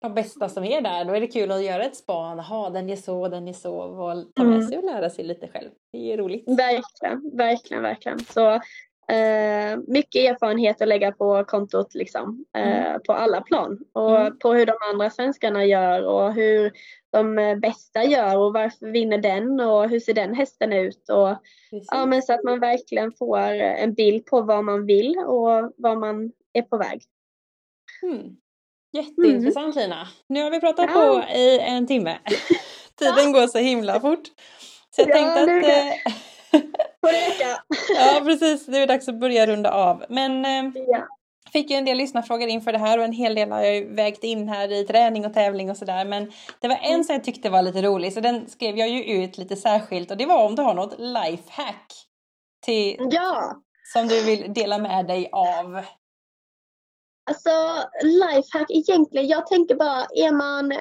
de 0.00 0.14
bästa 0.14 0.48
som 0.48 0.64
är 0.64 0.80
där. 0.80 1.04
Då 1.04 1.14
är 1.14 1.20
det 1.20 1.26
kul 1.26 1.50
att 1.50 1.64
göra 1.64 1.84
ett 1.84 1.96
span. 1.96 2.36
Jaha, 2.36 2.70
den 2.70 2.90
är 2.90 2.96
så, 2.96 3.28
den 3.28 3.48
är 3.48 3.52
så. 3.52 3.76
Och 3.76 4.34
ta 4.34 4.44
med 4.44 4.54
mm. 4.54 4.68
sig 4.68 4.78
och 4.78 4.84
lära 4.84 5.10
sig 5.10 5.24
lite 5.24 5.48
själv. 5.48 5.70
Det 5.92 6.12
är 6.12 6.16
roligt. 6.16 6.48
Verkligen, 6.48 7.36
verkligen, 7.36 7.82
verkligen. 7.82 8.18
Så 8.18 8.60
Eh, 9.08 9.78
mycket 9.86 10.30
erfarenhet 10.30 10.82
att 10.82 10.88
lägga 10.88 11.12
på 11.12 11.44
kontot 11.44 11.94
liksom, 11.94 12.44
eh, 12.56 12.86
mm. 12.86 13.00
på 13.06 13.12
alla 13.12 13.40
plan 13.40 13.78
och 13.92 14.20
mm. 14.20 14.38
på 14.38 14.54
hur 14.54 14.66
de 14.66 14.76
andra 14.92 15.10
svenskarna 15.10 15.64
gör 15.64 16.02
och 16.06 16.34
hur 16.34 16.72
de 17.12 17.38
eh, 17.38 17.56
bästa 17.56 18.04
gör 18.04 18.36
och 18.38 18.52
varför 18.52 18.86
vinner 18.86 19.18
den 19.18 19.60
och 19.60 19.88
hur 19.88 20.00
ser 20.00 20.14
den 20.14 20.34
hästen 20.34 20.72
ut 20.72 21.08
och 21.08 21.36
ja, 21.70 22.06
men 22.06 22.22
så 22.22 22.32
att 22.32 22.44
man 22.44 22.60
verkligen 22.60 23.12
får 23.12 23.38
en 23.38 23.94
bild 23.94 24.26
på 24.26 24.42
vad 24.42 24.64
man 24.64 24.86
vill 24.86 25.18
och 25.18 25.72
vad 25.76 25.98
man 25.98 26.32
är 26.52 26.62
på 26.62 26.76
väg. 26.76 27.02
Mm. 28.02 28.36
Jätteintressant 28.92 29.76
mm. 29.76 29.88
Lina. 29.88 30.08
Nu 30.28 30.42
har 30.42 30.50
vi 30.50 30.60
pratat 30.60 30.90
ja. 30.94 31.24
på 31.24 31.36
i 31.38 31.58
en 31.58 31.86
timme. 31.86 32.18
Tiden 32.98 33.32
går 33.32 33.46
så 33.46 33.58
himla 33.58 34.00
fort. 34.00 34.28
Så 34.90 35.02
jag 35.02 35.08
ja, 35.08 35.14
tänkte 35.14 35.40
att 35.42 36.12
Får 37.00 37.08
räcka. 37.08 37.62
ja 37.94 38.20
precis, 38.24 38.68
nu 38.68 38.76
är 38.76 38.80
det 38.80 38.86
dags 38.86 39.08
att 39.08 39.20
börja 39.20 39.46
runda 39.46 39.72
av. 39.72 40.04
Men 40.08 40.44
eh, 40.44 40.82
ja. 40.86 41.06
fick 41.52 41.70
ju 41.70 41.76
en 41.76 41.84
del 41.84 41.98
lyssnarfrågor 41.98 42.48
inför 42.48 42.72
det 42.72 42.78
här 42.78 42.98
och 42.98 43.04
en 43.04 43.12
hel 43.12 43.34
del 43.34 43.52
har 43.52 43.60
jag 43.60 43.74
ju 43.76 43.94
vägt 43.94 44.24
in 44.24 44.48
här 44.48 44.72
i 44.72 44.84
träning 44.84 45.26
och 45.26 45.34
tävling 45.34 45.70
och 45.70 45.76
sådär. 45.76 46.04
Men 46.04 46.32
det 46.60 46.68
var 46.68 46.76
en 46.76 46.90
mm. 46.92 47.04
som 47.04 47.12
jag 47.12 47.24
tyckte 47.24 47.50
var 47.50 47.62
lite 47.62 47.82
rolig 47.82 48.12
så 48.12 48.20
den 48.20 48.48
skrev 48.48 48.78
jag 48.78 48.88
ju 48.88 49.04
ut 49.04 49.38
lite 49.38 49.56
särskilt 49.56 50.10
och 50.10 50.16
det 50.16 50.26
var 50.26 50.46
om 50.46 50.54
du 50.54 50.62
har 50.62 50.74
något 50.74 50.98
lifehack 50.98 51.92
till, 52.64 53.08
ja. 53.10 53.62
som 53.92 54.08
du 54.08 54.24
vill 54.24 54.52
dela 54.52 54.78
med 54.78 55.06
dig 55.06 55.28
av. 55.32 55.82
Alltså 57.30 57.50
lifehack 58.02 58.70
egentligen, 58.70 59.26
jag 59.28 59.46
tänker 59.46 59.74
bara 59.74 60.06
är 60.14 60.32
man 60.32 60.72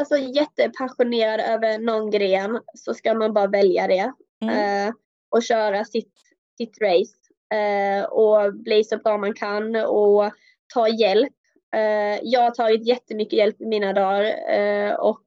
alltså, 0.00 0.16
jättepassionerad 0.16 1.40
över 1.40 1.78
någon 1.78 2.10
gren 2.10 2.60
så 2.74 2.94
ska 2.94 3.14
man 3.14 3.32
bara 3.32 3.46
välja 3.46 3.86
det. 3.86 4.12
Mm. 4.40 4.88
Eh, 4.88 4.94
och 5.30 5.42
köra 5.42 5.84
sitt, 5.84 6.14
sitt 6.58 6.78
race 6.80 7.16
eh, 7.60 8.04
och 8.04 8.54
bli 8.54 8.84
så 8.84 8.96
bra 8.96 9.18
man 9.18 9.34
kan 9.34 9.76
och 9.76 10.32
ta 10.74 10.88
hjälp. 10.88 11.32
Eh, 11.76 12.18
jag 12.22 12.40
har 12.40 12.50
tagit 12.50 12.86
jättemycket 12.86 13.38
hjälp 13.38 13.60
i 13.60 13.66
mina 13.66 13.92
dagar 13.92 14.24
eh, 14.50 14.94
och 14.94 15.22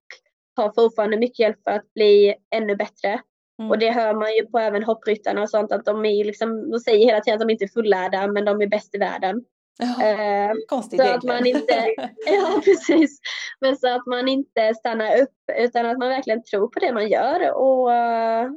tar 0.56 0.72
fortfarande 0.76 1.18
mycket 1.18 1.40
hjälp 1.40 1.64
för 1.64 1.72
att 1.72 1.94
bli 1.94 2.36
ännu 2.56 2.76
bättre. 2.76 3.22
Mm. 3.60 3.72
Och 3.72 3.80
det 3.80 3.92
hör 3.92 4.14
man 4.14 4.36
ju 4.36 4.46
på 4.46 4.60
även 4.60 4.84
hoppryttarna 4.84 5.42
och 5.42 5.50
sånt 5.50 5.72
att 5.72 5.86
de 5.86 6.06
är 6.06 6.26
liksom, 6.26 6.72
de 6.72 6.80
säger 6.80 7.06
hela 7.06 7.20
tiden 7.20 7.36
att 7.36 7.48
de 7.48 7.52
inte 7.52 7.66
är 7.66 7.74
fullärda 7.74 8.28
men 8.28 8.46
de 8.46 8.62
är 8.62 8.68
bäst 8.68 8.96
i 8.96 8.98
världen. 8.98 9.44
Ja, 9.80 10.06
eh, 10.06 10.52
konstigt 10.68 11.02
så 11.02 11.08
att 11.08 11.24
man 11.24 11.46
inte, 11.46 11.96
Ja 12.26 12.62
precis. 12.64 13.20
Men 13.60 13.78
så 13.78 13.96
att 13.96 14.06
man 14.06 14.28
inte 14.28 14.74
stannar 14.74 15.22
upp 15.22 15.36
utan 15.58 15.86
att 15.86 15.98
man 15.98 16.10
verkligen 16.10 16.44
tror 16.44 16.68
på 16.68 16.80
det 16.80 16.94
man 16.94 17.10
gör 17.10 17.54
och 17.54 17.94
eh, 17.94 18.50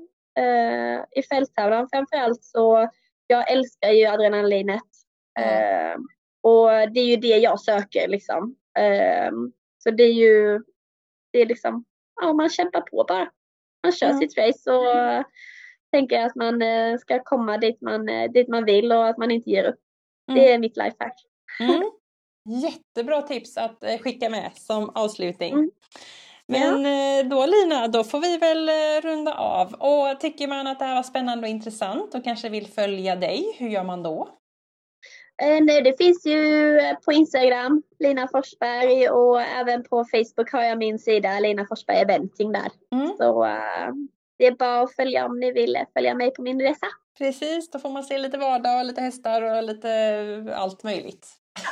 i 1.17 1.23
fälttävlan 1.23 1.89
framförallt 1.93 2.45
så 2.45 2.89
jag 3.27 3.51
älskar 3.51 3.91
ju 3.91 4.07
adrenalinet. 4.07 4.83
Eh, 5.39 5.97
och 6.41 6.69
det 6.69 7.01
är 7.01 7.07
ju 7.07 7.17
det 7.17 7.37
jag 7.37 7.61
söker 7.61 8.09
liksom. 8.09 8.57
Eh, 8.79 9.31
så 9.79 9.91
det 9.91 10.03
är 10.03 10.13
ju, 10.13 10.61
det 11.33 11.41
är 11.41 11.47
liksom, 11.47 11.85
ja 12.21 12.33
man 12.33 12.49
kämpar 12.49 12.81
på 12.81 13.05
bara. 13.09 13.31
Man 13.83 13.93
kör 13.93 14.11
mm. 14.11 14.19
sitt 14.19 14.39
race 14.39 14.73
och 14.73 14.97
mm. 14.97 15.25
tänker 15.93 16.21
att 16.21 16.35
man 16.35 16.63
eh, 16.63 16.99
ska 16.99 17.23
komma 17.25 17.59
dit 17.59 17.81
man, 17.81 18.09
eh, 18.09 18.31
dit 18.31 18.49
man 18.49 18.65
vill 18.65 18.93
och 18.93 19.07
att 19.07 19.19
man 19.19 19.31
inte 19.31 19.51
ger 19.51 19.65
upp. 19.65 19.81
Mm. 20.29 20.41
Det 20.41 20.53
är 20.53 20.59
mitt 20.59 20.77
lifehack. 20.77 21.27
Mm. 21.61 21.91
Jättebra 22.63 23.23
tips 23.23 23.57
att 23.57 23.83
eh, 23.83 23.99
skicka 23.99 24.31
med 24.31 24.51
som 24.55 24.91
avslutning. 24.95 25.53
Mm. 25.53 25.71
Men 26.49 26.85
ja. 26.85 27.21
Eh, 27.21 27.29
då 27.29 27.47
Lina, 27.47 27.89
då 27.89 28.05
får 28.05 28.21
vi 28.21 28.37
väl 28.39 28.69
eh, 28.69 29.01
runda 29.03 29.35
av. 29.35 29.75
Och 29.75 30.21
tycker 30.21 30.49
man 30.49 30.67
att 30.67 30.79
det 30.79 30.85
här 30.85 30.95
var 30.95 31.03
spännande 31.03 31.47
och 31.47 31.51
intressant 31.51 32.15
och 32.15 32.25
kanske 32.25 32.49
vill 32.49 32.67
följa 32.67 33.17
dig, 33.17 33.57
hur 33.59 33.69
gör 33.69 33.85
man 33.85 34.03
då? 34.03 34.29
Eh, 35.43 35.65
nej, 35.65 35.83
det 35.83 35.99
finns 35.99 36.27
ju 36.27 36.79
på 37.05 37.13
Instagram, 37.13 37.83
Lina 37.99 38.29
Forsberg 38.29 39.09
och 39.09 39.41
även 39.41 39.85
på 39.85 40.05
Facebook 40.05 40.53
har 40.53 40.63
jag 40.63 40.79
min 40.79 40.99
sida 40.99 41.41
Lina 41.41 41.67
Forsberg 41.67 41.97
Eventing 41.97 42.53
där. 42.53 42.71
Mm. 42.93 43.17
Så 43.17 43.47
det 44.39 44.47
är 44.47 44.53
bara 44.53 44.81
att 44.81 44.95
följa 44.95 45.27
om 45.27 45.41
ni 45.41 45.53
vill 45.53 45.79
följa 45.95 46.15
mig 46.15 46.31
på 46.31 46.43
min 46.43 46.61
resa. 46.61 46.87
Precis, 47.19 47.71
då 47.71 47.79
får 47.79 47.91
man 47.91 48.05
se 48.05 48.19
lite 48.19 48.39
vardag 48.39 48.79
och 48.79 48.85
lite 48.85 49.01
hästar 49.01 49.43
och 49.43 49.63
lite 49.63 50.55
allt 50.57 50.83
möjligt. 50.83 51.29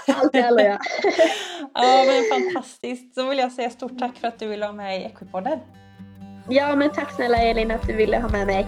Allt 0.07 0.35
är 0.35 0.47
alla 0.47 0.63
ja. 0.63 0.79
ja 1.75 2.05
men 2.07 2.25
fantastiskt. 2.31 3.15
Så 3.15 3.29
vill 3.29 3.39
jag 3.39 3.53
säga 3.53 3.71
stort 3.71 3.99
tack 3.99 4.17
för 4.17 4.29
att 4.29 4.39
du 4.39 4.47
ville 4.47 4.67
vara 4.67 4.77
med 4.77 5.01
i 5.01 5.05
Equipodden. 5.05 5.59
Ja 6.49 6.77
men 6.77 6.91
tack 6.91 7.13
snälla 7.13 7.39
Elin 7.39 7.71
att 7.71 7.87
du 7.87 7.93
ville 7.93 8.19
ha 8.19 8.29
med 8.29 8.47
mig. 8.47 8.67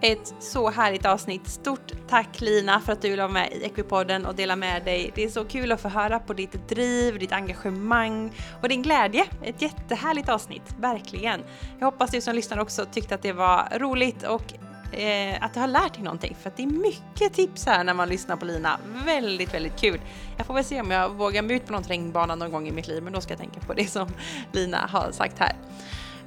Ett 0.00 0.34
så 0.40 0.70
härligt 0.70 1.06
avsnitt. 1.06 1.48
Stort 1.48 1.92
tack 2.08 2.40
Lina 2.40 2.80
för 2.80 2.92
att 2.92 3.02
du 3.02 3.10
vill 3.10 3.18
vara 3.18 3.28
med 3.28 3.52
i 3.52 3.64
Equipodden 3.64 4.26
och 4.26 4.34
dela 4.34 4.56
med 4.56 4.84
dig. 4.84 5.12
Det 5.14 5.24
är 5.24 5.28
så 5.28 5.44
kul 5.44 5.72
att 5.72 5.80
få 5.80 5.88
höra 5.88 6.18
på 6.18 6.32
ditt 6.32 6.68
driv, 6.68 7.18
ditt 7.18 7.32
engagemang 7.32 8.32
och 8.62 8.68
din 8.68 8.82
glädje. 8.82 9.24
Ett 9.42 9.62
jättehärligt 9.62 10.28
avsnitt, 10.28 10.74
verkligen. 10.78 11.40
Jag 11.78 11.86
hoppas 11.86 12.10
du 12.10 12.20
som 12.20 12.34
lyssnar 12.34 12.58
också 12.58 12.86
tyckte 12.92 13.14
att 13.14 13.22
det 13.22 13.32
var 13.32 13.78
roligt 13.78 14.22
och 14.22 14.52
eh, 14.92 15.36
att 15.40 15.54
du 15.54 15.60
har 15.60 15.68
lärt 15.68 15.94
dig 15.94 16.02
någonting 16.02 16.36
för 16.42 16.48
att 16.50 16.56
det 16.56 16.62
är 16.62 16.66
mycket 16.66 17.32
tips 17.32 17.66
här 17.66 17.84
när 17.84 17.94
man 17.94 18.08
lyssnar 18.08 18.36
på 18.36 18.44
Lina. 18.44 18.78
Väldigt, 19.04 19.54
väldigt 19.54 19.80
kul. 19.80 20.00
Jag 20.36 20.46
får 20.46 20.54
väl 20.54 20.64
se 20.64 20.80
om 20.80 20.90
jag 20.90 21.08
vågar 21.08 21.42
mig 21.42 21.56
ut 21.56 21.66
på 21.66 21.72
någon 21.72 21.82
terrängbana 21.82 22.34
någon 22.34 22.52
gång 22.52 22.68
i 22.68 22.72
mitt 22.72 22.88
liv, 22.88 23.02
men 23.02 23.12
då 23.12 23.20
ska 23.20 23.32
jag 23.32 23.40
tänka 23.40 23.60
på 23.60 23.74
det 23.74 23.86
som 23.86 24.08
Lina 24.52 24.78
har 24.78 25.12
sagt 25.12 25.38
här. 25.38 25.52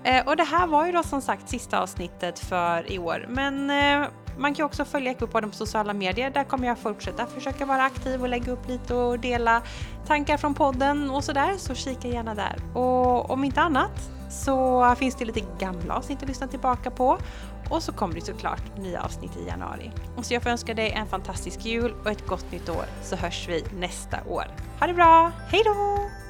Eh, 0.04 0.28
och 0.28 0.38
det 0.38 0.44
här 0.44 0.68
var 0.68 0.86
ju 0.86 0.92
då 0.92 1.04
som 1.04 1.22
sagt 1.22 1.50
sista 1.50 1.80
avsnittet 1.80 2.40
för 2.40 2.92
i 2.92 3.00
år, 3.00 3.26
men 3.30 3.70
eh, 3.70 4.10
man 4.38 4.54
kan 4.54 4.66
också 4.66 4.86
följa 4.86 5.12
Ekopodden 5.12 5.50
på 5.50 5.56
sociala 5.56 5.94
medier. 5.94 6.30
Där 6.30 6.44
kommer 6.44 6.68
jag 6.68 6.78
fortsätta 6.78 7.26
försöka 7.26 7.66
vara 7.66 7.84
aktiv 7.84 8.22
och 8.22 8.30
lägga 8.30 8.52
upp 8.52 8.68
lite 8.68 8.94
och 8.94 9.20
dela 9.20 9.62
tankar 10.08 10.38
från 10.38 10.54
podden 10.54 11.10
och 11.10 11.24
sådär, 11.24 11.54
så 11.58 11.76
kika 11.76 12.08
gärna 12.08 12.36
där. 12.36 12.56
Och 12.74 13.32
om 13.32 13.44
inte 13.44 13.62
annat 13.62 14.10
så 14.30 14.96
finns 14.96 15.16
det 15.16 15.26
lite 15.26 15.42
gamla 15.60 15.96
avsnitt 15.96 16.22
att 16.22 16.28
lyssna 16.28 16.48
tillbaka 16.48 16.92
på 16.92 17.18
och 17.70 17.84
så 17.84 17.94
kommer 17.94 18.16
det 18.16 18.22
såklart 18.22 18.78
nya 18.78 19.02
avsnitt 19.02 19.38
i 19.38 19.48
januari. 19.48 19.92
Och 20.16 20.26
så 20.26 20.34
jag 20.34 20.44
får 20.44 20.50
önska 20.50 20.74
dig 20.74 20.92
en 20.92 21.08
fantastisk 21.08 21.66
jul 21.66 21.94
och 22.04 22.12
ett 22.12 22.28
gott 22.28 22.52
nytt 22.52 22.70
år 22.70 22.86
så 23.02 23.16
hörs 23.16 23.48
vi 23.50 23.64
nästa 23.80 24.18
år. 24.28 24.46
Ha 24.80 24.88
det 24.88 24.94
bra, 24.94 25.32
hejdå! 25.50 26.23